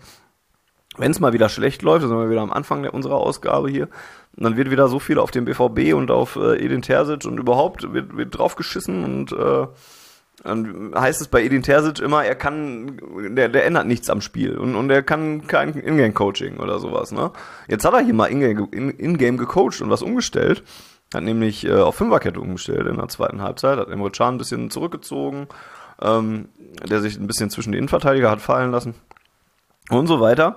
[0.97, 3.89] wenn es mal wieder schlecht läuft, sind wir wieder am Anfang der, unserer Ausgabe hier,
[4.35, 7.93] dann wird wieder so viel auf den BVB und auf äh, Edin Terzic und überhaupt
[7.93, 9.67] wird, wird draufgeschissen und äh,
[10.43, 13.01] dann heißt es bei Edin Terzic immer, er kann,
[13.35, 17.33] der, der ändert nichts am Spiel und, und er kann kein Ingame-Coaching oder sowas, ne?
[17.69, 20.63] Jetzt hat er hier mal Ingame, in, in gecoacht und was umgestellt.
[21.15, 24.71] Hat nämlich äh, auf Fünferkette umgestellt in der zweiten Halbzeit, hat Emre Can ein bisschen
[24.71, 25.47] zurückgezogen,
[26.03, 26.49] ähm,
[26.89, 28.95] der sich ein bisschen zwischen die Innenverteidiger hat fallen lassen
[29.91, 30.57] und so weiter.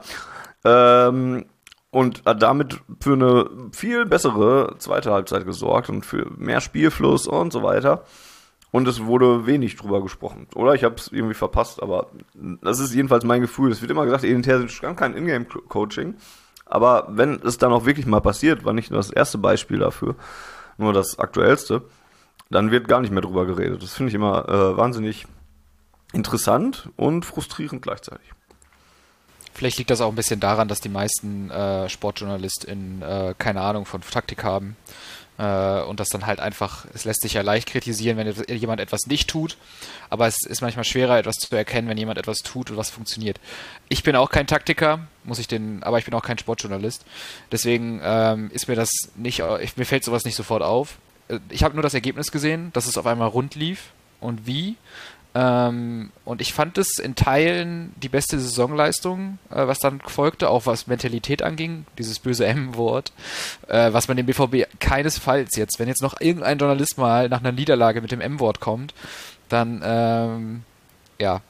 [0.66, 1.46] Ähm,
[1.92, 7.52] und hat damit für eine viel bessere zweite Halbzeit gesorgt und für mehr Spielfluss und
[7.52, 8.04] so weiter.
[8.72, 10.48] Und es wurde wenig drüber gesprochen.
[10.54, 12.08] Oder ich habe es irgendwie verpasst, aber
[12.62, 13.72] das ist jedenfalls mein Gefühl.
[13.72, 16.16] Es wird immer gesagt, Edin Terzic kann kein Ingame-Coaching.
[16.66, 20.16] Aber wenn es dann auch wirklich mal passiert, war nicht nur das erste Beispiel dafür,
[20.78, 21.82] nur das aktuellste,
[22.52, 23.82] dann wird gar nicht mehr drüber geredet.
[23.82, 25.26] Das finde ich immer äh, wahnsinnig
[26.14, 28.32] interessant und frustrierend gleichzeitig.
[29.54, 33.86] Vielleicht liegt das auch ein bisschen daran, dass die meisten äh, SportjournalistInnen äh, keine Ahnung
[33.86, 34.78] von Taktik haben.
[35.40, 39.08] Äh, und das dann halt einfach, es lässt sich ja leicht kritisieren, wenn jemand etwas
[39.08, 39.56] nicht tut,
[40.10, 43.40] aber es ist manchmal schwerer, etwas zu erkennen, wenn jemand etwas tut und was funktioniert.
[43.88, 47.06] Ich bin auch kein Taktiker, muss ich den, aber ich bin auch kein Sportjournalist.
[47.54, 50.98] Deswegen ähm, ist mir das nicht, ich, mir fällt sowas nicht sofort auf.
[51.30, 54.76] Äh, Ich habe nur das Ergebnis gesehen, dass es auf einmal rund lief und wie.
[55.40, 60.66] Ähm, und ich fand es in Teilen die beste Saisonleistung, äh, was dann folgte, auch
[60.66, 63.14] was Mentalität anging, dieses böse M-Wort,
[63.70, 67.54] äh, was man dem BVB keinesfalls jetzt, wenn jetzt noch irgendein Journalist mal nach einer
[67.54, 68.94] Niederlage mit dem M-Wort kommt,
[69.48, 70.64] dann, ähm,
[71.22, 71.42] ja,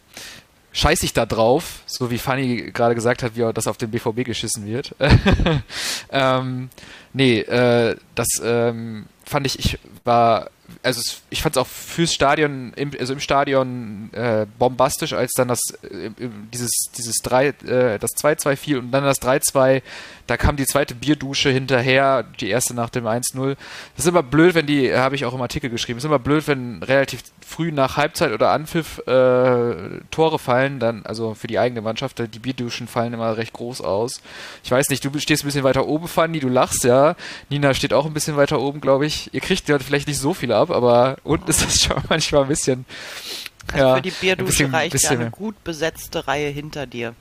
[0.72, 4.24] scheiß ich da drauf, so wie Fanny gerade gesagt hat, wie das auf den BVB
[4.24, 4.94] geschissen wird.
[6.12, 6.70] ähm,
[7.14, 10.52] nee, äh, das ähm, fand ich, ich war
[10.82, 15.34] also es, ich fand es auch fürs Stadion, im, also im Stadion äh, bombastisch, als
[15.34, 16.12] dann das äh,
[16.54, 19.82] dieses dieses 3 äh, das 2-2 fiel und dann das 3-2,
[20.30, 23.56] da kam die zweite Bierdusche hinterher, die erste nach dem 1-0.
[23.96, 26.48] Das ist immer blöd, wenn die, habe ich auch im Artikel geschrieben, ist immer blöd,
[26.48, 31.82] wenn relativ früh nach Halbzeit oder Anpfiff äh, Tore fallen, dann, also für die eigene
[31.82, 34.22] Mannschaft, die Bierduschen fallen immer recht groß aus.
[34.64, 37.16] Ich weiß nicht, du stehst ein bisschen weiter oben, Fanny, du lachst ja.
[37.50, 39.34] Nina steht auch ein bisschen weiter oben, glaube ich.
[39.34, 42.48] Ihr kriegt ja vielleicht nicht so viel ab, aber unten ist das schon manchmal ein
[42.48, 42.86] bisschen.
[43.72, 47.14] Also ja, für die Bierdusche reicht ja eine gut besetzte Reihe hinter dir.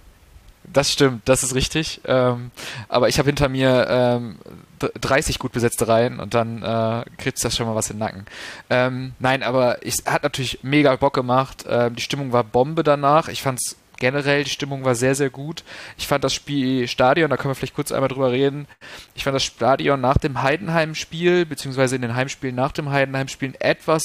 [0.72, 2.00] Das stimmt, das ist richtig.
[2.04, 2.50] Ähm,
[2.88, 4.38] aber ich habe hinter mir ähm,
[4.78, 8.00] 30 gut besetzte Reihen und dann äh, kriegst du das schon mal was in den
[8.00, 8.26] Nacken.
[8.68, 11.64] Ähm, nein, aber es hat natürlich mega Bock gemacht.
[11.68, 13.28] Ähm, die Stimmung war Bombe danach.
[13.28, 15.64] Ich fand's generell, die Stimmung war sehr, sehr gut.
[15.96, 18.66] Ich fand das Spiel Stadion, da können wir vielleicht kurz einmal drüber reden.
[19.14, 24.04] Ich fand das Stadion nach dem Heidenheim-Spiel, beziehungsweise in den Heimspielen nach dem Heidenheim-Spielen etwas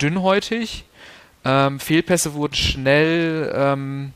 [0.00, 0.84] dünnhäutig.
[1.44, 4.12] Ähm, Fehlpässe wurden schnell ähm,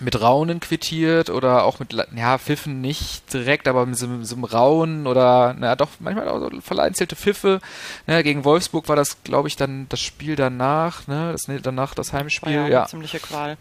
[0.00, 4.44] mit Raunen quittiert oder auch mit, ja, Pfiffen nicht direkt, aber mit so, so einem
[4.44, 7.60] Raunen oder, naja, doch manchmal auch so vereinzelte Pfiffe.
[8.06, 12.12] Ne, gegen Wolfsburg war das, glaube ich, dann das Spiel danach, ne, das, danach das
[12.12, 12.52] Heimspiel.
[12.52, 12.86] Das ja, ja.
[12.86, 13.56] ziemliche Qual.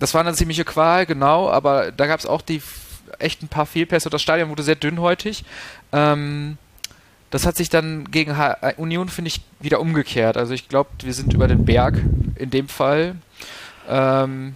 [0.00, 2.62] Das war eine ziemliche Qual, genau, aber da gab es auch die
[3.18, 4.10] echt ein paar Fehlpässe.
[4.10, 5.44] Das Stadion wurde sehr dünnhäutig.
[5.92, 6.58] Ähm,
[7.30, 10.36] das hat sich dann gegen äh, Union, finde ich, wieder umgekehrt.
[10.36, 11.98] Also ich glaube, wir sind über den Berg
[12.36, 13.16] in dem Fall.
[13.88, 14.54] Ähm,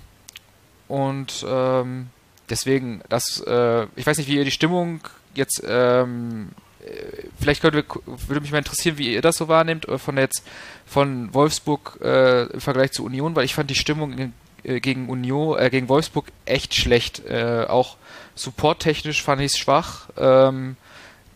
[0.89, 2.09] und ähm,
[2.49, 5.01] deswegen, das, äh, ich weiß nicht, wie ihr die Stimmung
[5.35, 6.51] jetzt, ähm,
[6.85, 7.85] äh, vielleicht könnte,
[8.27, 10.47] würde mich mal interessieren, wie ihr das so wahrnehmt, äh, von jetzt
[10.87, 14.33] von Wolfsburg äh, im Vergleich zu Union, weil ich fand die Stimmung in,
[14.65, 17.25] äh, gegen Union, äh, gegen Wolfsburg echt schlecht.
[17.27, 17.97] Äh, auch
[18.35, 20.09] supporttechnisch fand ich es schwach.
[20.17, 20.77] Ähm,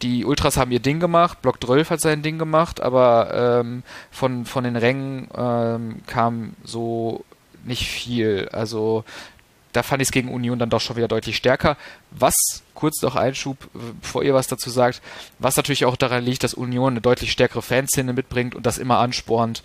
[0.03, 4.45] die Ultras haben ihr Ding gemacht, Block 12 hat sein Ding gemacht, aber ähm, von,
[4.45, 7.24] von den Rängen ähm, kam so
[7.64, 8.49] nicht viel.
[8.53, 9.05] Also
[9.72, 11.77] da fand ich es gegen Union dann doch schon wieder deutlich stärker.
[12.11, 12.35] Was,
[12.74, 13.57] kurz noch Einschub,
[14.01, 15.03] bevor ihr was dazu sagt,
[15.39, 18.99] was natürlich auch daran liegt, dass Union eine deutlich stärkere Fanszene mitbringt und das immer
[18.99, 19.62] anspornt,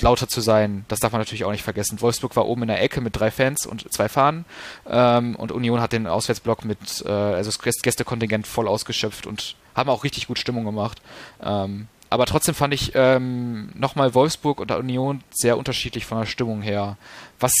[0.00, 0.84] lauter zu sein.
[0.88, 2.00] Das darf man natürlich auch nicht vergessen.
[2.00, 4.44] Wolfsburg war oben in der Ecke mit drei Fans und zwei Fahnen
[4.88, 9.90] ähm, und Union hat den Auswärtsblock mit, äh, also das Gästekontingent voll ausgeschöpft und haben
[9.90, 11.00] auch richtig gut Stimmung gemacht.
[11.42, 16.62] Ähm, aber trotzdem fand ich ähm, nochmal Wolfsburg und Union sehr unterschiedlich von der Stimmung
[16.62, 16.96] her.
[17.40, 17.52] Was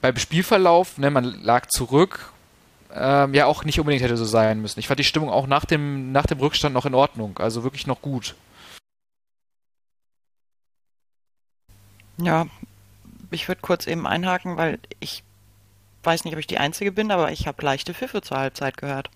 [0.00, 2.32] beim Spielverlauf, ne, man lag zurück,
[2.94, 4.78] ähm, ja auch nicht unbedingt hätte so sein müssen.
[4.78, 7.86] Ich fand die Stimmung auch nach dem, nach dem Rückstand noch in Ordnung, also wirklich
[7.86, 8.34] noch gut.
[12.20, 12.46] Ja,
[13.30, 15.22] ich würde kurz eben einhaken, weil ich
[16.02, 19.10] weiß nicht, ob ich die Einzige bin, aber ich habe leichte Pfiffe zur Halbzeit gehört.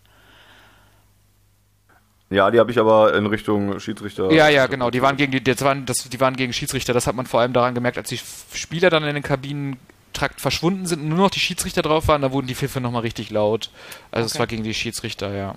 [2.31, 4.33] Ja, die habe ich aber in Richtung Schiedsrichter.
[4.33, 4.91] Ja, ja, genau.
[4.91, 6.95] Die waren gegen die, das waren, das, die waren gegen Schiedsrichter.
[6.95, 8.19] Das hat man vor allem daran gemerkt, als die
[8.55, 9.77] Spieler dann in den Kabinen
[10.13, 13.03] Trakt verschwunden sind und nur noch die Schiedsrichter drauf waren, da wurden die Pfiffe nochmal
[13.03, 13.71] richtig laut.
[14.11, 14.35] Also okay.
[14.35, 15.55] es war gegen die Schiedsrichter, ja.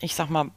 [0.00, 0.50] Ich sag mal,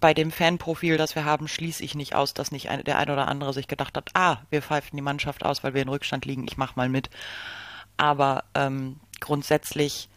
[0.00, 3.10] bei dem Fanprofil, das wir haben, schließe ich nicht aus, dass nicht ein, der ein
[3.10, 6.24] oder andere sich gedacht hat, ah, wir pfeifen die Mannschaft aus, weil wir in Rückstand
[6.24, 7.10] liegen, ich mach mal mit.
[7.96, 10.08] Aber ähm, grundsätzlich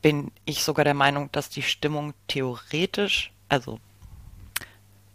[0.00, 3.80] bin ich sogar der Meinung, dass die Stimmung theoretisch, also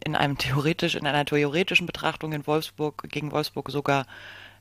[0.03, 4.07] in einem theoretisch, in einer theoretischen Betrachtung in Wolfsburg, gegen Wolfsburg sogar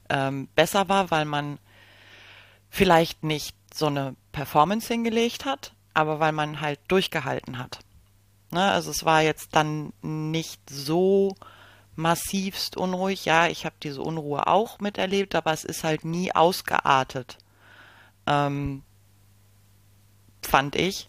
[0.09, 1.59] ähm, besser war, weil man
[2.69, 7.81] vielleicht nicht so eine Performance hingelegt hat, aber weil man halt durchgehalten hat.
[8.51, 8.71] Ne?
[8.71, 11.35] Also es war jetzt dann nicht so
[11.97, 13.25] massivst unruhig.
[13.25, 17.39] Ja, ich habe diese Unruhe auch miterlebt, aber es ist halt nie ausgeartet,
[18.27, 18.83] ähm,
[20.43, 21.07] fand ich.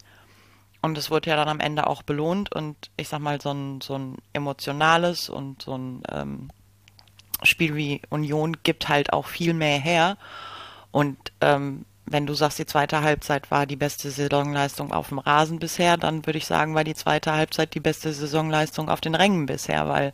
[0.82, 3.80] Und es wurde ja dann am Ende auch belohnt und ich sag mal, so ein,
[3.80, 6.50] so ein emotionales und so ein ähm,
[7.44, 10.16] Spiel wie Union gibt halt auch viel mehr her.
[10.90, 15.58] Und ähm, wenn du sagst, die zweite Halbzeit war die beste Saisonleistung auf dem Rasen
[15.58, 19.46] bisher, dann würde ich sagen, war die zweite Halbzeit die beste Saisonleistung auf den Rängen
[19.46, 20.12] bisher, weil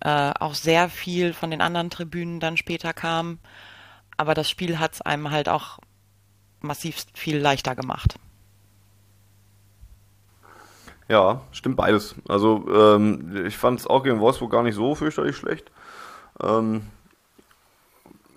[0.00, 3.38] äh, auch sehr viel von den anderen Tribünen dann später kam.
[4.16, 5.78] Aber das Spiel hat es einem halt auch
[6.60, 8.16] massiv viel leichter gemacht.
[11.08, 12.14] Ja, stimmt beides.
[12.28, 15.70] Also ähm, ich fand es auch gegen Wolfsburg gar nicht so fürchterlich schlecht.
[16.40, 16.82] Ähm,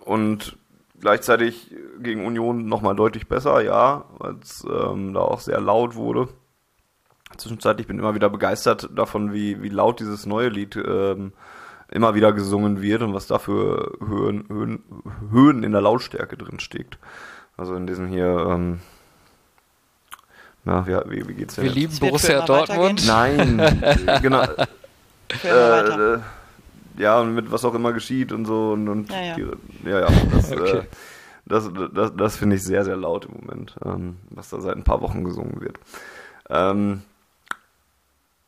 [0.05, 0.57] und
[1.03, 1.69] gleichzeitig
[1.99, 6.29] gegen Union nochmal deutlich besser, ja, weil es ähm, da auch sehr laut wurde.
[7.37, 7.83] zwischenzeitlich.
[7.83, 11.33] Ich bin immer wieder begeistert davon, wie, wie laut dieses neue Lied ähm,
[11.91, 14.83] immer wieder gesungen wird und was da für Höhen, Höhen,
[15.29, 16.97] Höhen in der Lautstärke drin steckt.
[17.57, 18.79] Also in diesen hier, ähm,
[20.63, 21.65] na, wie, wie, wie geht's denn?
[21.65, 21.77] Wir jetzt?
[21.79, 23.05] lieben Borussia Dortmund.
[23.05, 23.57] Nein,
[24.21, 24.47] genau.
[25.43, 26.15] Weiter.
[26.15, 26.19] Äh,
[26.97, 29.35] ja, und mit was auch immer geschieht und so und, und Ja, ja.
[29.35, 30.77] Die, ja, ja, das, Okay.
[30.79, 30.83] äh,
[31.45, 34.83] das, das, das finde ich sehr, sehr laut im Moment, ähm, was da seit ein
[34.83, 35.77] paar Wochen gesungen wird.
[36.49, 37.01] Ähm,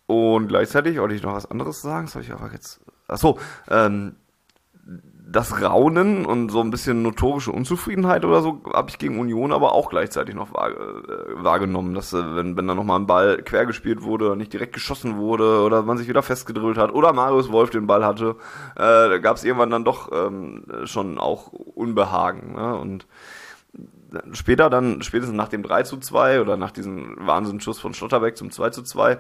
[0.07, 2.79] und gleichzeitig wollte ich noch was anderes sagen, das habe ich aber jetzt.
[3.07, 3.39] Achso,
[3.69, 4.15] ähm,
[5.27, 9.73] das Raunen und so ein bisschen notorische Unzufriedenheit oder so habe ich gegen Union aber
[9.73, 10.71] auch gleichzeitig noch äh,
[11.35, 15.17] wahrgenommen, dass äh, wenn, wenn da nochmal ein Ball quer gespielt wurde nicht direkt geschossen
[15.17, 18.35] wurde oder man sich wieder festgedrillt hat oder Marius Wolf den Ball hatte,
[18.75, 22.53] äh, da gab es irgendwann dann doch ähm, schon auch Unbehagen.
[22.53, 22.75] Ne?
[22.75, 23.07] Und
[24.31, 28.51] später dann, spätestens nach dem 3 zu 2 oder nach diesem Wahnsinnsschuss von Schlotterbeck zum
[28.51, 29.17] 2 zu 2,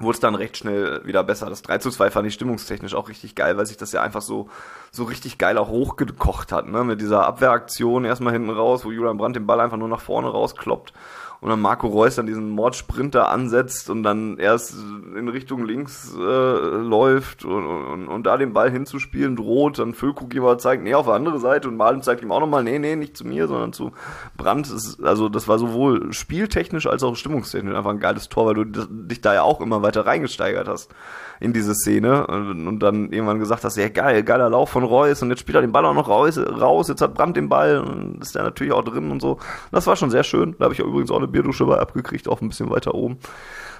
[0.00, 1.48] wurde es dann recht schnell wieder besser.
[1.48, 4.22] Das 3 zu 2 fand ich stimmungstechnisch auch richtig geil, weil sich das ja einfach
[4.22, 4.48] so,
[4.90, 6.84] so richtig geil auch hochgekocht hat, ne?
[6.84, 10.28] Mit dieser Abwehraktion erstmal hinten raus, wo Julian Brandt den Ball einfach nur nach vorne
[10.28, 10.92] rauskloppt
[11.40, 14.74] und dann Marco Reus dann diesen Mordssprinter ansetzt und dann erst
[15.16, 19.94] in Richtung links äh, läuft und, und, und da den Ball hinzuspielen droht, dann
[20.38, 22.96] aber zeigt, nee, auf der andere Seite und Malen zeigt ihm auch nochmal, nee, nee,
[22.96, 23.92] nicht zu mir, sondern zu
[24.36, 24.70] Brandt.
[25.02, 29.20] Also das war sowohl spieltechnisch als auch stimmungstechnisch einfach ein geiles Tor, weil du dich
[29.20, 30.94] da ja auch immer weiter reingesteigert hast
[31.40, 35.22] in diese Szene und, und dann irgendwann gesagt hast, ja geil, geiler Lauf von Reus
[35.22, 37.80] und jetzt spielt er den Ball auch noch raus, raus jetzt hat Brandt den Ball
[37.80, 39.38] und ist der natürlich auch drin und so.
[39.72, 40.54] Das war schon sehr schön.
[40.58, 43.18] Da habe ich ja übrigens auch eine Bierdusche bei abgekriegt, auch ein bisschen weiter oben.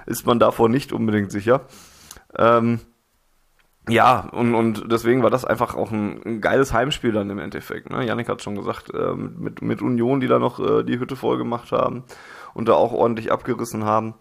[0.06, 1.62] Ist man davor nicht unbedingt sicher.
[2.36, 2.80] Ähm,
[3.88, 7.90] ja, und, und deswegen war das einfach auch ein, ein geiles Heimspiel dann im Endeffekt.
[7.90, 8.06] Ne?
[8.06, 11.38] Yannick hat schon gesagt, ähm, mit, mit Union, die da noch äh, die Hütte voll
[11.38, 12.04] gemacht haben
[12.54, 14.14] und da auch ordentlich abgerissen haben.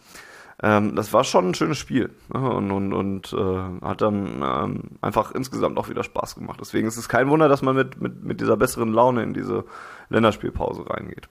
[0.62, 2.40] Ähm, das war schon ein schönes Spiel ne?
[2.40, 6.60] und, und, und äh, hat dann ähm, einfach insgesamt auch wieder Spaß gemacht.
[6.62, 9.66] Deswegen ist es kein Wunder, dass man mit, mit, mit dieser besseren Laune in diese
[10.10, 11.30] Länderspielpause reingeht.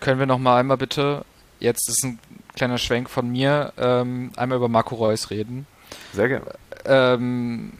[0.00, 1.24] Können wir noch mal einmal bitte,
[1.58, 2.18] jetzt ist ein
[2.54, 5.66] kleiner Schwenk von mir, ähm, einmal über Marco Reus reden.
[6.12, 6.46] Sehr gerne.
[6.84, 7.72] Ähm,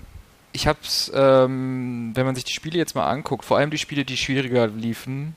[0.52, 4.04] ich hab's, ähm, wenn man sich die Spiele jetzt mal anguckt, vor allem die Spiele,
[4.04, 5.36] die schwieriger liefen,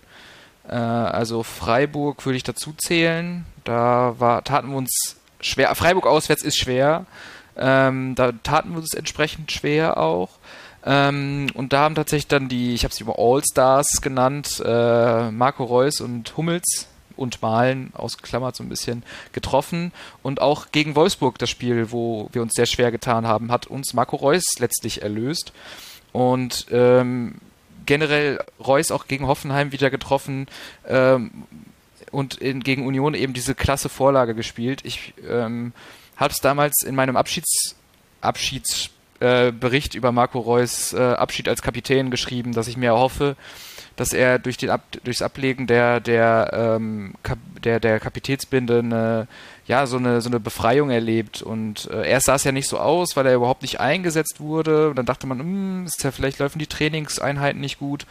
[0.67, 6.43] äh, also Freiburg würde ich dazu zählen, da war, taten wir uns schwer, Freiburg auswärts
[6.43, 7.05] ist schwer,
[7.55, 10.29] ähm, da taten wir uns entsprechend schwer auch.
[10.85, 15.63] Ähm, und da haben tatsächlich dann die, ich habe sie immer All-Stars genannt, äh, Marco
[15.63, 19.91] Reus und Hummels und Malen ausgeklammert so ein bisschen getroffen.
[20.21, 23.93] Und auch gegen Wolfsburg, das Spiel, wo wir uns sehr schwer getan haben, hat uns
[23.93, 25.53] Marco Reus letztlich erlöst.
[26.11, 27.35] Und ähm,
[27.85, 30.47] generell Reus auch gegen Hoffenheim wieder getroffen
[30.87, 31.31] ähm,
[32.11, 34.81] und in, gegen Union eben diese klasse Vorlage gespielt.
[34.83, 35.73] Ich ähm,
[36.15, 37.75] habe es damals in meinem Abschieds,
[38.21, 38.89] Abschieds
[39.23, 43.37] äh, Bericht über Marco Reus äh, Abschied als Kapitän geschrieben, dass ich mir hoffe,
[43.95, 49.27] dass er durch den Ab durchs Ablegen der der ähm, Kap der der Kapitätsbinde eine,
[49.65, 51.41] ja so eine so eine Befreiung erlebt.
[51.41, 54.89] Und äh, erst sah es ja nicht so aus, weil er überhaupt nicht eingesetzt wurde.
[54.89, 58.05] Und dann dachte man, hm, ist ja vielleicht laufen die Trainingseinheiten nicht gut.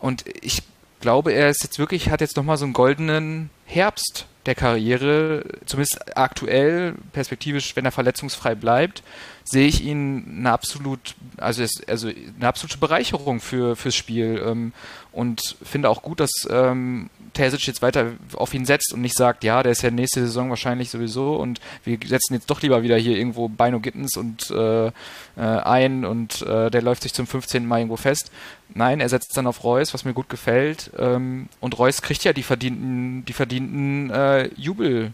[0.00, 0.62] Und ich
[1.00, 5.44] glaube, er ist jetzt wirklich hat jetzt noch mal so einen goldenen Herbst der Karriere,
[5.66, 9.02] zumindest aktuell, perspektivisch, wenn er verletzungsfrei bleibt,
[9.44, 14.72] sehe ich ihn eine absolut, also, es, also eine absolute Bereicherung für fürs Spiel ähm,
[15.12, 19.44] und finde auch gut, dass ähm, Terzic jetzt weiter auf ihn setzt und nicht sagt,
[19.44, 22.96] ja, der ist ja nächste Saison wahrscheinlich sowieso und wir setzen jetzt doch lieber wieder
[22.96, 24.90] hier irgendwo Beino Gittens und äh, äh,
[25.36, 27.66] ein und äh, der läuft sich zum 15.
[27.66, 28.30] Mal irgendwo fest.
[28.74, 30.90] Nein, er setzt dann auf Reus, was mir gut gefällt.
[30.98, 35.12] Ähm, und Reus kriegt ja die verdienten, die verdienten äh, Jubel.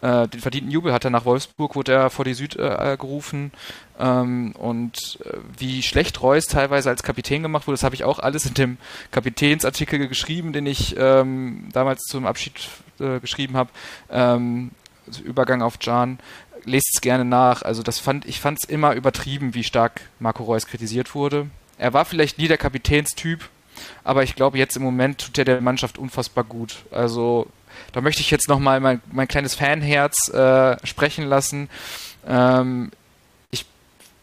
[0.00, 3.52] Äh, den verdienten Jubel hat er nach Wolfsburg, wurde er vor die Süd äh, gerufen.
[3.98, 8.20] Ähm, und äh, wie schlecht Reus teilweise als Kapitän gemacht wurde, das habe ich auch
[8.20, 8.78] alles in dem
[9.10, 12.68] Kapitänsartikel geschrieben, den ich ähm, damals zum Abschied
[13.00, 13.70] äh, geschrieben habe.
[14.10, 14.70] Ähm,
[15.06, 16.18] also Übergang auf Jan.
[16.64, 17.62] Lest es gerne nach.
[17.62, 21.48] Also das fand ich fand es immer übertrieben, wie stark Marco Reus kritisiert wurde.
[21.78, 23.48] Er war vielleicht nie der Kapitänstyp,
[24.04, 26.84] aber ich glaube, jetzt im Moment tut er der Mannschaft unfassbar gut.
[26.90, 27.46] Also
[27.92, 31.68] da möchte ich jetzt nochmal mein, mein kleines Fanherz äh, sprechen lassen.
[32.26, 32.90] Ähm,
[33.50, 33.64] ich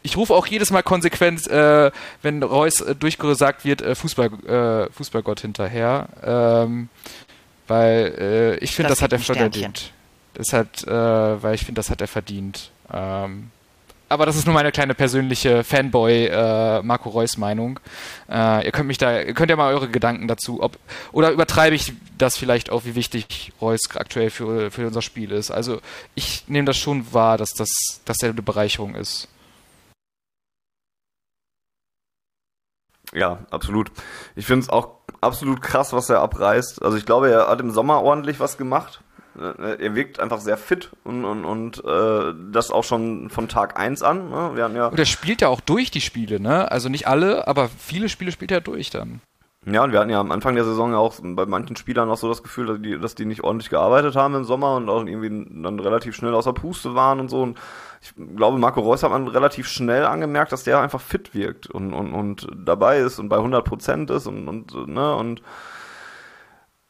[0.03, 1.91] ich rufe auch jedes Mal konsequent, äh,
[2.21, 6.07] wenn Reus äh, durchgesagt wird, äh, Fußball, äh, Fußballgott hinterher.
[6.23, 6.89] Ähm,
[7.67, 9.91] weil äh, ich finde, Das das, hat er verdient.
[10.35, 10.91] Das hat, äh,
[11.43, 12.71] weil ich finde, das hat er verdient.
[12.93, 13.51] Ähm,
[14.09, 17.79] aber das ist nur meine kleine persönliche Fanboy äh, Marco Reus Meinung.
[18.29, 20.77] Äh, ihr könnt mich da, ihr könnt ja mal eure Gedanken dazu, ob
[21.11, 25.51] oder übertreibe ich das vielleicht auch, wie wichtig Reus aktuell für, für unser Spiel ist.
[25.51, 25.81] Also
[26.13, 27.69] ich nehme das schon wahr, dass das,
[28.05, 29.27] dass eine Bereicherung ist.
[33.13, 33.91] Ja, absolut.
[34.35, 34.89] Ich finde es auch
[35.21, 36.81] absolut krass, was er abreißt.
[36.81, 39.01] Also ich glaube, er hat im Sommer ordentlich was gemacht.
[39.39, 43.79] Äh, er wirkt einfach sehr fit und, und, und äh, das auch schon von Tag
[43.79, 44.29] 1 an.
[44.29, 44.51] Ne?
[44.55, 46.71] Wir hatten ja und er spielt ja auch durch die Spiele, ne?
[46.71, 49.21] Also nicht alle, aber viele Spiele spielt er durch dann.
[49.67, 52.17] Ja, und wir hatten ja am Anfang der Saison ja auch bei manchen Spielern auch
[52.17, 55.03] so das Gefühl, dass die, dass die nicht ordentlich gearbeitet haben im Sommer und auch
[55.03, 57.41] irgendwie dann relativ schnell außer Puste waren und so.
[57.41, 57.57] Und
[57.99, 61.93] ich glaube, Marco Reus hat man relativ schnell angemerkt, dass der einfach fit wirkt und,
[61.93, 65.41] und, und dabei ist und bei 100 Prozent ist und, und, ne, und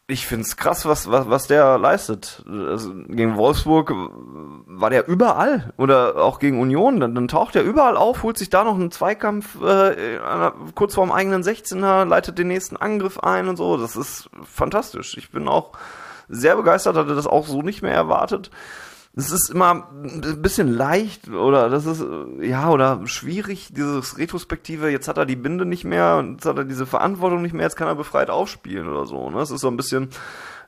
[0.08, 2.44] ich find's krass, was, was, was der leistet.
[2.48, 5.74] Also gegen Wolfsburg war der überall.
[5.78, 7.00] Oder auch gegen Union.
[7.00, 10.20] Dann, dann taucht er überall auf, holt sich da noch einen Zweikampf äh,
[10.76, 13.78] kurz vorm eigenen 16er, leitet den nächsten Angriff ein und so.
[13.78, 15.18] Das ist fantastisch.
[15.18, 15.72] Ich bin auch
[16.30, 18.52] sehr begeistert, hatte das auch so nicht mehr erwartet
[19.18, 22.04] es ist immer ein bisschen leicht oder das ist
[22.42, 24.90] ja oder schwierig dieses Retrospektive.
[24.90, 27.64] Jetzt hat er die Binde nicht mehr und jetzt hat er diese Verantwortung nicht mehr.
[27.64, 29.30] Jetzt kann er befreit aufspielen oder so.
[29.30, 29.40] Ne?
[29.40, 30.10] Es ist so ein bisschen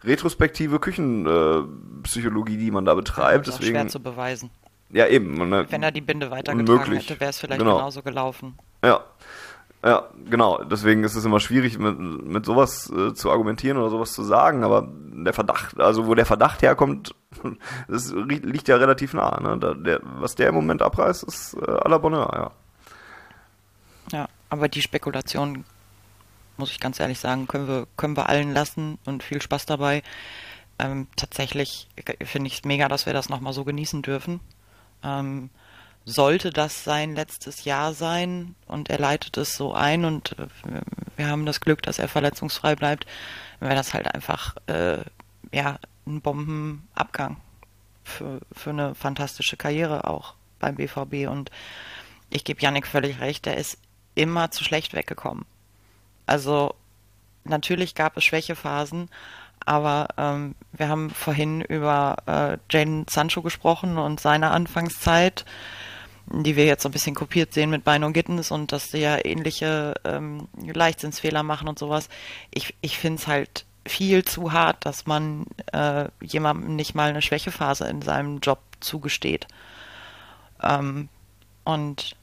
[0.03, 3.47] retrospektive Küchenpsychologie, äh, die man da betreibt.
[3.47, 4.49] Das ist Deswegen schwer zu beweisen.
[4.91, 5.49] Ja eben.
[5.49, 5.65] Ne?
[5.69, 7.77] Wenn er die Binde weitergetragen hätte, wäre es vielleicht genau.
[7.77, 8.57] genauso gelaufen.
[8.81, 9.03] Ja.
[9.87, 10.61] Ja, genau.
[10.65, 14.65] Deswegen ist es immer schwierig, mit, mit sowas äh, zu argumentieren oder sowas zu sagen.
[14.65, 17.15] Aber der Verdacht, also wo der Verdacht herkommt,
[17.87, 19.39] das liegt ja relativ nah.
[19.39, 19.57] Ne?
[19.57, 22.51] Da, der, was der im Moment abreißt, ist äh, à la Bonheur, ja.
[24.11, 25.63] Ja, aber die Spekulation,
[26.57, 30.03] muss ich ganz ehrlich sagen, können wir, können wir allen lassen und viel Spaß dabei.
[30.79, 31.87] Ähm, tatsächlich
[32.25, 34.41] finde ich es mega, dass wir das nochmal so genießen dürfen.
[35.01, 35.49] Ähm,
[36.07, 38.55] sollte das sein letztes Jahr sein?
[38.65, 40.47] Und er leitet es so ein und äh,
[41.17, 43.05] wir haben das Glück, dass er verletzungsfrei bleibt,
[43.59, 44.99] wäre das halt einfach äh,
[45.51, 47.37] ja ein Bombenabgang
[48.05, 51.51] für, für eine fantastische Karriere auch beim BVB und
[52.29, 53.77] ich gebe Yannick völlig recht, er ist
[54.15, 55.45] immer zu schlecht weggekommen.
[56.25, 56.73] Also
[57.43, 59.09] natürlich gab es Schwächephasen,
[59.65, 65.45] aber ähm, wir haben vorhin über äh, Jane Sancho gesprochen und seine Anfangszeit
[66.31, 68.99] die wir jetzt so ein bisschen kopiert sehen mit Bein und Gittens und dass sie
[68.99, 72.09] ja ähnliche ähm, Leichtsinnsfehler machen und sowas.
[72.53, 77.21] Ich, ich finde es halt viel zu hart, dass man äh, jemandem nicht mal eine
[77.21, 79.47] Schwächephase in seinem Job zugesteht.
[80.61, 81.09] Ähm,
[81.63, 82.15] und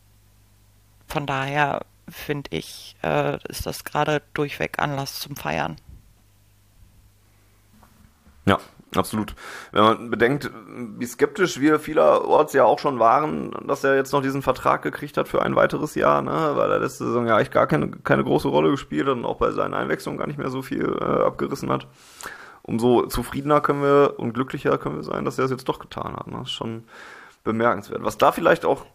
[1.07, 5.77] von daher finde ich, äh, ist das gerade durchweg Anlass zum Feiern.
[8.47, 8.59] Ja,
[8.97, 9.35] Absolut.
[9.73, 10.51] Wenn man bedenkt,
[10.99, 15.17] wie skeptisch wir vielerorts ja auch schon waren, dass er jetzt noch diesen Vertrag gekriegt
[15.17, 16.53] hat für ein weiteres Jahr, ne?
[16.55, 19.37] weil er letzte Saison ja eigentlich gar keine, keine große Rolle gespielt hat und auch
[19.37, 21.87] bei seinen Einwechslungen gar nicht mehr so viel äh, abgerissen hat.
[22.63, 26.17] Umso zufriedener können wir und glücklicher können wir sein, dass er es jetzt doch getan
[26.17, 26.29] hat.
[26.29, 26.39] Ne?
[26.39, 26.85] Das ist schon
[27.43, 28.03] bemerkenswert.
[28.03, 28.87] Was da vielleicht auch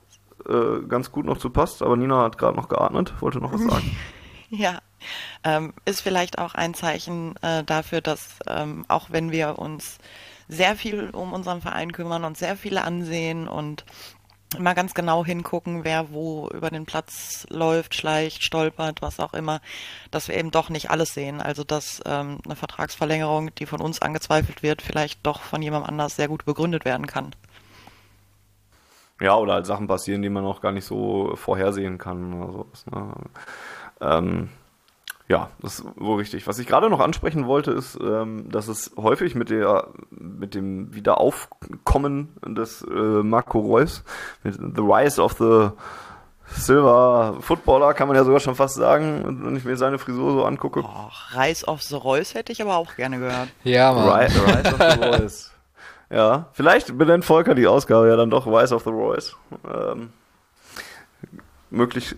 [0.48, 3.62] äh, ganz gut noch zu passt, aber Nina hat gerade noch geatmet, wollte noch was
[3.62, 3.96] sagen.
[4.50, 4.80] ja,
[5.44, 9.98] ähm, ist vielleicht auch ein Zeichen äh, dafür, dass ähm, auch wenn wir uns
[10.48, 13.86] sehr viel um unseren Verein kümmern und sehr viele ansehen und
[14.58, 19.62] immer ganz genau hingucken, wer wo über den Platz läuft, schleicht, stolpert, was auch immer,
[20.10, 21.40] dass wir eben doch nicht alles sehen.
[21.40, 26.16] Also dass ähm, eine Vertragsverlängerung, die von uns angezweifelt wird, vielleicht doch von jemand anders
[26.16, 27.36] sehr gut begründet werden kann.
[29.22, 32.86] Ja, oder halt Sachen passieren, die man auch gar nicht so vorhersehen kann oder sowas.
[32.88, 33.14] Ne?
[34.02, 34.50] Ähm,
[35.30, 36.48] ja, das ist wohl richtig.
[36.48, 40.94] Was ich gerade noch ansprechen wollte, ist, ähm, dass es häufig mit der, mit dem
[40.96, 44.04] Wiederaufkommen des äh, Marco Reus,
[44.44, 45.70] mit The Rise of the
[46.48, 50.46] Silver Footballer, kann man ja sogar schon fast sagen, wenn ich mir seine Frisur so
[50.46, 50.82] angucke.
[50.84, 53.50] Oh, Rise of the Reus hätte ich aber auch gerne gehört.
[53.64, 54.10] Ja, Mann.
[54.10, 55.52] Rise, Rise of the Reus.
[56.10, 59.38] Ja, vielleicht benennt Volker die Ausgabe ja dann doch Rise of the Reus.
[59.72, 60.10] Ähm,
[61.72, 62.16] möglich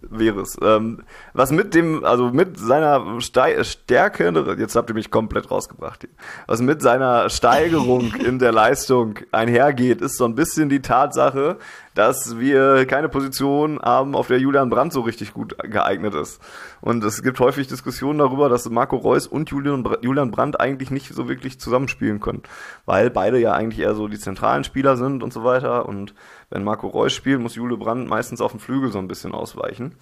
[0.00, 0.56] wäre es.
[0.62, 1.02] Ähm,
[1.32, 6.10] was mit dem, also mit seiner Ste Stärke, jetzt habt ihr mich komplett rausgebracht hier,
[6.46, 11.58] was mit seiner Steigerung in der Leistung einhergeht, ist so ein bisschen die Tatsache,
[11.94, 16.40] dass wir keine Position haben, auf der Julian Brandt so richtig gut geeignet ist.
[16.80, 21.14] Und es gibt häufig Diskussionen darüber, dass Marco Reus und Julian, Julian Brandt eigentlich nicht
[21.14, 22.42] so wirklich zusammenspielen können,
[22.84, 25.86] weil beide ja eigentlich eher so die zentralen Spieler sind und so weiter.
[25.88, 26.14] Und
[26.54, 29.96] wenn Marco Reus spielt, muss Julian Brandt meistens auf den Flügel so ein bisschen ausweichen.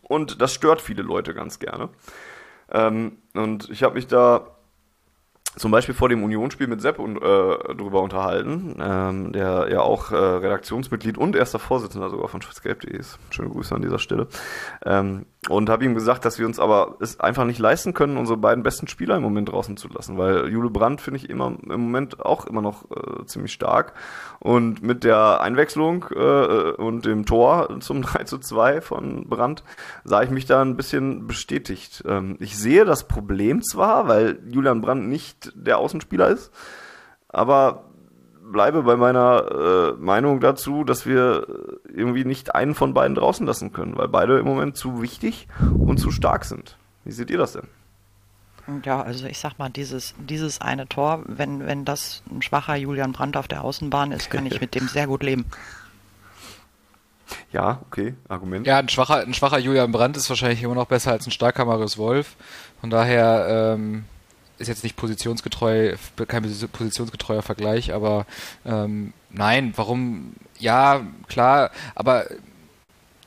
[0.00, 1.88] Und das stört viele Leute ganz gerne.
[2.70, 4.46] Ähm, und ich habe mich da
[5.56, 10.12] zum Beispiel vor dem Unionsspiel mit Sepp und, äh, drüber unterhalten, ähm, der ja auch
[10.12, 13.18] äh, Redaktionsmitglied und erster Vorsitzender sogar von schwarzgelb.de ist.
[13.30, 14.28] Schöne Grüße an dieser Stelle.
[14.86, 18.36] Ähm, und habe ihm gesagt, dass wir uns aber es einfach nicht leisten können, unsere
[18.36, 21.80] beiden besten Spieler im Moment draußen zu lassen, weil Jule Brandt finde ich immer im
[21.80, 23.94] Moment auch immer noch äh, ziemlich stark.
[24.38, 29.64] Und mit der Einwechslung äh, und dem Tor zum 3 zu 2 von Brandt
[30.04, 32.04] sah ich mich da ein bisschen bestätigt.
[32.06, 36.52] Ähm, ich sehe das Problem zwar, weil Julian Brandt nicht der Außenspieler ist.
[37.28, 37.89] Aber
[38.50, 41.46] bleibe bei meiner äh, Meinung dazu, dass wir
[41.84, 45.48] irgendwie nicht einen von beiden draußen lassen können, weil beide im Moment zu wichtig
[45.78, 46.76] und zu stark sind.
[47.04, 47.68] Wie seht ihr das denn?
[48.84, 53.12] Ja, also ich sag mal, dieses, dieses eine Tor, wenn, wenn das ein schwacher Julian
[53.12, 55.46] Brandt auf der Außenbahn ist, kann ich mit dem sehr gut leben.
[57.52, 58.66] Ja, okay, Argument.
[58.66, 61.64] Ja, ein schwacher, ein schwacher Julian Brandt ist wahrscheinlich immer noch besser als ein starker
[61.64, 62.34] Marius Wolf.
[62.80, 64.04] Von daher, ähm,
[64.60, 65.96] ist jetzt nicht positionsgetreu,
[66.28, 68.26] kein positionsgetreuer Vergleich, aber
[68.64, 70.34] ähm, nein, warum?
[70.58, 72.26] Ja, klar, aber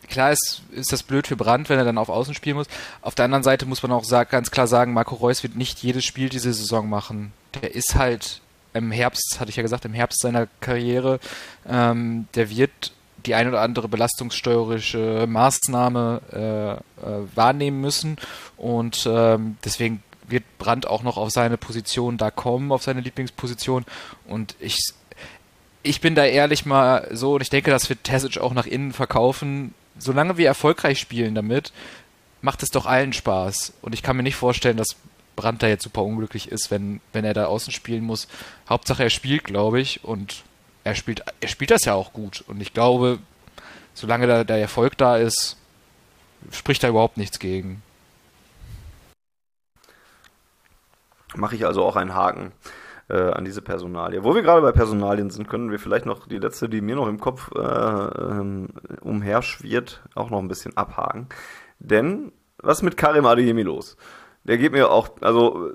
[0.08, 2.68] klar ist, ist das blöd für Brandt, wenn er dann auf Außen spielen muss.
[3.02, 5.82] Auf der anderen Seite muss man auch sag, ganz klar sagen, Marco Reus wird nicht
[5.82, 7.34] jedes Spiel diese Saison machen.
[7.62, 8.42] Der ist halt
[8.74, 11.20] im Herbst, hatte ich ja gesagt, im Herbst seiner Karriere,
[11.68, 12.94] ähm, der wird
[13.26, 18.18] die ein oder andere belastungssteuerische Maßnahme äh, äh, wahrnehmen müssen
[18.58, 23.86] und ähm, deswegen wird Brandt auch noch auf seine Position da kommen, auf seine Lieblingsposition.
[24.28, 24.78] Und ich,
[25.84, 28.94] ich bin da ehrlich mal so, und ich denke, das wird Tessic auch nach innen
[28.94, 29.74] verkaufen.
[29.98, 31.72] Solange wir erfolgreich spielen damit,
[32.42, 33.74] macht es doch allen Spaß.
[33.82, 34.96] Und ich kann mir nicht vorstellen, dass
[35.36, 38.28] Brandt da jetzt super unglücklich ist, wenn, wenn er da außen spielen muss.
[38.70, 40.44] Hauptsache er spielt, glaube ich, und
[40.84, 42.44] er spielt, er spielt das ja auch gut.
[42.48, 43.20] Und ich glaube,
[43.94, 45.58] solange da der Erfolg da ist,
[46.52, 47.82] spricht da überhaupt nichts gegen.
[51.36, 52.52] Mache ich also auch einen Haken
[53.10, 54.24] äh, an diese Personalie.
[54.24, 57.08] Wo wir gerade bei Personalien sind, können wir vielleicht noch die letzte, die mir noch
[57.08, 58.70] im Kopf äh, ähm,
[59.02, 61.28] umherschwirrt, auch noch ein bisschen abhaken.
[61.80, 63.98] Denn was ist mit Karim Adeyemi los?
[64.46, 65.72] Der geht mir auch, also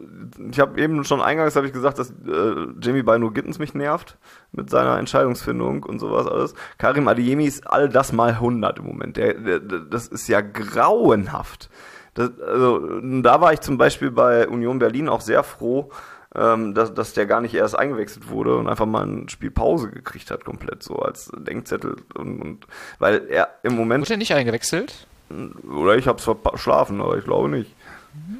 [0.51, 4.19] ich habe eben schon eingangs habe ich gesagt, dass äh, Jamie Bino Gittens mich nervt
[4.53, 6.55] mit seiner Entscheidungsfindung und sowas alles.
[6.77, 9.17] Karim Adeyemi ist all das mal 100 im Moment.
[9.17, 11.71] Der, der, das ist ja grauenhaft.
[12.19, 15.91] Das, also, da war ich zum Beispiel bei Union Berlin auch sehr froh,
[16.35, 19.89] ähm, dass, dass der gar nicht erst eingewechselt wurde und einfach mal ein Spiel Pause
[19.91, 21.97] gekriegt hat, komplett so als Denkzettel.
[22.15, 22.67] Und, und
[22.99, 24.05] weil er im Moment.
[24.05, 25.07] Wurde er nicht eingewechselt?
[25.31, 27.73] Oder ich hab's verschlafen, aber ich glaube nicht.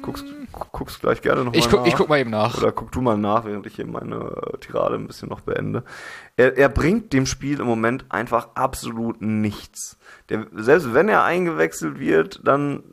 [0.01, 1.87] Guckst, guckst gleich gerne noch ich guck, nach.
[1.87, 2.57] Ich guck mal eben nach.
[2.57, 5.83] Oder guck du mal nach, während ich hier meine Tirade ein bisschen noch beende.
[6.35, 9.97] Er, er bringt dem Spiel im Moment einfach absolut nichts.
[10.27, 12.83] Der, selbst wenn er eingewechselt wird, dann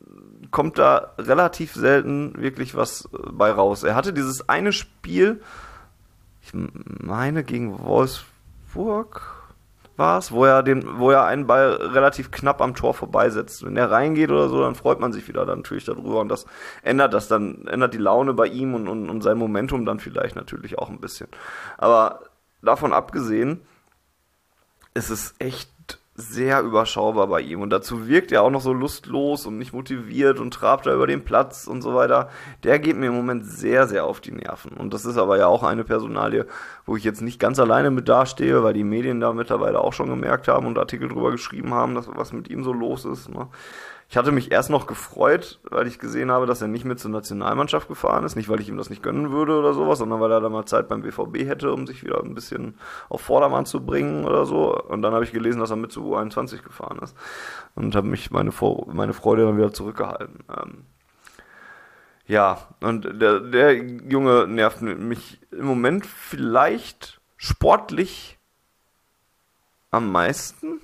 [0.51, 3.83] kommt da relativ selten wirklich was äh, bei raus.
[3.83, 5.41] Er hatte dieses eine Spiel,
[6.41, 9.37] ich meine gegen Wolfsburg
[9.97, 10.63] war es, wo er
[10.99, 13.65] wo er einen Ball relativ knapp am Tor vorbeisetzt.
[13.65, 16.45] Wenn er reingeht oder so, dann freut man sich wieder dann natürlich darüber und das
[16.83, 20.35] ändert das dann, ändert die Laune bei ihm und, und, und sein Momentum dann vielleicht
[20.35, 21.27] natürlich auch ein bisschen.
[21.77, 22.21] Aber
[22.61, 23.61] davon abgesehen,
[24.93, 25.71] ist es echt
[26.19, 27.61] sehr überschaubar bei ihm.
[27.61, 31.05] Und dazu wirkt er auch noch so lustlos und nicht motiviert und trabt da über
[31.05, 32.29] den Platz und so weiter.
[32.63, 34.71] Der geht mir im Moment sehr, sehr auf die Nerven.
[34.71, 36.47] Und das ist aber ja auch eine Personalie,
[36.87, 40.09] wo ich jetzt nicht ganz alleine mit dastehe, weil die Medien da mittlerweile auch schon
[40.09, 43.29] gemerkt haben und Artikel drüber geschrieben haben, dass was mit ihm so los ist.
[43.29, 43.47] Ne?
[44.09, 47.11] Ich hatte mich erst noch gefreut, weil ich gesehen habe, dass er nicht mit zur
[47.11, 48.37] Nationalmannschaft gefahren ist.
[48.37, 50.65] Nicht, weil ich ihm das nicht gönnen würde oder sowas, sondern weil er da mal
[50.65, 52.77] Zeit beim BVB hätte, um sich wieder ein bisschen
[53.09, 54.81] auf Vordermann zu bringen oder so.
[54.81, 57.17] Und dann habe ich gelesen, dass er mit zu U21 gefahren ist.
[57.75, 58.51] Und habe mich meine,
[58.87, 60.39] meine Freude dann wieder zurückgehalten.
[60.57, 60.85] Ähm
[62.27, 68.37] ja, und der, der Junge nervt mich im Moment vielleicht sportlich
[69.91, 70.81] am meisten.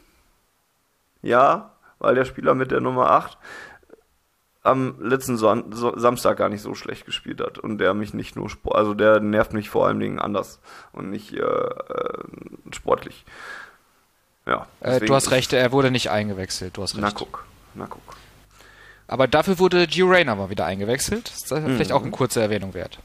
[1.22, 1.73] Ja,
[2.03, 3.38] weil der Spieler mit der Nummer 8
[4.61, 8.49] am letzten Son Samstag gar nicht so schlecht gespielt hat und der mich nicht nur
[8.49, 10.59] Sport, also der nervt mich vor allen Dingen anders
[10.93, 12.23] und nicht äh, äh,
[12.71, 13.25] sportlich.
[14.45, 14.67] Ja.
[14.80, 16.77] Äh, du hast recht, er wurde nicht eingewechselt.
[16.77, 17.03] Du hast recht.
[17.03, 18.15] Na guck, na guck.
[19.07, 21.30] Aber dafür wurde Gio Reyna mal wieder eingewechselt.
[21.30, 21.95] Das ist vielleicht mhm.
[21.95, 22.99] auch eine kurze Erwähnung wert.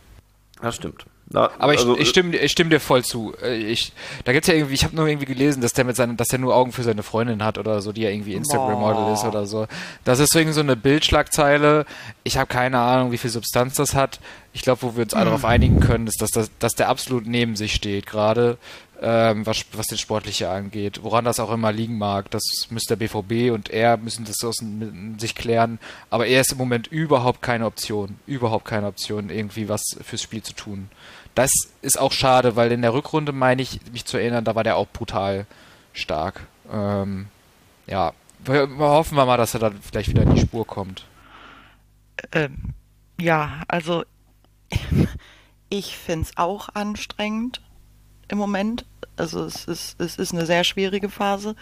[0.61, 1.07] Das stimmt.
[1.31, 3.35] Na, aber ich, also, ich, stimme, ich stimme dir voll zu.
[3.43, 3.93] Äh, ich,
[4.25, 6.39] da gibt's ja irgendwie, ich habe nur irgendwie gelesen, dass der mit seinen, dass der
[6.39, 9.67] nur Augen für seine Freundin hat oder so, die ja irgendwie Instagram-Model ist oder so.
[10.05, 11.85] Das ist so irgendwie so eine Bildschlagzeile.
[12.25, 14.21] Ich habe keine Ahnung, wie viel Substanz das hat.
[14.55, 15.31] Ich glaube, wo wir uns alle mhm.
[15.31, 18.57] darauf einigen können, ist, dass, das, dass der absolut neben sich steht gerade.
[19.01, 21.01] ähm, was, was den Sportliche angeht.
[21.03, 24.63] Woran das auch immer liegen mag, das müsste der BVB und er müssen das aus
[25.19, 25.79] sich klären.
[26.11, 30.43] Aber er ist im Moment überhaupt keine Option, überhaupt keine Option, irgendwie was fürs Spiel
[30.43, 30.89] zu tun.
[31.39, 31.53] Das
[31.83, 34.75] ist auch schade, weil in der Rückrunde meine ich, mich zu erinnern, da war der
[34.75, 35.47] auch brutal
[35.93, 36.49] stark.
[36.69, 37.29] Ähm,
[37.87, 38.13] ja,
[38.45, 41.05] hoffen wir mal, dass er dann vielleicht wieder in die Spur kommt.
[42.33, 42.75] Ähm,
[43.21, 44.03] ja, also
[45.69, 47.63] ich finde es auch anstrengend
[48.27, 48.85] im Moment.
[49.15, 51.55] Also es ist, es ist eine sehr schwierige Phase.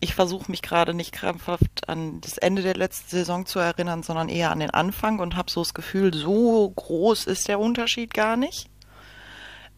[0.00, 4.28] Ich versuche mich gerade nicht krampfhaft an das Ende der letzten Saison zu erinnern, sondern
[4.28, 8.36] eher an den Anfang und habe so das Gefühl, so groß ist der Unterschied gar
[8.36, 8.68] nicht.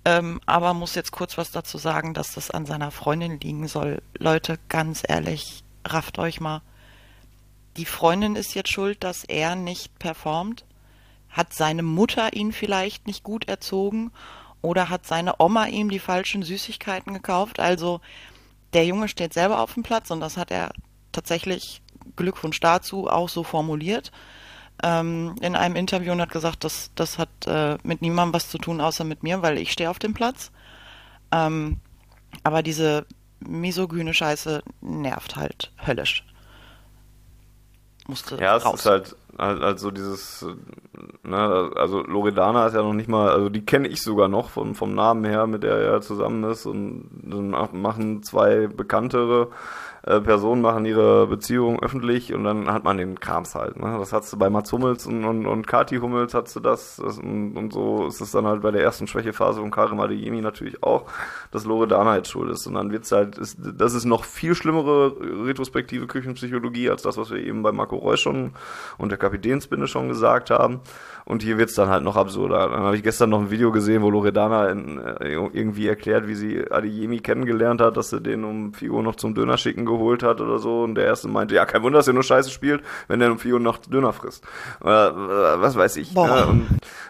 [0.05, 4.03] Ähm, aber muss jetzt kurz was dazu sagen, dass das an seiner Freundin liegen soll.
[4.19, 6.63] Leute, ganz ehrlich, rafft euch mal.
[7.77, 10.65] Die Freundin ist jetzt schuld, dass er nicht performt.
[11.29, 14.11] Hat seine Mutter ihn vielleicht nicht gut erzogen
[14.63, 17.61] oder hat seine Oma ihm die falschen Süßigkeiten gekauft?
[17.61, 18.01] Also
[18.73, 20.73] der Junge steht selber auf dem Platz und das hat er
[21.13, 21.83] tatsächlich
[22.17, 24.11] Glückwunsch dazu auch so formuliert
[24.83, 28.59] ähm, in einem Interview und hat gesagt, das, das hat äh, mit niemandem was zu
[28.59, 30.51] tun, außer mit mir, weil ich stehe auf dem Platz.
[31.33, 31.79] Ähm,
[32.43, 33.07] aber diese
[33.41, 36.25] misogyne Scheiße nervt halt höllisch.
[38.07, 38.81] Musste ja, es raus.
[38.81, 40.45] ist halt, halt, halt so dieses,
[41.23, 44.75] ne, also Loredana ist ja noch nicht mal, also die kenne ich sogar noch vom,
[44.75, 49.51] vom Namen her, mit der er zusammen ist und dann machen zwei bekanntere
[50.03, 53.79] äh, Personen machen ihre Beziehung öffentlich und dann hat man den Krams halt.
[53.79, 53.97] Ne?
[53.99, 57.19] Das hast du bei Mats Hummels und, und, und Kati Hummels hast du das, das
[57.19, 60.83] und, und, so ist es dann halt bei der ersten Schwächephase von Karim Adeyemi natürlich
[60.83, 61.05] auch,
[61.51, 65.15] dass Loredana jetzt schuld ist und dann wird's halt, ist, das ist noch viel schlimmere
[65.47, 68.53] retrospektive Küchenpsychologie als das, was wir eben bei Marco Reus schon
[68.97, 70.81] und der Kapitänsbinde schon gesagt haben.
[71.25, 72.69] Und hier wird's dann halt noch absurder.
[72.69, 76.35] Dann habe ich gestern noch ein Video gesehen, wo Loredana in, äh, irgendwie erklärt, wie
[76.35, 80.23] sie Adeyemi kennengelernt hat, dass sie den um 4 Uhr noch zum Döner schicken geholt
[80.23, 80.83] hat oder so.
[80.83, 83.39] Und der erste meinte, ja, kein Wunder, dass er nur Scheiße spielt, wenn er um
[83.39, 84.45] 4 Uhr noch Döner frisst.
[84.81, 86.13] Oder äh, was weiß ich.
[86.13, 86.67] Ja, und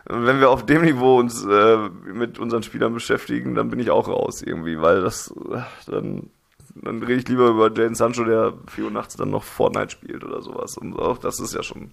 [0.07, 1.79] wenn wir auf dem Niveau uns äh,
[2.13, 5.61] mit unseren Spielern beschäftigen, dann bin ich auch raus irgendwie, weil das äh,
[5.91, 6.31] dann
[6.75, 10.25] dann rede ich lieber über Jaden Sancho, der 4 Uhr nachts dann noch Fortnite spielt
[10.25, 10.79] oder sowas.
[10.79, 11.91] Und auch das ist ja schon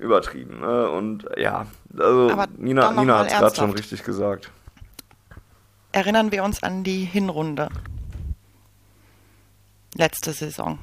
[0.00, 0.60] übertrieben.
[0.60, 0.90] Ne?
[0.90, 1.66] Und ja,
[1.96, 4.50] also Aber Nina, Nina hat es gerade schon richtig gesagt.
[5.92, 7.68] Erinnern wir uns an die Hinrunde.
[9.94, 10.78] Letzte Saison.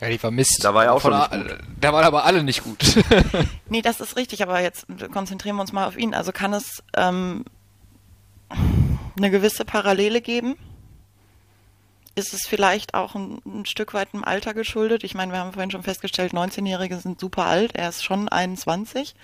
[0.00, 0.60] Ja, die war Mist.
[0.62, 1.58] Da war ja auch schon nicht gut.
[1.80, 2.96] Da waren aber alle nicht gut.
[3.68, 6.14] nee, das ist richtig, aber jetzt konzentrieren wir uns mal auf ihn.
[6.14, 7.44] Also kann es ähm,
[9.16, 10.56] eine gewisse Parallele geben?
[12.14, 15.04] Ist es vielleicht auch ein, ein, Stück weit im Alter geschuldet.
[15.04, 17.74] Ich meine, wir haben vorhin schon festgestellt, 19-Jährige sind super alt.
[17.74, 19.14] Er ist schon 21.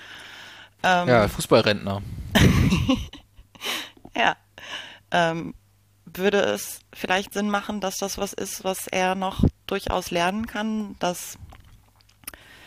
[0.82, 2.02] Ähm, ja, Fußballrentner.
[4.16, 4.36] ja.
[5.10, 5.54] Ähm,
[6.04, 10.96] würde es vielleicht Sinn machen, dass das was ist, was er noch durchaus lernen kann,
[10.98, 11.38] dass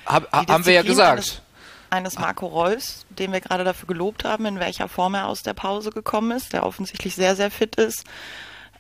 [0.06, 1.12] Hab, haben wir ja gesagt.
[1.12, 1.42] Eines,
[1.90, 5.54] eines Marco Reus, den wir gerade dafür gelobt haben, in welcher Form er aus der
[5.54, 8.06] Pause gekommen ist, der offensichtlich sehr, sehr fit ist,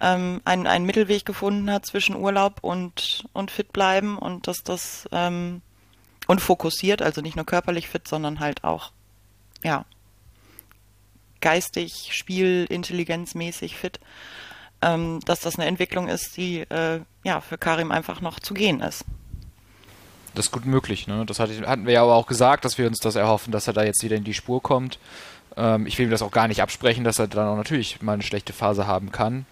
[0.04, 5.08] ähm, einen, einen Mittelweg gefunden hat zwischen Urlaub und, und fit bleiben und dass das
[5.14, 5.62] ähm,
[6.28, 8.92] und fokussiert, also nicht nur körperlich fit, sondern halt auch,
[9.64, 9.86] ja,
[11.40, 14.00] geistig, spielintelligenzmäßig fit,
[14.82, 18.82] ähm, dass das eine Entwicklung ist, die äh, ja für Karim einfach noch zu gehen
[18.82, 19.06] ist.
[20.36, 21.26] Das ist gut möglich, ne?
[21.26, 23.84] Das hatten wir ja aber auch gesagt, dass wir uns das erhoffen, dass er da
[23.84, 25.00] jetzt wieder in die Spur kommt.
[25.56, 28.14] Ähm, ich will ihm das auch gar nicht absprechen, dass er dann auch natürlich mal
[28.14, 29.46] eine schlechte Phase haben kann.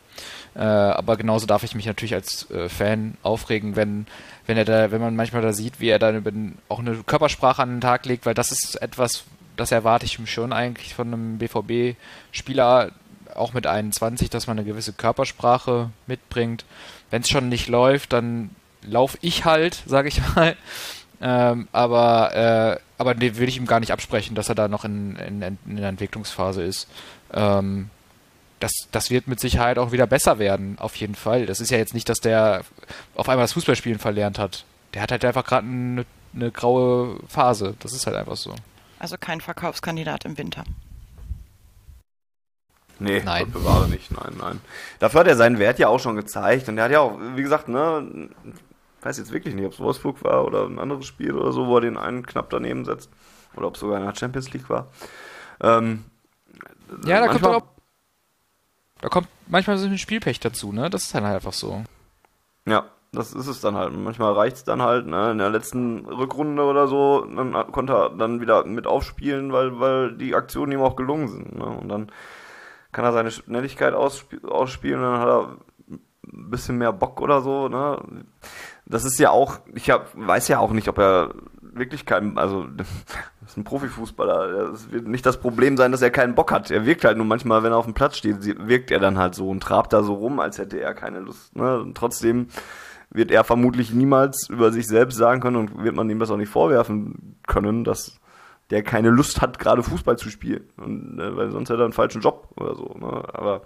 [0.56, 4.06] Äh, aber genauso darf ich mich natürlich als äh, Fan aufregen, wenn,
[4.46, 7.62] wenn er da, wenn man manchmal da sieht, wie er dann den, auch eine Körpersprache
[7.62, 9.24] an den Tag legt, weil das ist etwas,
[9.56, 12.92] das erwarte ich schon eigentlich von einem BVB-Spieler,
[13.34, 16.66] auch mit 21, dass man eine gewisse Körpersprache mitbringt.
[17.10, 18.50] Wenn es schon nicht läuft, dann
[18.84, 20.56] laufe ich halt, sage ich mal.
[21.22, 22.36] Ähm, aber
[22.78, 25.58] äh, aber nee, will ich ihm gar nicht absprechen, dass er da noch in, in,
[25.66, 26.88] in der Entwicklungsphase ist.
[27.34, 27.90] Ähm,
[28.62, 31.46] das, das wird mit Sicherheit auch wieder besser werden, auf jeden Fall.
[31.46, 32.62] Das ist ja jetzt nicht, dass der
[33.16, 34.66] auf einmal das Fußballspielen verlernt hat.
[34.94, 37.76] Der hat halt einfach gerade eine, eine graue Phase.
[37.80, 38.54] Das ist halt einfach so.
[39.00, 40.64] Also kein Verkaufskandidat im Winter.
[43.00, 43.46] Nee, nein.
[43.46, 44.62] Gott bewahre nicht, nein, nein.
[45.00, 47.42] Dafür hat er seinen Wert ja auch schon gezeigt und er hat ja auch, wie
[47.42, 48.30] gesagt, ne,
[49.02, 51.78] weiß jetzt wirklich nicht, ob es Wolfsburg war oder ein anderes Spiel oder so, wo
[51.78, 53.10] er den einen knapp daneben setzt
[53.56, 54.88] oder ob es sogar in der Champions League war.
[55.62, 56.06] Ähm,
[57.06, 57.64] ja, da kommt auch
[59.02, 60.90] da kommt manchmal so ein Spielpech dazu, ne?
[60.90, 61.84] Das ist dann halt einfach so.
[62.68, 63.94] Ja, das ist es dann halt.
[63.94, 65.32] Manchmal reicht es dann halt, ne?
[65.32, 70.16] In der letzten Rückrunde oder so, dann konnte er dann wieder mit aufspielen, weil, weil
[70.16, 71.58] die Aktionen ihm auch gelungen sind.
[71.58, 71.66] Ne?
[71.66, 72.12] Und dann
[72.92, 75.58] kann er seine Schnelligkeit aussp ausspielen, dann hat er
[75.88, 77.68] ein bisschen mehr Bock oder so.
[77.68, 77.98] Ne?
[78.86, 81.34] Das ist ja auch, ich hab, weiß ja auch nicht, ob er
[81.74, 82.88] wirklich kein, also das
[83.48, 84.72] ist ein Profifußballer.
[84.74, 86.72] Es wird nicht das Problem sein, dass er keinen Bock hat.
[86.72, 88.38] Er wirkt halt nur manchmal, wenn er auf dem Platz steht,
[88.68, 91.56] wirkt er dann halt so und trabt da so rum, als hätte er keine Lust.
[91.56, 91.80] Ne?
[91.80, 92.48] Und trotzdem
[93.10, 96.38] wird er vermutlich niemals über sich selbst sagen können und wird man ihm das auch
[96.38, 98.20] nicht vorwerfen können, dass
[98.70, 100.70] der keine Lust hat, gerade Fußball zu spielen.
[100.78, 102.96] Und, äh, weil sonst hätte er einen falschen Job oder so.
[103.00, 103.24] Ne?
[103.34, 103.64] Aber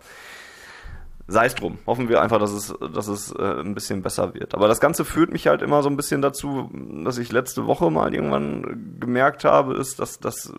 [1.27, 1.80] sei es drum.
[1.88, 4.53] Hoffen wir einfach, dass es, dass es äh, ein bisschen besser wird.
[4.53, 6.69] Aber das Ganze führt mich halt immer so ein bisschen dazu,
[7.03, 10.53] dass ich letzte Woche mal irgendwann gemerkt habe, ist, dass, dass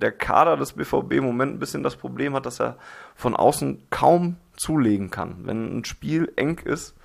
[0.00, 2.76] der Kader des BVB im Moment ein bisschen das Problem hat, dass er
[3.14, 5.46] von außen kaum zulegen kann.
[5.46, 6.96] Wenn ein Spiel eng ist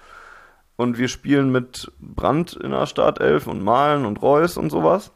[0.76, 5.12] und wir spielen mit Brand in der Startelf und Malen und Reus und sowas,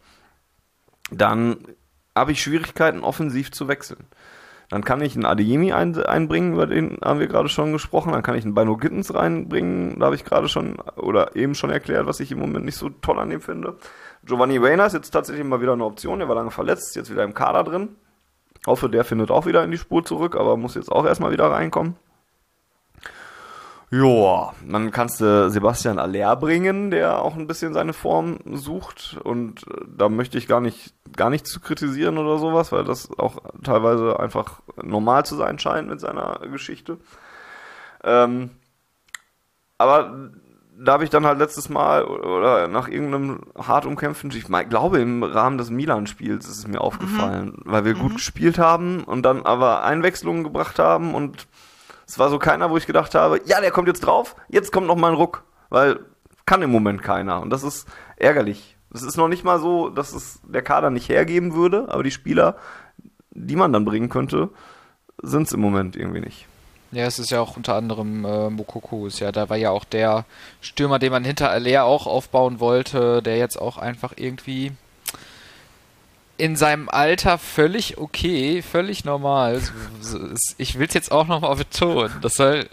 [1.11, 1.57] dann
[2.15, 4.05] habe ich Schwierigkeiten, offensiv zu wechseln.
[4.69, 8.11] Dann kann ich einen Adeyemi ein, einbringen, über den haben wir gerade schon gesprochen.
[8.11, 11.71] Dann kann ich einen Bino Gittens reinbringen, da habe ich gerade schon oder eben schon
[11.71, 13.77] erklärt, was ich im Moment nicht so toll an dem finde.
[14.23, 17.11] Giovanni Reina ist jetzt tatsächlich mal wieder eine Option, der war lange verletzt, ist jetzt
[17.11, 17.89] wieder im Kader drin.
[18.67, 21.49] Hoffe, der findet auch wieder in die Spur zurück, aber muss jetzt auch erstmal wieder
[21.49, 21.95] reinkommen.
[23.91, 29.17] Ja, dann kannst du Sebastian Aller bringen, der auch ein bisschen seine Form sucht.
[29.23, 33.09] Und äh, da möchte ich gar nicht, gar nichts zu kritisieren oder sowas, weil das
[33.17, 36.97] auch teilweise einfach normal zu sein scheint mit seiner Geschichte.
[38.03, 38.51] Ähm,
[39.79, 40.31] aber
[40.77, 45.23] da habe ich dann halt letztes Mal oder nach irgendeinem hart umkämpften, ich glaube im
[45.23, 47.61] Rahmen des Milan-Spiels ist es mir aufgefallen, mhm.
[47.65, 47.99] weil wir mhm.
[47.99, 51.47] gut gespielt haben und dann aber Einwechslungen gebracht haben und
[52.09, 54.87] es war so keiner, wo ich gedacht habe, ja, der kommt jetzt drauf, jetzt kommt
[54.87, 55.99] noch mal ein Ruck, weil
[56.47, 57.87] kann im Moment keiner und das ist
[58.17, 58.75] ärgerlich.
[58.91, 62.09] Es ist noch nicht mal so, dass es der Kader nicht hergeben würde, aber die
[62.09, 62.55] Spieler,
[63.29, 64.49] die man dann bringen könnte,
[65.21, 66.47] sind es im Moment irgendwie nicht.
[66.91, 69.85] Ja, es ist ja auch unter anderem äh, Mokoko ist ja, da war ja auch
[69.85, 70.25] der
[70.61, 74.71] Stürmer, den man hinter Alea auch aufbauen wollte, der jetzt auch einfach irgendwie
[76.39, 79.61] in seinem Alter völlig okay, völlig normal.
[80.57, 82.13] Ich will es jetzt auch nochmal betonen.
[82.21, 82.65] Das soll,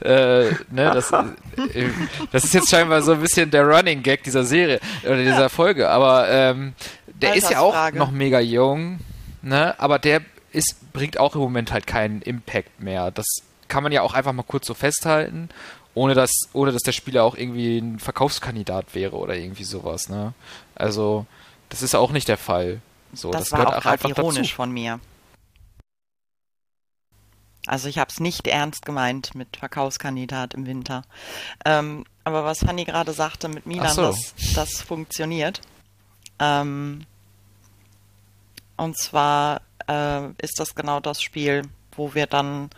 [0.00, 1.88] äh, ne, das, äh,
[2.30, 5.48] das ist jetzt scheinbar so ein bisschen der Running Gag dieser Serie oder dieser ja.
[5.48, 5.88] Folge.
[5.88, 6.74] Aber ähm,
[7.08, 9.00] der ist ja auch noch mega jung,
[9.42, 9.74] ne?
[9.78, 10.22] Aber der
[10.52, 13.10] ist bringt auch im Moment halt keinen Impact mehr.
[13.10, 13.26] Das
[13.66, 15.48] kann man ja auch einfach mal kurz so festhalten,
[15.94, 20.08] ohne dass ohne dass der Spieler auch irgendwie ein Verkaufskandidat wäre oder irgendwie sowas.
[20.08, 20.34] Ne?
[20.76, 21.26] Also
[21.68, 22.80] das ist auch nicht der Fall.
[23.12, 24.56] So, das, das war auch gerade ironisch dazu.
[24.56, 25.00] von mir.
[27.66, 31.02] Also ich habe es nicht ernst gemeint mit Verkaufskandidat im Winter.
[31.64, 34.02] Ähm, aber was Fanny gerade sagte mit Milan, so.
[34.02, 35.60] das, das funktioniert.
[36.38, 37.04] Ähm,
[38.76, 41.62] und zwar äh, ist das genau das Spiel,
[41.92, 42.70] wo wir dann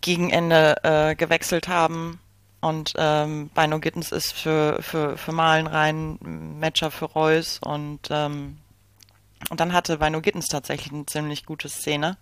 [0.00, 2.20] gegen Ende äh, gewechselt haben
[2.60, 6.18] und ähm, Bino Gittens ist für, für, für Malen rein
[6.60, 8.58] Matcher für Reus und, ähm,
[9.48, 12.18] und dann hatte Bino Gittens tatsächlich eine ziemlich gute Szene.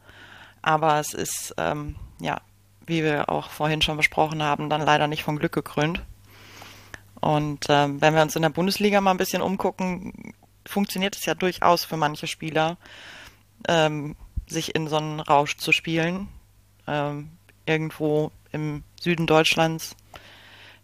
[0.62, 2.40] Aber es ist, ähm, ja,
[2.86, 6.02] wie wir auch vorhin schon besprochen haben, dann leider nicht von Glück gekrönt.
[7.20, 10.34] Und ähm, wenn wir uns in der Bundesliga mal ein bisschen umgucken,
[10.64, 12.76] funktioniert es ja durchaus für manche Spieler,
[13.66, 14.14] ähm,
[14.46, 16.28] sich in so einen Rausch zu spielen.
[16.86, 17.30] Ähm,
[17.66, 19.94] irgendwo im Süden Deutschlands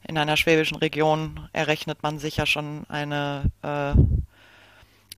[0.06, 3.94] in einer schwäbischen Region errechnet man sich ja schon eine äh,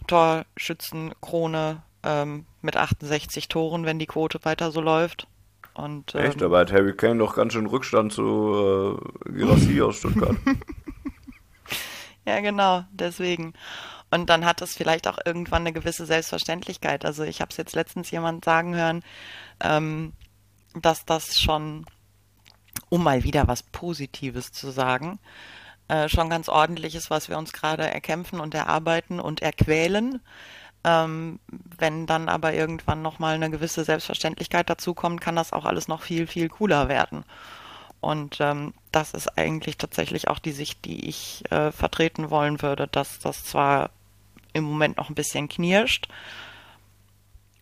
[0.06, 5.26] Torschützenkrone ähm, mit 68 Toren, wenn die Quote weiter so läuft.
[5.74, 9.98] Und, ähm, Echt, aber hat Harry Kane doch ganz schön Rückstand zu äh, Girassi aus
[9.98, 10.36] Stuttgart.
[12.24, 13.52] ja, genau, deswegen.
[14.10, 17.04] Und dann hat es vielleicht auch irgendwann eine gewisse Selbstverständlichkeit.
[17.04, 19.02] Also ich habe es jetzt letztens jemand sagen hören,
[19.60, 20.12] ähm,
[20.80, 21.86] dass das schon
[22.88, 25.18] um mal wieder was Positives zu sagen,
[25.88, 30.20] äh, schon ganz ordentliches, was wir uns gerade erkämpfen und erarbeiten und erquälen.
[30.84, 31.40] Ähm,
[31.78, 36.26] wenn dann aber irgendwann nochmal eine gewisse Selbstverständlichkeit dazukommt, kann das auch alles noch viel,
[36.26, 37.24] viel cooler werden.
[38.00, 42.86] Und ähm, das ist eigentlich tatsächlich auch die Sicht, die ich äh, vertreten wollen würde,
[42.88, 43.90] dass das zwar
[44.52, 46.08] im Moment noch ein bisschen knirscht,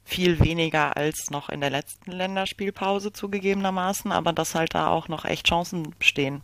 [0.04, 5.24] viel weniger als noch in der letzten Länderspielpause zugegebenermaßen, aber dass halt da auch noch
[5.24, 6.42] echt Chancen bestehen,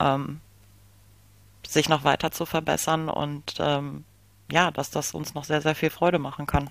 [0.00, 0.40] ähm,
[1.66, 4.04] sich noch weiter zu verbessern und ähm,
[4.50, 6.68] ja, dass das uns noch sehr, sehr viel Freude machen kann.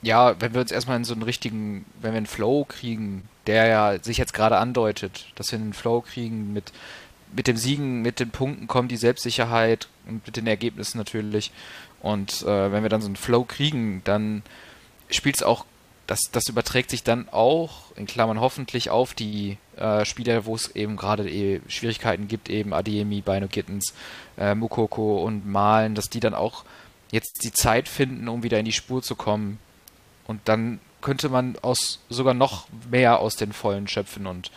[0.00, 3.66] Ja, wenn wir uns erstmal in so einen richtigen, wenn wir einen Flow kriegen, der
[3.66, 6.72] ja sich jetzt gerade andeutet, dass wir einen Flow kriegen mit,
[7.34, 11.50] mit dem Siegen, mit den Punkten kommt die Selbstsicherheit und mit den Ergebnissen natürlich.
[12.00, 14.42] Und äh, wenn wir dann so einen Flow kriegen, dann
[15.10, 15.64] spielt es auch,
[16.06, 20.74] das, das überträgt sich dann auch, in Klammern hoffentlich, auf die äh, Spieler, wo es
[20.74, 23.92] eben gerade eh Schwierigkeiten gibt, eben Adiemi, Bino Kittens,
[24.38, 26.64] äh, Mukoko und Malen, dass die dann auch
[27.10, 29.58] jetzt die Zeit finden, um wieder in die Spur zu kommen.
[30.26, 34.50] Und dann könnte man aus sogar noch mehr aus den Vollen schöpfen und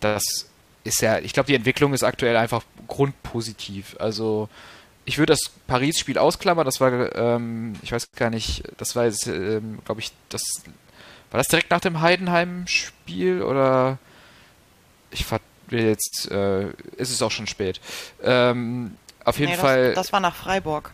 [0.00, 0.22] das
[0.84, 3.96] ist ja, ich glaube, die Entwicklung ist aktuell einfach grundpositiv.
[3.98, 4.48] Also
[5.08, 9.26] ich würde das Paris-Spiel ausklammern, das war, ähm, ich weiß gar nicht, das war jetzt,
[9.26, 10.42] ähm, glaube ich, das
[11.30, 13.96] war das direkt nach dem Heidenheim-Spiel oder
[15.10, 15.24] ich
[15.68, 16.68] will jetzt, äh,
[16.98, 17.80] ist es auch schon spät.
[18.22, 19.86] Ähm, auf jeden Nee, Fall.
[19.88, 20.90] Das, das war nach Freiburg.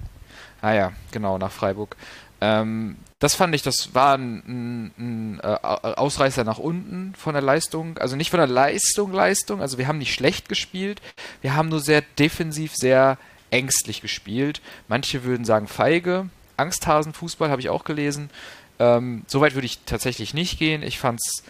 [0.63, 1.97] Ah ja, genau, nach Freiburg.
[2.41, 7.43] Ähm, das fand ich, das war ein, ein, ein äh, Ausreißer nach unten von der
[7.43, 7.99] Leistung.
[7.99, 9.61] Also nicht von der Leistung, Leistung.
[9.61, 11.03] Also wir haben nicht schlecht gespielt.
[11.41, 13.19] Wir haben nur sehr defensiv, sehr
[13.55, 14.61] ängstlich gespielt.
[14.89, 16.29] Manche würden sagen feige.
[16.57, 18.31] Angsthasenfußball habe ich auch gelesen.
[18.79, 20.83] Ähm, Soweit würde ich tatsächlich nicht gehen.
[20.83, 21.45] Ich fand's,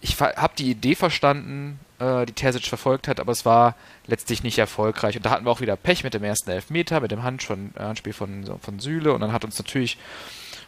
[0.00, 3.74] ich habe die Idee verstanden, äh, die Terzic verfolgt hat, aber es war
[4.06, 5.16] letztlich nicht erfolgreich.
[5.16, 7.72] Und da hatten wir auch wieder Pech mit dem ersten Elfmeter, mit dem Hand von,
[7.76, 9.12] äh, Handspiel von, von Süle.
[9.12, 9.98] Und dann hat uns natürlich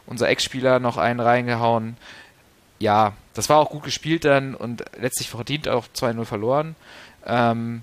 [0.06, 1.96] unser Ex-Spieler noch einen reingehauen.
[2.78, 6.76] Ja, das war auch gut gespielt dann und letztlich verdient auch 2-0 verloren.
[7.26, 7.82] Ähm,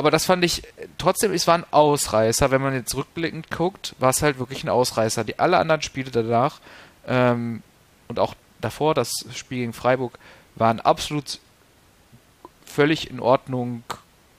[0.00, 0.62] aber das fand ich
[0.96, 2.50] trotzdem, es war ein Ausreißer.
[2.50, 5.24] Wenn man jetzt rückblickend guckt, war es halt wirklich ein Ausreißer.
[5.24, 6.58] Die alle anderen Spiele danach
[7.06, 7.62] ähm,
[8.08, 10.18] und auch davor, das Spiel gegen Freiburg,
[10.54, 11.38] waren absolut
[12.64, 13.82] völlig in Ordnung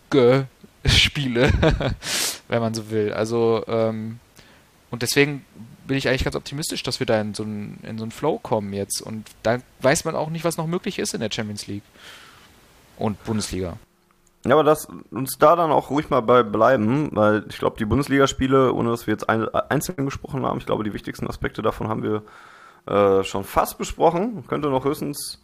[0.88, 1.54] Spiele,
[2.48, 3.14] wenn man so will.
[3.14, 4.20] Also, ähm,
[4.90, 5.46] und deswegen
[5.86, 8.74] bin ich eigentlich ganz optimistisch, dass wir da in so einen, in so Flow kommen
[8.74, 9.00] jetzt.
[9.00, 11.84] Und da weiß man auch nicht, was noch möglich ist in der Champions League
[12.98, 13.78] und Bundesliga.
[14.46, 17.86] Ja, aber lass uns da dann auch ruhig mal bei bleiben, weil ich glaube, die
[17.86, 21.90] Bundesligaspiele, ohne dass wir jetzt ein, einzeln gesprochen haben, ich glaube, die wichtigsten Aspekte davon
[21.90, 22.24] haben wir
[22.88, 24.44] äh, schon fast besprochen.
[24.48, 25.44] Könnte noch höchstens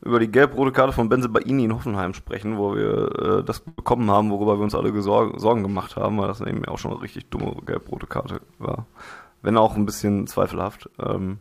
[0.00, 4.10] über die gelb-rote Karte von Benze Baini in Hoffenheim sprechen, wo wir äh, das bekommen
[4.10, 7.28] haben, worüber wir uns alle Sorgen gemacht haben, weil das eben auch schon eine richtig
[7.28, 8.86] dumme gelb-rote Karte war.
[9.42, 10.88] Wenn auch ein bisschen zweifelhaft.
[10.98, 11.38] Ähm,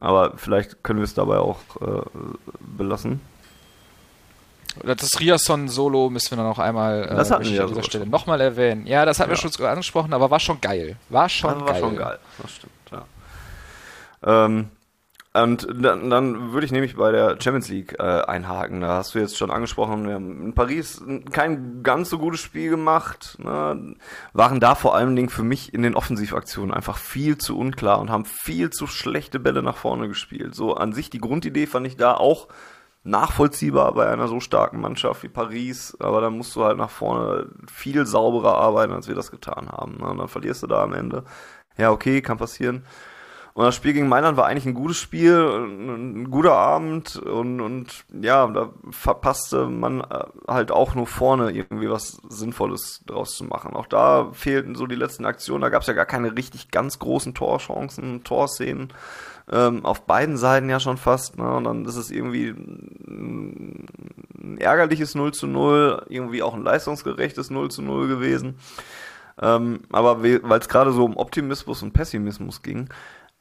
[0.00, 2.02] aber vielleicht können wir es dabei auch äh,
[2.76, 3.20] belassen.
[4.84, 8.40] Das Riasson-Solo müssen wir dann noch einmal äh, das hatten wir an dieser Stelle nochmal
[8.40, 8.86] erwähnen.
[8.86, 9.42] Ja, das hatten ja.
[9.42, 10.96] wir schon angesprochen, aber war schon geil.
[11.08, 11.68] War schon das geil.
[11.68, 14.42] War schon geil, das stimmt, ja.
[14.46, 14.70] Ähm,
[15.32, 18.80] und dann, dann würde ich nämlich bei der Champions League äh, einhaken.
[18.80, 21.00] Da hast du jetzt schon angesprochen, wir haben in Paris
[21.30, 23.36] kein ganz so gutes Spiel gemacht.
[23.38, 23.94] Ne?
[24.32, 28.10] Waren da vor allen Dingen für mich in den Offensivaktionen einfach viel zu unklar und
[28.10, 30.56] haben viel zu schlechte Bälle nach vorne gespielt.
[30.56, 32.48] So an sich die Grundidee fand ich da auch
[33.02, 37.48] nachvollziehbar bei einer so starken Mannschaft wie Paris, aber dann musst du halt nach vorne
[37.72, 39.96] viel sauberer arbeiten, als wir das getan haben.
[39.98, 40.04] Ne?
[40.04, 41.24] Und dann verlierst du da am Ende.
[41.78, 42.84] Ja, okay, kann passieren.
[43.52, 48.04] Und das Spiel gegen Mailand war eigentlich ein gutes Spiel, ein guter Abend und, und
[48.20, 53.74] ja, da verpasste man äh, halt auch nur vorne irgendwie was Sinnvolles draus zu machen.
[53.74, 57.00] Auch da fehlten so die letzten Aktionen, da gab es ja gar keine richtig ganz
[57.00, 58.92] großen Torchancen, Torszenen.
[59.50, 61.38] Ähm, auf beiden Seiten ja schon fast.
[61.38, 61.50] Ne?
[61.50, 67.70] Und dann ist es irgendwie ein ärgerliches 0 zu 0, irgendwie auch ein leistungsgerechtes 0
[67.70, 68.56] zu 0 gewesen.
[69.40, 72.88] Ähm, aber weil es gerade so um Optimismus und Pessimismus ging,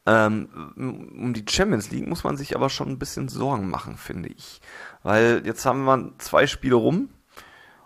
[0.06, 4.30] ähm, um die Champions League muss man sich aber schon ein bisschen Sorgen machen, finde
[4.30, 4.62] ich.
[5.04, 7.10] Weil jetzt haben wir zwei Spiele rum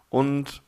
[0.09, 0.62] und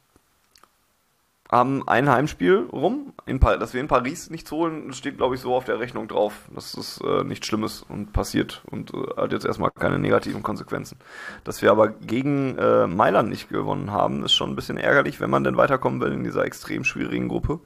[1.51, 3.13] haben ein Heimspiel rum.
[3.27, 6.33] In dass wir in Paris nichts holen, steht, glaube ich, so auf der Rechnung drauf.
[6.53, 10.97] dass es äh, nichts Schlimmes und passiert und äh, hat jetzt erstmal keine negativen Konsequenzen.
[11.43, 15.29] Dass wir aber gegen äh, Mailand nicht gewonnen haben, ist schon ein bisschen ärgerlich, wenn
[15.29, 17.59] man denn weiterkommen will in dieser extrem schwierigen Gruppe.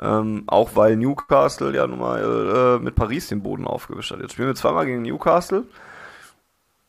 [0.00, 4.20] Ähm, auch weil Newcastle ja nun mal äh, mit Paris den Boden aufgewischt hat.
[4.20, 5.64] Jetzt spielen wir zweimal gegen Newcastle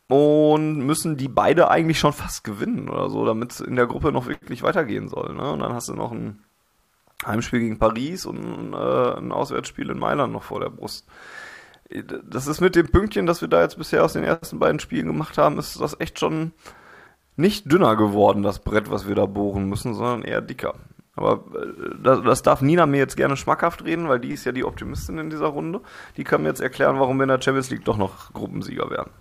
[0.09, 4.11] und müssen die beide eigentlich schon fast gewinnen oder so, damit es in der Gruppe
[4.11, 5.35] noch wirklich weitergehen soll.
[5.35, 5.51] Ne?
[5.51, 6.43] Und dann hast du noch ein
[7.23, 11.07] Heimspiel gegen Paris und äh, ein Auswärtsspiel in Mailand noch vor der Brust.
[12.23, 15.05] Das ist mit dem Pünktchen, das wir da jetzt bisher aus den ersten beiden Spielen
[15.05, 16.53] gemacht haben, ist das echt schon
[17.35, 20.73] nicht dünner geworden, das Brett, was wir da bohren müssen, sondern eher dicker.
[21.15, 24.53] Aber äh, das, das, darf Nina mir jetzt gerne schmackhaft reden, weil die ist ja
[24.53, 25.81] die Optimistin in dieser Runde.
[26.17, 29.11] Die kann mir jetzt erklären, warum wir in der Champions League doch noch Gruppensieger werden.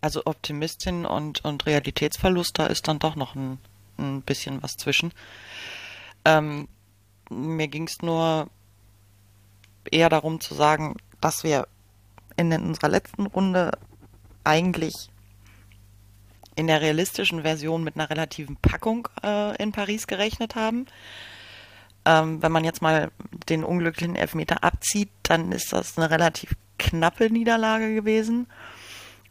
[0.00, 3.58] Also Optimistin und, und Realitätsverlust, da ist dann doch noch ein,
[3.98, 5.12] ein bisschen was zwischen.
[6.24, 6.68] Ähm,
[7.30, 8.48] mir ging es nur
[9.90, 11.66] eher darum zu sagen, dass wir
[12.36, 13.72] in unserer letzten Runde
[14.44, 15.08] eigentlich
[16.56, 20.86] in der realistischen Version mit einer relativen Packung äh, in Paris gerechnet haben.
[22.04, 23.10] ähm, wenn man jetzt mal
[23.48, 28.46] den unglücklichen Elfmeter abzieht, dann ist das eine relativ knappe Niederlage gewesen.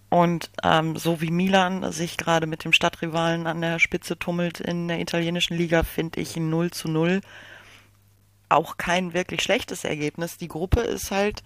[0.09, 4.87] Und ähm, so wie Milan sich gerade mit dem Stadtrivalen an der Spitze tummelt in
[4.87, 7.21] der italienischen Liga, finde ich 0 zu 0
[8.53, 10.37] auch kein wirklich schlechtes Ergebnis.
[10.37, 11.43] Die Gruppe ist halt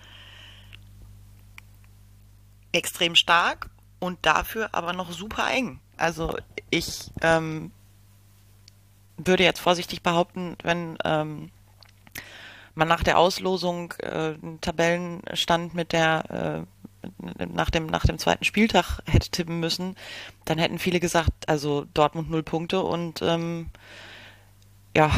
[2.71, 3.69] extrem stark
[3.99, 5.79] und dafür aber noch super eng.
[5.95, 6.37] Also
[6.69, 7.71] ich ähm,
[9.17, 11.49] würde jetzt vorsichtig behaupten, wenn ähm,
[12.77, 18.43] man nach der Auslosung äh, einen Tabellenstand mit der äh, nach dem, nach dem zweiten
[18.43, 19.95] Spieltag hätte tippen müssen,
[20.45, 23.69] dann hätten viele gesagt, also Dortmund null Punkte und ähm,
[24.95, 25.11] ja,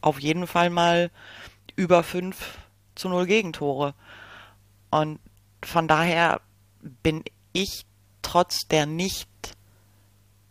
[0.00, 1.10] auf jeden Fall mal
[1.76, 2.58] über fünf
[2.94, 3.94] zu null Gegentore.
[4.90, 5.20] Und
[5.64, 6.40] von daher
[7.02, 7.86] bin ich
[8.22, 9.28] trotz der nicht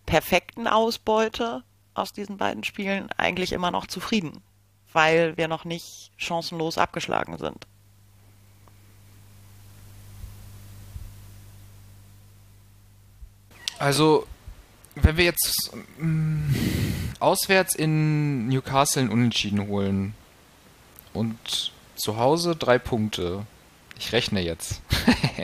[0.06, 1.64] perfekten Ausbeute
[1.94, 4.42] aus diesen beiden Spielen eigentlich immer noch zufrieden,
[4.94, 7.68] weil wir noch nicht chancenlos abgeschlagen sind.
[13.80, 14.26] Also,
[14.96, 16.56] wenn wir jetzt mh, mm,
[17.20, 20.14] auswärts in Newcastle einen Unentschieden holen
[21.14, 23.46] und zu Hause drei Punkte,
[23.98, 24.82] ich rechne jetzt.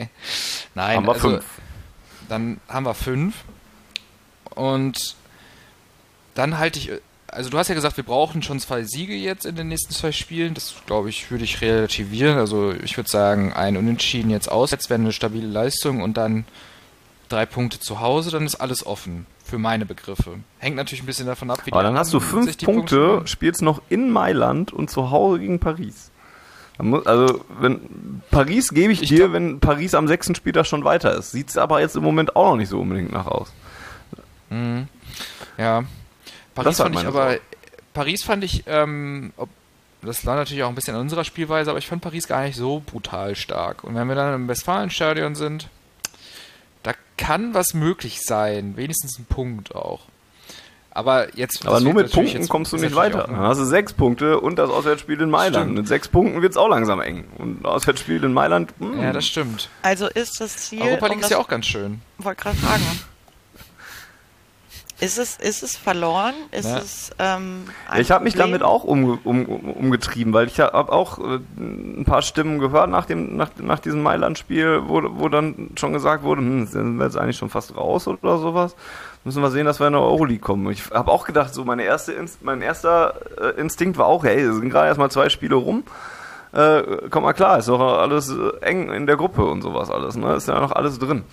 [0.74, 1.44] Nein, haben wir also, fünf.
[2.28, 3.44] dann haben wir fünf.
[4.54, 5.16] Und
[6.34, 6.90] dann halte ich,
[7.32, 10.12] also du hast ja gesagt, wir brauchen schon zwei Siege jetzt in den nächsten zwei
[10.12, 10.54] Spielen.
[10.54, 12.38] Das glaube ich, würde ich relativieren.
[12.38, 16.44] Also ich würde sagen, ein Unentschieden jetzt aus, jetzt wäre eine stabile Leistung und dann
[17.28, 19.26] drei Punkte zu Hause, dann ist alles offen.
[19.44, 20.38] Für meine Begriffe.
[20.58, 23.62] Hängt natürlich ein bisschen davon ab, wie Aber dann hast du fünf Punkte, Punkte spielst
[23.62, 26.10] noch in Mailand und zu Hause gegen Paris.
[27.04, 31.32] Also, wenn Paris gebe ich, ich dir, wenn Paris am sechsten Spieltag schon weiter ist.
[31.32, 33.52] Sieht es aber jetzt im Moment auch noch nicht so unbedingt nach aus.
[34.48, 34.88] Mhm.
[35.58, 35.84] Ja.
[36.64, 37.22] Paris fand ich aber.
[37.22, 37.40] Sorge.
[37.92, 39.48] Paris fand ich, ähm, ob,
[40.02, 42.56] das lag natürlich auch ein bisschen an unserer Spielweise, aber ich fand Paris gar nicht
[42.56, 43.84] so brutal stark.
[43.84, 45.68] Und wenn wir dann im Westfalenstadion sind,
[46.82, 50.02] da kann was möglich sein, wenigstens ein Punkt auch.
[50.92, 51.66] Aber jetzt.
[51.66, 53.24] Aber nur mit Punkten kommst du nicht weiter.
[53.28, 55.64] Dann hast du sechs Punkte und das Auswärtsspiel in Mailand.
[55.64, 55.74] Stimmt.
[55.76, 57.26] Mit sechs Punkten wird es auch langsam eng.
[57.38, 58.78] Und Auswärtsspiel in Mailand.
[58.80, 58.92] Mh.
[58.92, 59.02] Hm.
[59.02, 59.68] Ja, das stimmt.
[59.82, 60.82] Also ist das Ziel.
[60.82, 62.00] Europa League um ist ja auch ganz schön.
[62.18, 62.82] Wollte gerade fragen.
[65.00, 66.34] Ist es, ist es verloren?
[66.50, 66.76] Ist ja.
[66.76, 67.64] es, ähm,
[67.98, 72.20] ich habe mich damit auch um, um, umgetrieben, weil ich habe auch äh, ein paar
[72.20, 76.66] Stimmen gehört nach, dem, nach, nach diesem Mailand-Spiel, wo, wo dann schon gesagt wurde, hm,
[76.66, 78.76] sind wir jetzt eigentlich schon fast raus oder sowas.
[79.24, 80.70] Müssen wir sehen, dass wir in der Euroleague kommen.
[80.70, 84.40] Ich habe auch gedacht, so meine erste Inst mein erster äh, Instinkt war auch, hey,
[84.42, 85.82] es sind gerade erstmal zwei Spiele rum.
[86.52, 90.16] Äh, komm mal klar, ist doch alles äh, eng in der Gruppe und sowas alles,
[90.16, 90.34] ne?
[90.34, 91.24] Ist ja noch alles drin.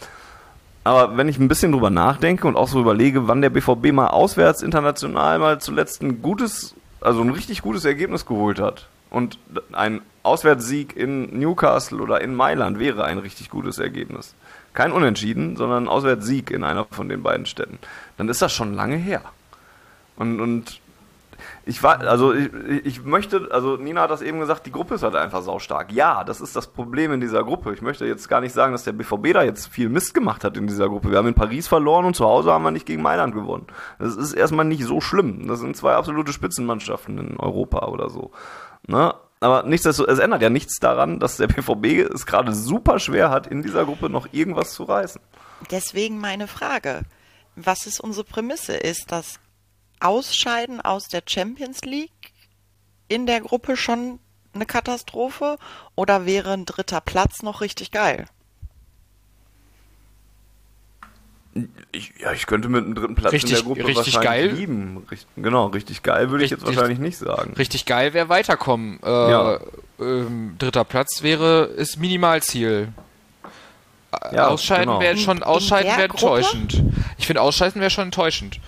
[0.87, 4.07] Aber wenn ich ein bisschen drüber nachdenke und auch so überlege, wann der BVB mal
[4.07, 9.37] auswärts international mal zuletzt ein gutes, also ein richtig gutes Ergebnis geholt hat und
[9.73, 14.33] ein Auswärtssieg in Newcastle oder in Mailand wäre ein richtig gutes Ergebnis.
[14.73, 17.79] Kein Unentschieden, sondern ein Auswärtssieg in einer von den beiden Städten.
[18.15, 19.21] Dann ist das schon lange her.
[20.15, 20.79] Und, und
[21.67, 22.49] ich war, also ich,
[22.85, 25.91] ich möchte, also Nina hat das eben gesagt, die Gruppe ist halt einfach saustark.
[25.91, 27.73] Ja, das ist das Problem in dieser Gruppe.
[27.73, 30.55] Ich möchte jetzt gar nicht sagen, dass der BVB da jetzt viel Mist gemacht hat
[30.57, 31.11] in dieser Gruppe.
[31.11, 33.67] Wir haben in Paris verloren und zu Hause haben wir nicht gegen Mailand gewonnen.
[33.99, 35.47] Das ist erstmal nicht so schlimm.
[35.47, 38.31] Das sind zwei absolute Spitzenmannschaften in Europa oder so.
[38.87, 39.13] Ne?
[39.39, 43.45] Aber nichtsdestotrotz, es ändert ja nichts daran, dass der BVB es gerade super schwer hat,
[43.47, 45.21] in dieser Gruppe noch irgendwas zu reißen.
[45.69, 47.01] Deswegen meine Frage.
[47.55, 48.75] Was ist unsere Prämisse?
[48.75, 49.39] Ist das
[49.99, 52.33] Ausscheiden aus der Champions League
[53.07, 54.19] in der Gruppe schon
[54.53, 55.57] eine Katastrophe
[55.95, 58.25] oder wäre ein dritter Platz noch richtig geil?
[61.91, 64.59] Ich, ja, ich könnte mit einem dritten Platz richtig, in der Gruppe richtig wahrscheinlich geil.
[64.59, 65.05] lieben.
[65.09, 67.53] Richtig, genau, richtig geil würde ich jetzt wahrscheinlich nicht sagen.
[67.53, 68.99] Richtig geil wäre weiterkommen.
[69.03, 69.59] Äh, ja.
[69.99, 72.89] ähm, dritter Platz wäre ist Minimalziel.
[74.31, 74.99] Ja, ausscheiden genau.
[74.99, 76.83] wäre schon ausscheiden wäre enttäuschend.
[77.17, 78.59] Ich finde ausscheiden wäre schon enttäuschend.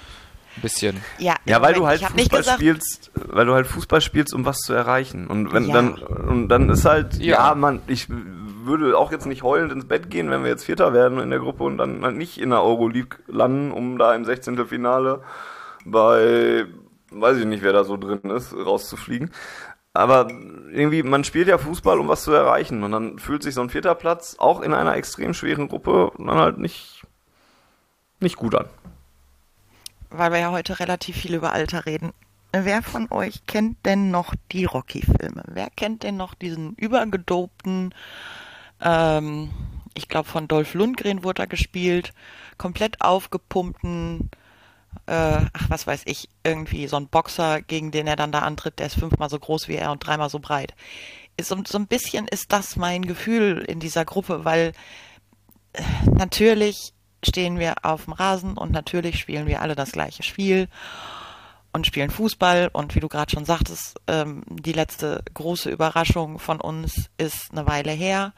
[0.60, 1.02] Ein bisschen.
[1.20, 4.74] Ja, ja weil du halt Fußball spielst, weil du halt Fußball spielst, um was zu
[4.74, 5.28] erreichen.
[5.28, 5.74] Und wenn ja.
[5.74, 9.88] dann und dann ist halt, ja, ja man, ich würde auch jetzt nicht heulend ins
[9.88, 12.50] Bett gehen, wenn wir jetzt Vierter werden in der Gruppe und dann halt nicht in
[12.50, 14.68] der Euroleague landen, um da im 16.
[14.68, 15.24] Finale
[15.86, 16.66] bei,
[17.12, 19.32] weiß ich nicht, wer da so drin ist, rauszufliegen.
[19.94, 20.28] Aber
[20.72, 22.84] irgendwie, man spielt ja Fußball, um was zu erreichen.
[22.84, 26.38] Und dann fühlt sich so ein vierter Platz auch in einer extrem schweren Gruppe dann
[26.38, 27.04] halt nicht,
[28.20, 28.68] nicht gut an.
[30.10, 32.14] Weil wir ja heute relativ viel über Alter reden.
[32.52, 35.44] Wer von euch kennt denn noch die Rocky-Filme?
[35.48, 37.94] Wer kennt denn noch diesen übergedopten
[38.82, 39.52] ähm,
[39.94, 42.14] ich glaube, von Dolph Lundgren wurde er gespielt.
[42.58, 44.30] Komplett aufgepumpten
[45.06, 48.80] äh, ach was weiß ich, irgendwie so ein Boxer, gegen den er dann da antritt,
[48.80, 50.74] der ist fünfmal so groß wie er und dreimal so breit.
[51.38, 54.74] Ist, so, so ein bisschen ist das mein Gefühl in dieser Gruppe, weil
[55.74, 60.68] äh, natürlich stehen wir auf dem Rasen und natürlich spielen wir alle das gleiche Spiel
[61.74, 62.70] und spielen Fußball.
[62.72, 67.68] Und wie du gerade schon sagtest, ähm, die letzte große Überraschung von uns ist eine
[67.68, 68.34] Weile her.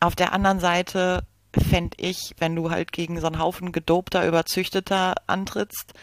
[0.00, 5.14] Auf der anderen Seite fände ich, wenn du halt gegen so einen Haufen gedopter, überzüchteter
[5.26, 5.94] antrittst,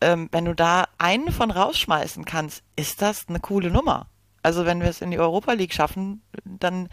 [0.00, 4.08] ähm, wenn du da einen von rausschmeißen kannst, ist das eine coole Nummer.
[4.42, 6.88] Also wenn wir es in die Europa League schaffen, dann,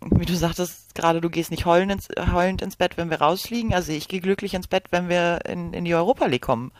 [0.00, 3.74] wie du sagtest, gerade du gehst nicht heulend ins, heulend ins Bett, wenn wir rausfliegen.
[3.74, 6.72] Also ich gehe glücklich ins Bett, wenn wir in, in die Europa League kommen.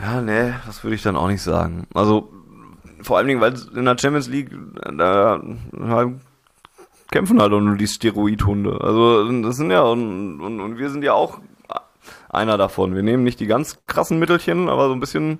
[0.00, 1.86] Ja, nee, das würde ich dann auch nicht sagen.
[1.92, 2.32] Also,
[3.02, 4.50] vor allen Dingen, weil in der Champions League,
[4.96, 5.42] da
[5.78, 6.14] halt,
[7.10, 8.80] kämpfen halt auch nur die Steroidhunde.
[8.80, 11.40] Also, das sind ja, und, und, und wir sind ja auch
[12.30, 12.94] einer davon.
[12.94, 15.38] Wir nehmen nicht die ganz krassen Mittelchen, aber so ein bisschen, ein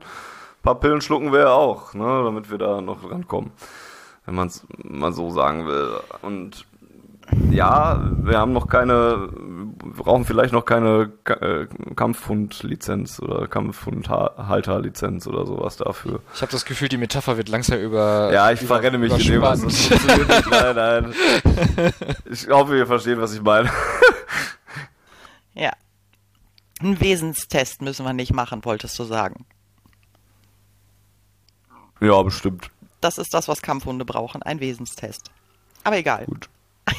[0.62, 3.52] paar Pillen schlucken wir ja auch, ne, damit wir da noch rankommen.
[4.26, 6.00] Wenn man es mal so sagen will.
[6.22, 6.66] Und
[7.50, 15.46] ja, wir haben noch keine, wir brauchen vielleicht noch keine äh, Kampfhund-Lizenz oder Kampfhundhalter-Lizenz oder
[15.46, 16.20] sowas dafür.
[16.34, 18.32] Ich habe das Gefühl, die Metapher wird langsam über.
[18.32, 19.62] Ja, ich über, verrenne mich in dem, was
[20.50, 21.14] Nein, nein.
[22.30, 23.70] Ich hoffe, ihr versteht, was ich meine.
[25.54, 25.70] ja.
[26.82, 29.44] Ein Wesenstest müssen wir nicht machen, wolltest du sagen.
[32.00, 32.70] Ja, bestimmt.
[33.00, 35.30] Das ist das, was Kampfhunde brauchen, ein Wesenstest.
[35.84, 36.26] Aber egal.
[36.26, 36.48] Gut.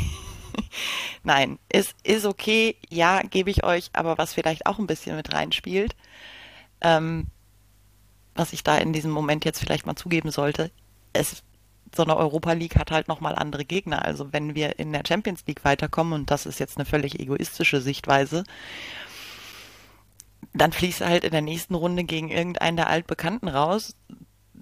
[1.24, 5.34] Nein, es ist okay, ja, gebe ich euch, aber was vielleicht auch ein bisschen mit
[5.34, 5.96] reinspielt,
[6.82, 7.28] ähm,
[8.34, 10.72] was ich da in diesem Moment jetzt vielleicht mal zugeben sollte,
[11.14, 11.44] es,
[11.96, 14.06] so eine Europa League hat halt nochmal andere Gegner.
[14.06, 17.82] Also wenn wir in der Champions League weiterkommen, und das ist jetzt eine völlig egoistische
[17.82, 18.44] Sichtweise,
[20.54, 23.96] dann fließt halt in der nächsten Runde gegen irgendeinen der Altbekannten raus,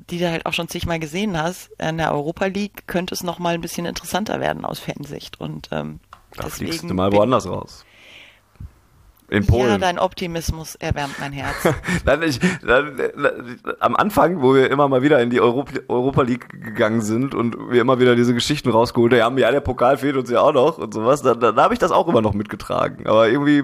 [0.10, 3.40] die du halt auch schon zigmal gesehen hast, in der Europa League könnte es noch
[3.40, 5.40] mal ein bisschen interessanter werden aus Fansicht.
[5.40, 6.00] Und ähm,
[6.36, 7.86] da deswegen fliegst du mal woanders raus.
[9.30, 9.70] In Polen.
[9.70, 11.56] Ja, dein Optimismus erwärmt mein Herz.
[12.06, 16.24] dann ich, dann, dann, am Anfang, wo wir immer mal wieder in die Europa, Europa
[16.24, 20.18] League gegangen sind und wir immer wieder diese Geschichten rausgeholt haben, ja, der Pokal fehlt
[20.18, 23.06] uns ja auch noch und sowas, dann, dann habe ich das auch immer noch mitgetragen.
[23.06, 23.64] Aber irgendwie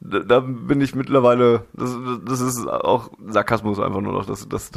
[0.00, 4.70] da bin ich mittlerweile, das, das ist auch Sarkasmus einfach nur noch, dass, dass,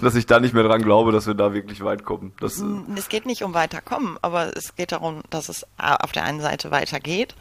[0.00, 2.32] dass, ich da nicht mehr dran glaube, dass wir da wirklich weit kommen.
[2.40, 6.24] Das, mm, es geht nicht um weiterkommen, aber es geht darum, dass es auf der
[6.24, 7.34] einen Seite weitergeht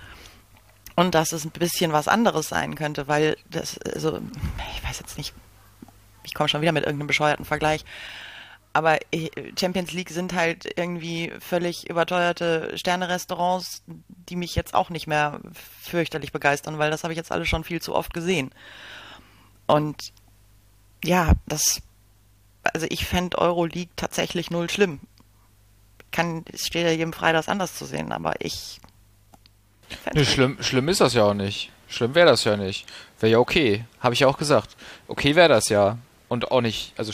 [0.95, 4.19] und dass es ein bisschen was anderes sein könnte, weil das, also,
[4.75, 5.33] ich weiß jetzt nicht,
[6.23, 7.85] ich komme schon wieder mit irgendeinem bescheuerten Vergleich,
[8.73, 9.29] aber äh,
[9.59, 15.41] Champions League sind halt irgendwie völlig überteuerte Sterne-Restaurants, die mich jetzt auch nicht mehr
[15.81, 18.51] fürchterlich begeistern, weil das habe ich jetzt alle schon viel zu oft gesehen.
[19.67, 20.13] Und
[21.03, 21.81] ja, das,
[22.63, 25.01] also ich fände Euroleague tatsächlich null schlimm.
[26.11, 28.79] Kann, es steht ja jedem frei, das anders zu sehen, aber ich.
[30.13, 31.71] Nee, schlimm, schlimm ist das ja auch nicht.
[31.87, 32.85] Schlimm wäre das ja nicht.
[33.19, 33.85] Wäre ja okay.
[33.99, 34.77] Habe ich ja auch gesagt.
[35.07, 35.97] Okay wäre das ja.
[36.29, 37.11] Und auch nicht, also,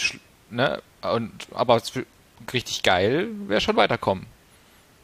[0.49, 1.81] ne, und, aber
[2.53, 4.25] richtig geil wäre schon weiterkommen.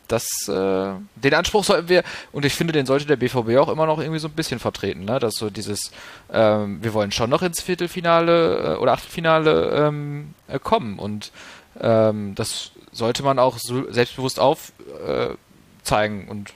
[0.07, 3.85] Das, äh, den Anspruch sollten wir, und ich finde, den sollte der BVB auch immer
[3.85, 5.17] noch irgendwie so ein bisschen vertreten, ne?
[5.17, 5.91] Dass so dieses,
[6.31, 11.31] ähm, wir wollen schon noch ins Viertelfinale äh, oder Achtelfinale ähm, äh, kommen und
[11.79, 16.27] ähm, das sollte man auch so selbstbewusst aufzeigen.
[16.27, 16.53] Äh, und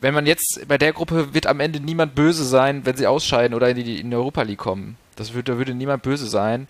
[0.00, 3.54] wenn man jetzt bei der Gruppe wird am Ende niemand böse sein, wenn sie ausscheiden
[3.54, 4.96] oder in die, in Europa League kommen.
[5.16, 6.68] Das würde, da würde niemand böse sein.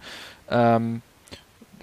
[0.48, 1.02] Ähm,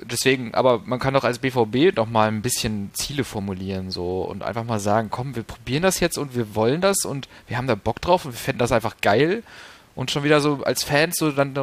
[0.06, 4.44] deswegen, aber man kann doch als BVB noch mal ein bisschen Ziele formulieren so und
[4.44, 7.68] einfach mal sagen, komm, wir probieren das jetzt und wir wollen das und wir haben
[7.68, 9.44] da Bock drauf und wir fänden das einfach geil
[9.96, 11.54] und schon wieder so als Fans so dann,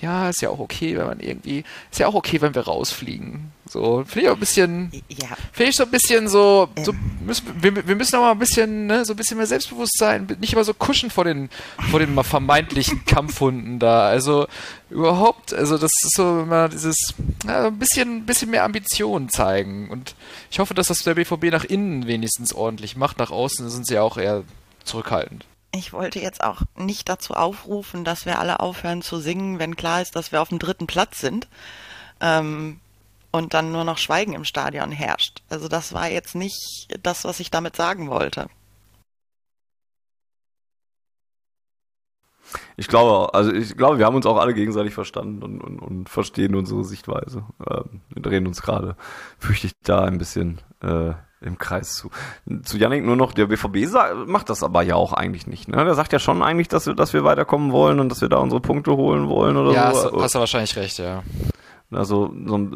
[0.00, 3.52] ja, ist ja auch okay, wenn man irgendwie, ist ja auch okay, wenn wir rausfliegen.
[3.68, 5.28] So, finde ich auch ein bisschen, ja.
[5.52, 6.92] finde ich so ein bisschen so, so
[7.24, 10.52] müssen, wir, wir müssen auch mal ein bisschen, ne, so ein bisschen mehr Selbstbewusstsein, nicht
[10.52, 11.48] immer so kuschen vor den,
[11.90, 14.06] vor den vermeintlichen Kampfhunden da.
[14.06, 14.46] Also
[14.90, 17.14] überhaupt, also das ist so immer dieses,
[17.46, 19.90] ja, ein bisschen, ein bisschen mehr Ambition zeigen.
[19.90, 20.14] Und
[20.50, 23.18] ich hoffe, dass das der BVB nach innen wenigstens ordentlich macht.
[23.18, 24.44] Nach außen sind sie auch eher
[24.84, 29.76] zurückhaltend ich wollte jetzt auch nicht dazu aufrufen, dass wir alle aufhören zu singen, wenn
[29.76, 31.48] klar ist, dass wir auf dem dritten Platz sind
[32.20, 32.80] ähm,
[33.30, 35.42] und dann nur noch Schweigen im Stadion herrscht.
[35.48, 38.48] Also das war jetzt nicht das, was ich damit sagen wollte.
[42.76, 46.08] Ich glaube, also ich glaube, wir haben uns auch alle gegenseitig verstanden und, und, und
[46.08, 47.44] verstehen unsere Sichtweise.
[47.68, 48.96] Ähm, wir drehen uns gerade,
[49.38, 51.14] fürchte ich, da ein bisschen äh,
[51.44, 52.10] im Kreis zu.
[52.62, 53.86] Zu Yannick nur noch, der BVB
[54.26, 55.68] macht das aber ja auch eigentlich nicht.
[55.68, 55.84] Ne?
[55.84, 58.38] Der sagt ja schon eigentlich, dass wir, dass wir weiterkommen wollen und dass wir da
[58.38, 60.16] unsere Punkte holen wollen oder ja, so.
[60.16, 61.22] Ja, hast du wahrscheinlich recht, ja.
[61.90, 62.68] Also, so,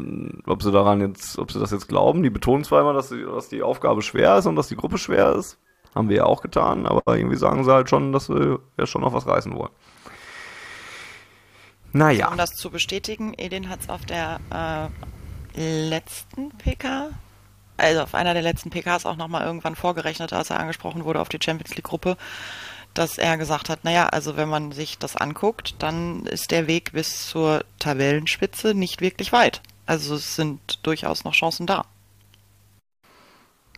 [0.47, 3.23] ob sie daran jetzt, ob sie das jetzt glauben, die betonen zwar immer, dass die,
[3.23, 5.57] dass die Aufgabe schwer ist und dass die Gruppe schwer ist.
[5.95, 9.01] Haben wir ja auch getan, aber irgendwie sagen sie halt schon, dass wir ja schon
[9.01, 9.71] noch was reißen wollen.
[11.91, 12.29] Naja.
[12.29, 14.39] Um das zu bestätigen, Edin hat es auf der
[15.55, 17.09] äh, letzten PK,
[17.79, 21.29] also auf einer der letzten PKs auch nochmal irgendwann vorgerechnet, als er angesprochen wurde auf
[21.29, 22.17] die Champions League Gruppe,
[22.93, 26.91] dass er gesagt hat, naja, also wenn man sich das anguckt, dann ist der Weg
[26.91, 29.61] bis zur Tabellenspitze nicht wirklich weit.
[29.85, 31.85] Also es sind durchaus noch Chancen da.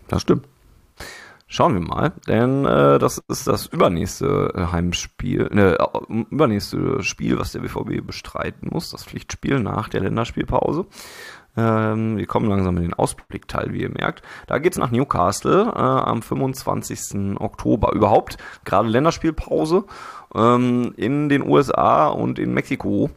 [0.08, 0.46] Das stimmt.
[1.54, 7.60] Schauen wir mal, denn äh, das ist das übernächste Heimspiel, ne, übernächste Spiel, was der
[7.60, 10.86] BVB bestreiten muss, das Pflichtspiel nach der Länderspielpause.
[11.58, 14.22] Ähm, wir kommen langsam in den Ausblickteil, wie ihr merkt.
[14.48, 17.38] Da geht's nach Newcastle äh, am 25.
[17.42, 17.92] Oktober.
[17.92, 19.84] Überhaupt gerade Länderspielpause
[20.34, 23.10] ähm, in den USA und in Mexiko.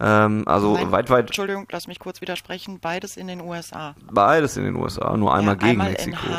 [0.00, 1.26] Ähm, also Nein, weit, weit.
[1.26, 2.80] Entschuldigung, lass mich kurz widersprechen.
[2.80, 3.94] Beides in den USA.
[4.10, 6.26] Beides in den USA, nur einmal ja, gegen einmal Mexiko.
[6.26, 6.32] In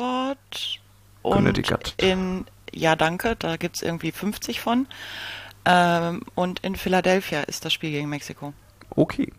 [0.00, 0.80] Hartford
[1.22, 1.58] und
[1.98, 4.86] in, ja danke, da gibt's irgendwie 50 von.
[5.66, 8.54] Ähm, und in Philadelphia ist das Spiel gegen Mexiko.
[8.90, 9.32] Okay.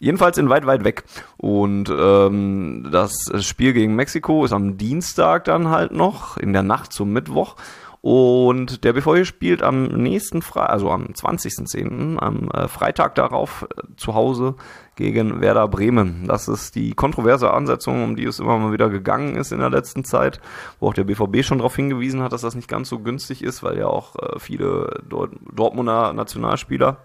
[0.00, 1.04] Jedenfalls in weit, weit weg.
[1.38, 6.92] Und ähm, das Spiel gegen Mexiko ist am Dienstag dann halt noch, in der Nacht
[6.92, 7.56] zum Mittwoch.
[8.02, 13.82] Und der BVB spielt am nächsten Freitag, also am 20.10., am äh, Freitag darauf äh,
[13.96, 14.56] zu Hause
[14.96, 16.26] gegen Werder Bremen.
[16.26, 19.70] Das ist die kontroverse Ansetzung, um die es immer mal wieder gegangen ist in der
[19.70, 20.40] letzten Zeit,
[20.80, 23.62] wo auch der BVB schon darauf hingewiesen hat, dass das nicht ganz so günstig ist,
[23.62, 26.98] weil ja auch äh, viele Dort Dortmunder Nationalspieler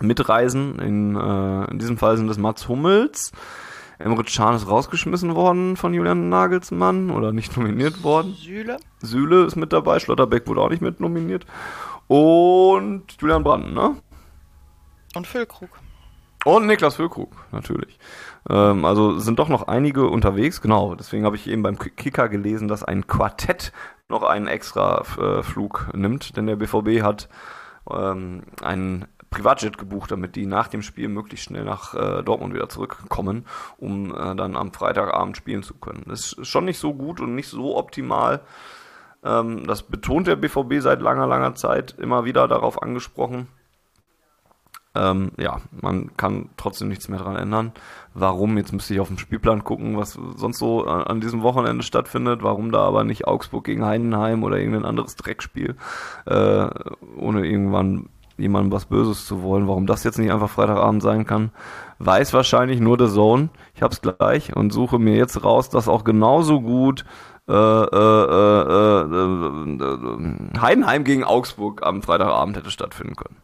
[0.00, 0.78] mitreisen.
[0.78, 3.32] In, äh, in diesem Fall sind es Mats Hummels.
[3.98, 8.34] Emre Can ist rausgeschmissen worden von Julian Nagelsmann oder nicht nominiert worden.
[8.34, 8.78] Süle.
[9.00, 11.44] Süle ist mit dabei, Schlotterbeck wurde auch nicht mit nominiert.
[12.08, 13.96] Und Julian Brandt, ne?
[15.14, 15.68] Und Füllkrug.
[16.44, 17.98] Und Niklas Füllkrug, natürlich.
[18.48, 20.94] Ähm, also sind doch noch einige unterwegs, genau.
[20.94, 23.72] Deswegen habe ich eben beim Kicker gelesen, dass ein Quartett
[24.08, 27.28] noch einen extra äh, Flug nimmt, denn der BVB hat
[27.90, 32.68] ähm, einen Privatjet gebucht, damit die nach dem Spiel möglichst schnell nach äh, Dortmund wieder
[32.68, 33.46] zurückkommen,
[33.78, 36.04] um äh, dann am Freitagabend spielen zu können.
[36.08, 38.40] Das ist schon nicht so gut und nicht so optimal.
[39.22, 43.46] Ähm, das betont der BVB seit langer, langer Zeit immer wieder darauf angesprochen.
[44.94, 47.72] Ähm, ja, man kann trotzdem nichts mehr daran ändern.
[48.12, 48.56] Warum?
[48.58, 52.42] Jetzt müsste ich auf den Spielplan gucken, was sonst so an, an, diesem Wochenende stattfindet.
[52.42, 55.76] Warum da aber nicht Augsburg gegen Heidenheim oder irgendein anderes Dreckspiel,
[56.26, 56.66] äh,
[57.16, 59.68] ohne irgendwann jemandem was Böses zu wollen.
[59.68, 61.52] Warum das jetzt nicht einfach Freitagabend sein kann,
[61.98, 63.50] weiß wahrscheinlich nur The Zone.
[63.74, 67.04] Ich hab's gleich und suche mir jetzt raus, dass auch genauso gut
[67.48, 73.36] äh, äh, äh, äh Heidenheim gegen Augsburg am Freitagabend hätte stattfinden können.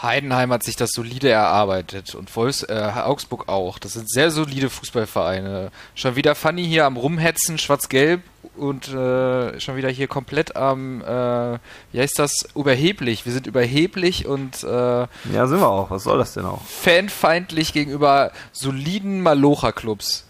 [0.00, 3.78] Heidenheim hat sich das solide erarbeitet und Wolfs, äh, Augsburg auch.
[3.78, 5.70] Das sind sehr solide Fußballvereine.
[5.94, 8.22] Schon wieder Fanny hier am Rumhetzen, schwarz-gelb
[8.56, 11.58] und äh, schon wieder hier komplett am, äh,
[11.92, 13.26] wie heißt das, überheblich.
[13.26, 15.90] Wir sind überheblich und äh, ja, sind wir auch.
[15.90, 16.62] Was soll das denn auch?
[16.62, 20.27] Fanfeindlich gegenüber soliden Malocha-Clubs.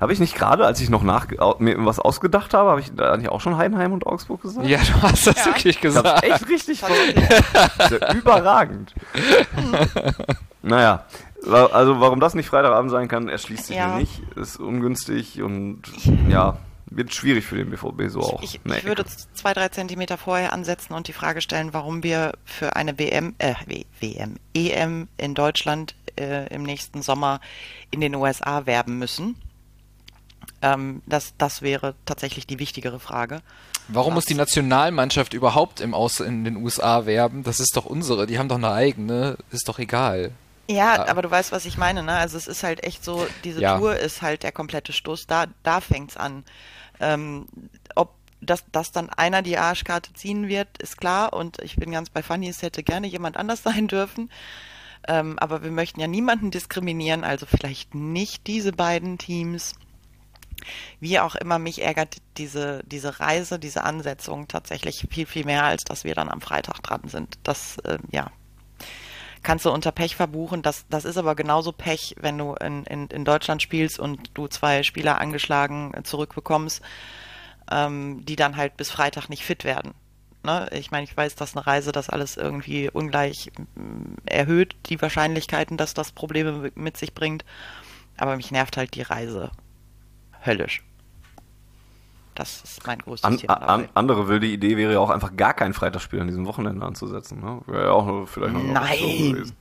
[0.00, 3.16] Habe ich nicht gerade, als ich noch nach, mir was ausgedacht habe, habe ich da
[3.16, 4.66] nicht auch schon Heidenheim und Augsburg gesagt?
[4.66, 5.46] Ja, du hast das ja.
[5.46, 6.24] wirklich gesagt.
[6.24, 6.82] Ich echt richtig
[7.90, 8.92] ja überragend.
[10.62, 11.04] naja,
[11.46, 13.88] also warum das nicht Freitagabend sein kann, erschließt sich ja.
[13.88, 14.22] mir nicht.
[14.36, 15.82] Ist ungünstig und
[16.28, 18.42] ja, wird schwierig für den BVB so auch.
[18.42, 19.04] Ich, ich, ich würde
[19.34, 23.54] zwei, drei Zentimeter vorher ansetzen und die Frage stellen, warum wir für eine WM, äh,
[24.00, 27.40] WM, EM in Deutschland äh, im nächsten Sommer
[27.92, 29.36] in den USA werben müssen
[30.64, 33.42] ähm, das, das wäre tatsächlich die wichtigere Frage.
[33.88, 34.14] Warum Was?
[34.14, 37.44] muss die Nationalmannschaft überhaupt im Aus in den USA werben?
[37.44, 40.30] Das ist doch unsere, die haben doch eine eigene, ist doch egal.
[40.66, 41.10] Ja, ah.
[41.10, 42.14] aber du weißt, was ich meine, ne?
[42.14, 43.76] Also es ist halt echt so, diese ja.
[43.76, 46.44] Tour ist halt der komplette Stoß, da, da fängt's an.
[46.98, 47.46] Ähm,
[47.94, 51.34] ob dass, dass dann einer die Arschkarte ziehen wird, ist klar.
[51.34, 54.30] Und ich bin ganz bei Fanny, es hätte gerne jemand anders sein dürfen.
[55.06, 59.74] Ähm, aber wir möchten ja niemanden diskriminieren, also vielleicht nicht diese beiden Teams.
[61.00, 65.84] Wie auch immer, mich ärgert diese, diese Reise, diese Ansetzung tatsächlich viel, viel mehr, als
[65.84, 67.38] dass wir dann am Freitag dran sind.
[67.42, 68.30] Das, äh, ja,
[69.44, 70.62] kannst du unter Pech verbuchen.
[70.62, 74.48] Das, das ist aber genauso Pech, wenn du in, in, in Deutschland spielst und du
[74.48, 76.82] zwei Spieler angeschlagen zurückbekommst,
[77.70, 79.94] ähm, die dann halt bis Freitag nicht fit werden.
[80.42, 80.68] Ne?
[80.72, 83.52] Ich meine, ich weiß, dass eine Reise das alles irgendwie ungleich
[84.26, 87.44] äh, erhöht, die Wahrscheinlichkeiten, dass das Probleme mit sich bringt.
[88.16, 89.50] Aber mich nervt halt die Reise
[90.44, 90.82] höllisch.
[92.34, 93.54] Das ist mein größtes An, Thema.
[93.54, 97.40] an, andere wilde Idee wäre ja auch einfach gar kein Freitagsspiel an diesem Wochenende anzusetzen.
[97.40, 97.60] Ne?
[97.66, 99.52] Wäre ja auch vielleicht noch Nein.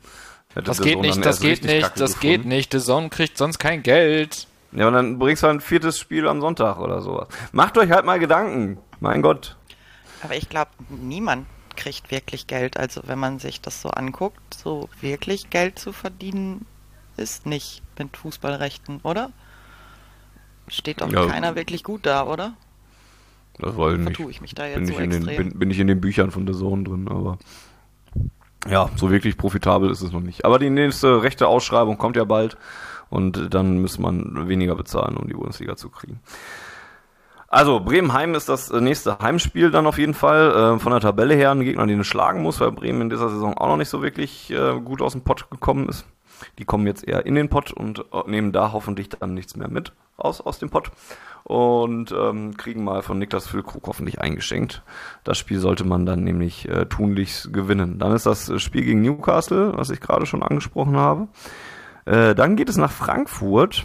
[0.53, 2.21] Hätte Das geht nicht, das geht nicht, Kacke das gefunden.
[2.41, 2.71] geht nicht.
[2.71, 4.47] The Zone kriegt sonst kein Geld.
[4.71, 7.27] Ja, und dann bringst du ein viertes Spiel am Sonntag oder sowas.
[7.51, 8.79] Macht euch halt mal Gedanken.
[8.99, 9.55] Mein Gott.
[10.23, 11.45] Aber ich glaube, niemand
[11.75, 12.77] kriegt wirklich Geld.
[12.77, 16.65] Also wenn man sich das so anguckt, so wirklich Geld zu verdienen
[17.17, 19.31] ist nicht mit Fußballrechten, oder?
[20.67, 21.27] Steht doch Ja.
[21.27, 22.53] keiner wirklich gut da, oder?
[23.59, 24.15] Das wollen nicht.
[24.17, 25.49] Vertue ich mich da jetzt bin so ich, in den, extrem?
[25.49, 27.37] bin, bin ich in den Büchern von der Zone drin, aber
[28.69, 30.45] ja, so wirklich profitabel ist es noch nicht.
[30.45, 32.57] Aber die nächste rechte Ausschreibung kommt ja bald
[33.09, 36.19] und dann muss man weniger bezahlen, um die Bundesliga zu kriegen.
[37.49, 40.75] Also, Bremen-Heim ist das nächste Heimspiel dann auf jeden Fall.
[40.75, 43.29] Äh, von der Tabelle her ein Gegner, den es schlagen muss, weil Bremen in dieser
[43.29, 46.07] Saison auch noch nicht so wirklich äh, gut aus dem Pott gekommen ist.
[46.59, 49.69] Die kommen jetzt eher in den Pott und äh, nehmen da hoffentlich dann nichts mehr
[49.69, 50.91] mit raus aus dem Pott
[51.43, 54.83] und ähm, kriegen mal von Niklas Füllkrug hoffentlich eingeschenkt.
[55.23, 57.99] Das Spiel sollte man dann nämlich äh, tunlichst gewinnen.
[57.99, 61.27] Dann ist das Spiel gegen Newcastle, was ich gerade schon angesprochen habe.
[62.05, 63.83] Äh, dann geht es nach Frankfurt,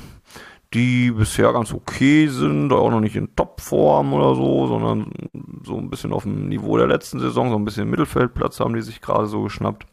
[0.75, 5.11] die bisher ganz okay sind, auch noch nicht in Topform oder so, sondern
[5.65, 8.83] so ein bisschen auf dem Niveau der letzten Saison, so ein bisschen Mittelfeldplatz haben die
[8.83, 9.87] sich gerade so geschnappt.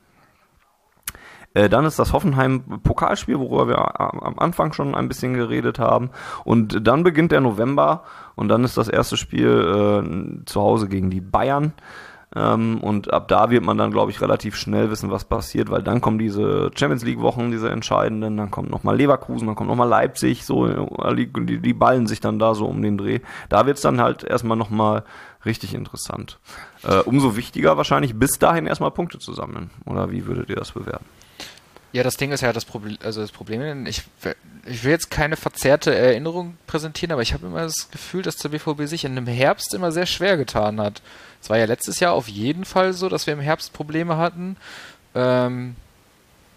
[1.56, 6.11] Äh, Dann ist das Hoffenheim-Pokalspiel, worüber wir am Anfang schon ein bisschen geredet haben.
[6.44, 8.03] Und dann beginnt der November
[8.36, 11.73] und dann ist das erste Spiel äh, zu Hause gegen die Bayern.
[12.36, 15.82] Ähm, und ab da wird man dann, glaube ich, relativ schnell wissen, was passiert, weil
[15.84, 20.44] dann kommen diese Champions League-Wochen, diese entscheidenden, dann kommt nochmal Leverkusen, dann kommt nochmal Leipzig,
[20.44, 23.22] so, äh, die, die ballen sich dann da so um den Dreh.
[23.48, 25.03] Da wird's dann halt erstmal nochmal
[25.45, 26.40] richtig interessant.
[26.84, 29.69] Äh, umso wichtiger wahrscheinlich bis dahin erstmal Punkte zu sammeln.
[29.86, 31.06] Oder wie würdet ihr das bewerten?
[31.95, 34.03] Ja, das Ding ist ja das Problem, also das Problem, ich,
[34.65, 38.49] ich will jetzt keine verzerrte Erinnerung präsentieren, aber ich habe immer das Gefühl, dass der
[38.49, 41.01] BVB sich in dem Herbst immer sehr schwer getan hat.
[41.41, 44.57] Es war ja letztes Jahr auf jeden Fall so, dass wir im Herbst Probleme hatten.
[45.13, 45.77] Ähm,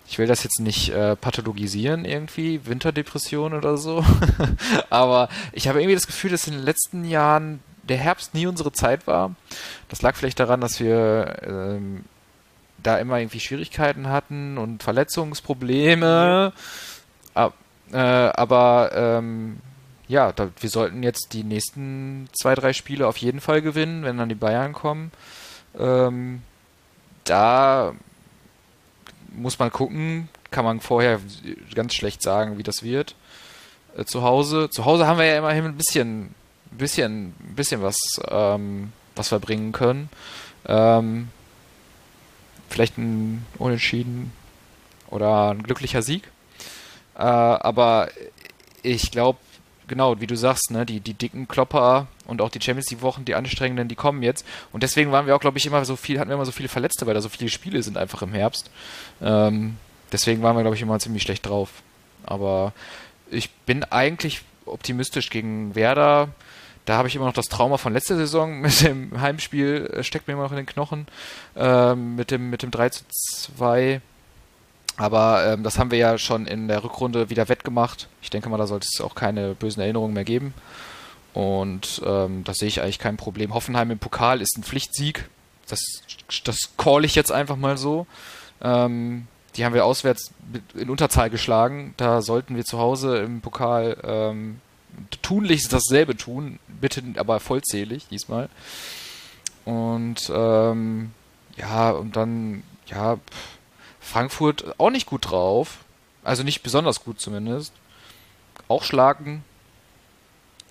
[0.08, 4.04] ich will das jetzt nicht äh, pathologisieren irgendwie, Winterdepression oder so,
[4.90, 8.72] aber ich habe irgendwie das Gefühl, dass in den letzten Jahren der Herbst nie unsere
[8.72, 9.36] Zeit war.
[9.88, 12.06] Das lag vielleicht daran, dass wir ähm,
[12.82, 16.52] da immer irgendwie Schwierigkeiten hatten und Verletzungsprobleme.
[17.34, 17.54] Ab,
[17.92, 19.58] äh, aber ähm,
[20.08, 24.16] ja, da, wir sollten jetzt die nächsten zwei, drei Spiele auf jeden Fall gewinnen, wenn
[24.16, 25.12] dann die Bayern kommen.
[25.78, 26.42] Ähm,
[27.24, 27.94] da
[29.32, 31.20] muss man gucken, kann man vorher
[31.74, 33.14] ganz schlecht sagen, wie das wird.
[33.96, 34.70] Äh, zu Hause.
[34.70, 36.34] Zu Hause haben wir ja immerhin ein bisschen,
[36.70, 37.96] bisschen, bisschen was,
[38.28, 40.08] ähm, was wir bringen können.
[40.66, 41.28] Ähm,
[42.68, 44.32] vielleicht ein Unentschieden
[45.08, 46.30] oder ein glücklicher Sieg.
[47.16, 48.08] Äh, aber
[48.82, 49.38] ich glaube,
[49.88, 53.24] genau, wie du sagst, ne, die, die dicken Klopper und auch die Champions League Wochen,
[53.24, 54.46] die anstrengenden, die kommen jetzt.
[54.72, 56.68] Und deswegen waren wir auch, glaube ich, immer so viel, hatten wir immer so viele
[56.68, 58.70] Verletzte, weil da so viele Spiele sind einfach im Herbst.
[59.20, 59.76] Ähm,
[60.12, 61.70] deswegen waren wir, glaube ich, immer ziemlich schlecht drauf.
[62.24, 62.72] Aber
[63.30, 66.28] ich bin eigentlich optimistisch gegen Werder.
[66.88, 70.26] Da habe ich immer noch das Trauma von letzter Saison mit dem Heimspiel, äh, steckt
[70.26, 71.06] mir immer noch in den Knochen,
[71.54, 74.00] ähm, mit, dem, mit dem 3 zu 2.
[74.96, 78.08] Aber ähm, das haben wir ja schon in der Rückrunde wieder wettgemacht.
[78.22, 80.54] Ich denke mal, da sollte es auch keine bösen Erinnerungen mehr geben.
[81.34, 83.52] Und ähm, da sehe ich eigentlich kein Problem.
[83.52, 85.28] Hoffenheim im Pokal ist ein Pflichtsieg.
[85.68, 85.80] Das,
[86.44, 88.06] das call ich jetzt einfach mal so.
[88.62, 90.32] Ähm, die haben wir auswärts
[90.74, 91.92] in Unterzahl geschlagen.
[91.98, 94.62] Da sollten wir zu Hause im Pokal ähm,
[95.22, 96.58] tunlichst dasselbe tun.
[96.68, 98.48] Bitte aber vollzählig diesmal.
[99.64, 101.12] Und ähm,
[101.56, 103.18] ja, und dann, ja,
[104.00, 105.78] Frankfurt auch nicht gut drauf.
[106.24, 107.72] Also nicht besonders gut zumindest.
[108.68, 109.44] Auch schlagen.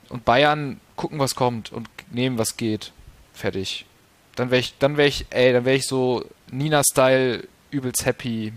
[0.10, 2.92] Und Bayern gucken, was kommt und nehmen, was geht.
[3.34, 3.86] Fertig.
[4.36, 8.54] Dann wäre ich, dann wäre ich, ey, dann wäre ich so Nina-Style übelst happy.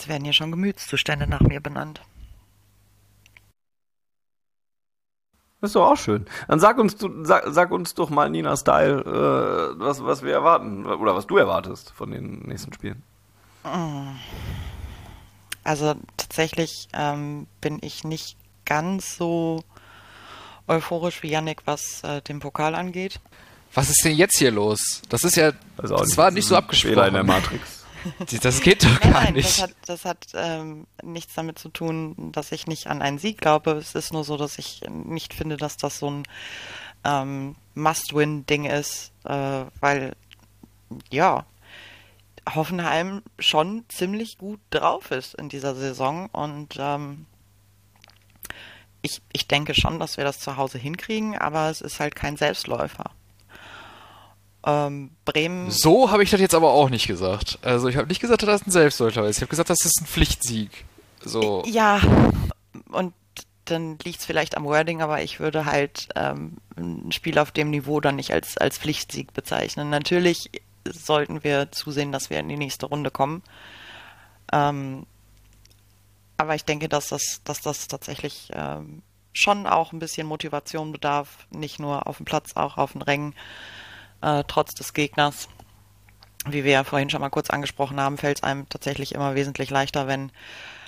[0.00, 2.00] Jetzt werden hier schon Gemütszustände nach mir benannt.
[5.60, 6.24] Das ist doch auch schön.
[6.48, 10.32] Dann sag uns, du, sag, sag uns doch mal, Nina Style, äh, was, was wir
[10.32, 13.02] erwarten oder was du erwartest von den nächsten Spielen.
[15.64, 19.62] Also tatsächlich ähm, bin ich nicht ganz so
[20.66, 23.20] euphorisch wie Yannick, was äh, den Pokal angeht.
[23.74, 25.02] Was ist denn jetzt hier los?
[25.10, 27.26] Das ist ja, auch das war nicht so ein Fehler in der abgesprochen.
[27.26, 27.79] Matrix.
[28.42, 29.48] Das geht doch Nein, gar nein, nicht.
[29.48, 33.38] das hat, das hat ähm, nichts damit zu tun, dass ich nicht an einen Sieg
[33.38, 33.72] glaube.
[33.72, 36.22] Es ist nur so, dass ich nicht finde, dass das so ein
[37.04, 40.14] ähm, Must-Win-Ding ist, äh, weil
[41.10, 41.44] ja,
[42.54, 47.26] Hoffenheim schon ziemlich gut drauf ist in dieser Saison und ähm,
[49.02, 52.36] ich, ich denke schon, dass wir das zu Hause hinkriegen, aber es ist halt kein
[52.36, 53.10] Selbstläufer.
[54.64, 55.70] Ähm, Bremen.
[55.70, 57.58] So habe ich das jetzt aber auch nicht gesagt.
[57.62, 59.36] Also ich habe nicht gesagt, dass das ein Selbstläufer ist.
[59.36, 60.84] Ich habe gesagt, das ist ein Pflichtsieg.
[61.24, 61.62] So.
[61.66, 62.00] Ja,
[62.90, 63.14] und
[63.64, 67.70] dann liegt es vielleicht am Wording, aber ich würde halt ähm, ein Spiel auf dem
[67.70, 69.90] Niveau dann nicht als, als Pflichtsieg bezeichnen.
[69.90, 70.50] Natürlich
[70.86, 73.42] sollten wir zusehen, dass wir in die nächste Runde kommen.
[74.52, 75.06] Ähm,
[76.36, 81.46] aber ich denke, dass das, dass das tatsächlich ähm, schon auch ein bisschen Motivation bedarf,
[81.50, 83.34] nicht nur auf dem Platz, auch auf den Rängen,
[84.22, 85.48] äh, trotz des Gegners.
[86.46, 89.70] Wie wir ja vorhin schon mal kurz angesprochen haben, fällt es einem tatsächlich immer wesentlich
[89.70, 90.32] leichter, wenn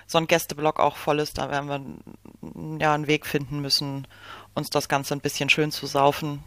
[0.06, 1.38] so ein Gästeblock auch voll ist.
[1.38, 4.06] Da werden wir ja einen Weg finden müssen,
[4.54, 6.42] uns das Ganze ein bisschen schön zu saufen.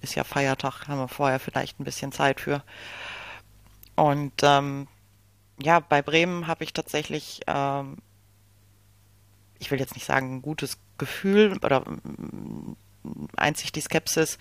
[0.00, 2.62] Ist ja Feiertag, haben wir vorher vielleicht ein bisschen Zeit für.
[3.96, 4.86] Und ähm,
[5.60, 7.98] ja, bei Bremen habe ich tatsächlich ähm,
[9.64, 11.84] ich will jetzt nicht sagen, ein gutes Gefühl oder
[13.36, 14.38] einzig die Skepsis,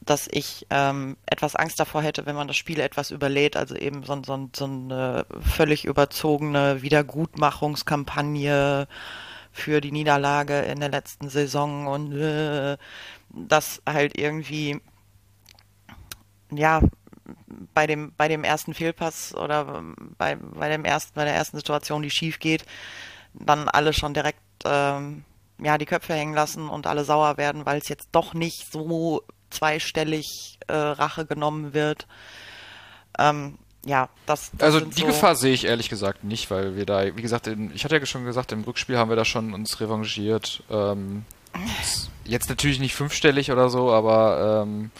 [0.00, 4.02] dass ich ähm, etwas Angst davor hätte, wenn man das Spiel etwas überlädt, also eben
[4.02, 8.88] so, so, so eine völlig überzogene Wiedergutmachungskampagne
[9.52, 12.78] für die Niederlage in der letzten Saison und äh,
[13.30, 14.80] das halt irgendwie
[16.50, 16.80] ja
[17.74, 19.82] bei dem bei dem ersten Fehlpass oder
[20.16, 22.64] bei, bei dem ersten bei der ersten Situation, die schief geht,
[23.34, 25.24] dann alle schon direkt ähm,
[25.60, 29.22] ja die Köpfe hängen lassen und alle sauer werden, weil es jetzt doch nicht so
[29.50, 32.06] zweistellig äh, Rache genommen wird.
[33.18, 36.84] Ähm, ja, das, das Also die so Gefahr sehe ich ehrlich gesagt nicht, weil wir
[36.84, 39.54] da, wie gesagt, in, ich hatte ja schon gesagt, im Rückspiel haben wir da schon
[39.54, 40.62] uns revanchiert.
[40.70, 41.24] Ähm,
[42.24, 44.90] jetzt natürlich nicht fünfstellig oder so, aber ähm,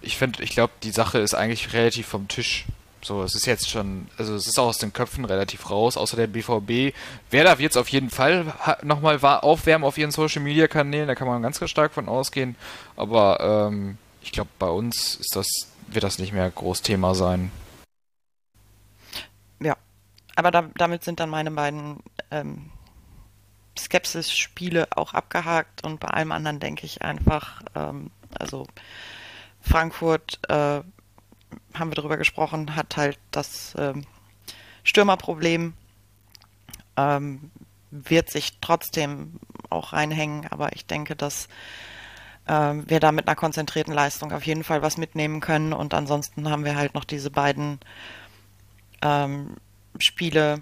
[0.00, 2.66] ich finde, ich glaube, die Sache ist eigentlich relativ vom Tisch.
[3.04, 6.16] So, es ist jetzt schon, also es ist auch aus den Köpfen relativ raus, außer
[6.16, 6.96] der BVB.
[7.30, 11.28] Wer darf jetzt auf jeden Fall nochmal aufwärmen auf ihren Social Media Kanälen, da kann
[11.28, 12.56] man ganz, stark von ausgehen.
[12.96, 15.46] Aber ähm, ich glaube, bei uns ist das,
[15.88, 17.52] wird das nicht mehr groß Thema sein.
[19.60, 19.76] Ja,
[20.34, 21.98] aber da, damit sind dann meine beiden
[22.30, 22.70] ähm,
[23.78, 28.66] Skepsis-Spiele auch abgehakt und bei allem anderen denke ich einfach, ähm, also
[29.60, 30.80] Frankfurt äh,
[31.74, 34.04] haben wir darüber gesprochen, hat halt das ähm,
[34.82, 35.74] Stürmerproblem,
[36.96, 37.50] ähm,
[37.90, 39.38] wird sich trotzdem
[39.70, 41.48] auch reinhängen, aber ich denke, dass
[42.46, 45.72] ähm, wir da mit einer konzentrierten Leistung auf jeden Fall was mitnehmen können.
[45.72, 47.80] Und ansonsten haben wir halt noch diese beiden
[49.02, 49.56] ähm,
[49.98, 50.60] Spiele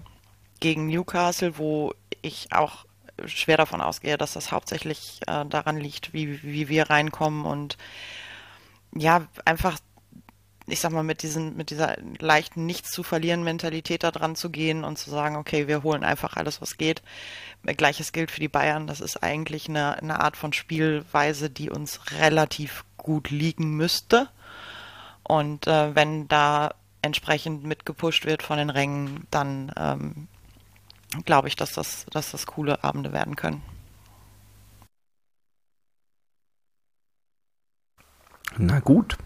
[0.59, 2.85] gegen Newcastle, wo ich auch
[3.25, 7.45] schwer davon ausgehe, dass das hauptsächlich äh, daran liegt, wie, wie wir reinkommen.
[7.45, 7.77] Und
[8.95, 9.77] ja, einfach
[10.67, 14.49] ich sag mal, mit diesem, mit dieser leichten Nichts zu verlieren Mentalität da dran zu
[14.49, 17.01] gehen und zu sagen, okay, wir holen einfach alles, was geht.
[17.63, 18.87] Gleiches gilt für die Bayern.
[18.87, 24.29] Das ist eigentlich eine, eine Art von Spielweise, die uns relativ gut liegen müsste.
[25.23, 30.27] Und äh, wenn da entsprechend mitgepusht wird von den Rängen, dann ähm,
[31.25, 33.61] glaube ich, dass das, dass das coole Abende werden können.
[38.57, 39.17] Na gut,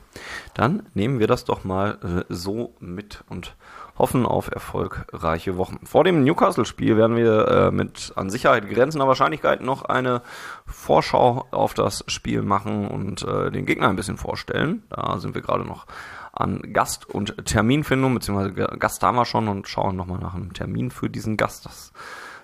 [0.53, 1.97] dann nehmen wir das doch mal
[2.29, 3.55] äh, so mit und
[3.97, 5.79] hoffen auf erfolgreiche Wochen.
[5.85, 10.21] Vor dem Newcastle-Spiel werden wir äh, mit an Sicherheit grenzender Wahrscheinlichkeit noch eine
[10.65, 14.83] Vorschau auf das Spiel machen und äh, den Gegner ein bisschen vorstellen.
[14.89, 15.87] Da sind wir gerade noch
[16.31, 20.91] an Gast- und Terminfindung, beziehungsweise Gast haben wir schon und schauen nochmal nach einem Termin
[20.91, 21.65] für diesen Gast.
[21.65, 21.91] Das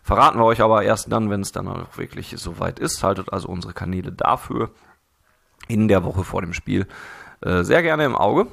[0.02, 3.04] verraten wir euch aber erst dann, wenn es dann auch wirklich soweit ist.
[3.04, 4.72] Haltet also unsere Kanäle dafür
[5.68, 6.88] in der Woche vor dem Spiel
[7.42, 8.48] äh, sehr gerne im Auge.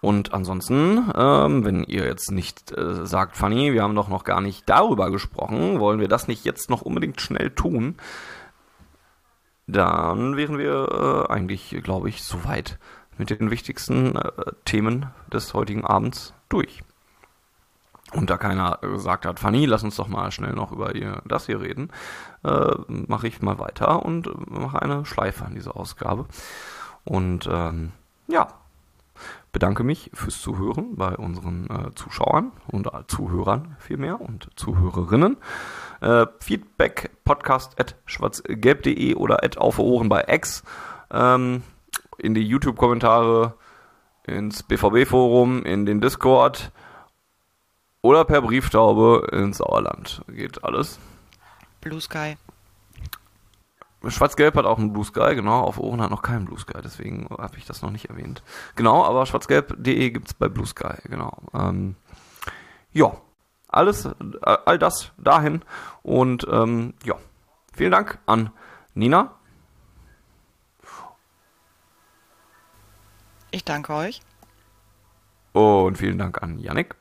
[0.00, 4.40] Und ansonsten, ähm, wenn ihr jetzt nicht äh, sagt, Fanny, wir haben doch noch gar
[4.40, 7.96] nicht darüber gesprochen, wollen wir das nicht jetzt noch unbedingt schnell tun,
[9.66, 12.78] dann wären wir äh, eigentlich, glaube ich, soweit
[13.18, 14.30] mit den wichtigsten äh,
[14.64, 16.82] Themen des heutigen Abends durch.
[18.16, 21.46] Und da keiner gesagt hat, Fanny, lass uns doch mal schnell noch über ihr, das
[21.46, 21.90] hier reden,
[22.44, 26.26] äh, mache ich mal weiter und mache eine Schleife an diese Ausgabe.
[27.04, 27.92] Und ähm,
[28.26, 28.48] ja,
[29.52, 35.36] bedanke mich fürs Zuhören bei unseren äh, Zuschauern und äh, Zuhörern vielmehr und Zuhörerinnen.
[36.00, 40.62] Äh, Feedback podcast at schwarzgelb.de oder at auf Ohren bei X.
[41.10, 41.62] Ähm,
[42.18, 43.54] in die YouTube-Kommentare,
[44.24, 46.72] ins BVB-Forum, in den Discord
[48.06, 50.22] oder per Brieftaube ins Sauerland.
[50.28, 51.00] Geht alles.
[51.80, 52.36] Blue Sky.
[54.06, 55.62] Schwarz-Gelb hat auch einen Blue Sky, genau.
[55.62, 58.44] Auf Ohren hat noch keinen Blue Sky, deswegen habe ich das noch nicht erwähnt.
[58.76, 61.32] Genau, aber schwarzgelb.de gibt's bei Blue Sky, genau.
[61.52, 61.96] Ähm,
[62.92, 63.16] ja,
[63.66, 64.12] alles, äh,
[64.42, 65.62] all das dahin.
[66.04, 67.16] Und ähm, ja,
[67.74, 68.50] vielen Dank an
[68.94, 69.34] Nina.
[73.50, 74.20] Ich danke euch.
[75.52, 76.94] Und vielen Dank an Yannick.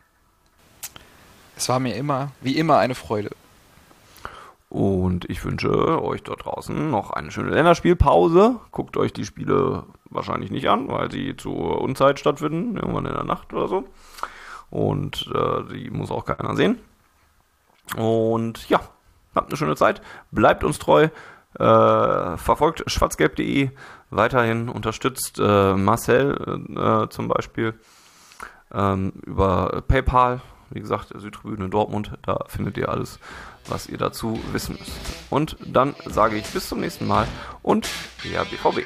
[1.56, 3.32] Es war mir immer, wie immer, eine Freude.
[4.70, 8.58] Und ich wünsche euch dort draußen noch eine schöne Länderspielpause.
[8.72, 13.24] Guckt euch die Spiele wahrscheinlich nicht an, weil sie zur Unzeit stattfinden, irgendwann in der
[13.24, 13.86] Nacht oder so.
[14.70, 16.80] Und äh, die muss auch keiner sehen.
[17.96, 18.82] Und ja,
[19.34, 20.02] habt eine schöne Zeit.
[20.32, 21.10] Bleibt uns treu.
[21.58, 23.70] Äh, verfolgt schwarzgelb.de
[24.10, 27.76] weiterhin, unterstützt äh, Marcel äh, zum Beispiel
[28.74, 30.42] ähm, über PayPal.
[30.70, 33.20] Wie gesagt, Südtribüne Dortmund, da findet ihr alles,
[33.68, 34.94] was ihr dazu wissen müsst.
[35.30, 37.28] Und dann sage ich bis zum nächsten Mal
[37.62, 37.88] und
[38.24, 38.86] ja, BVB.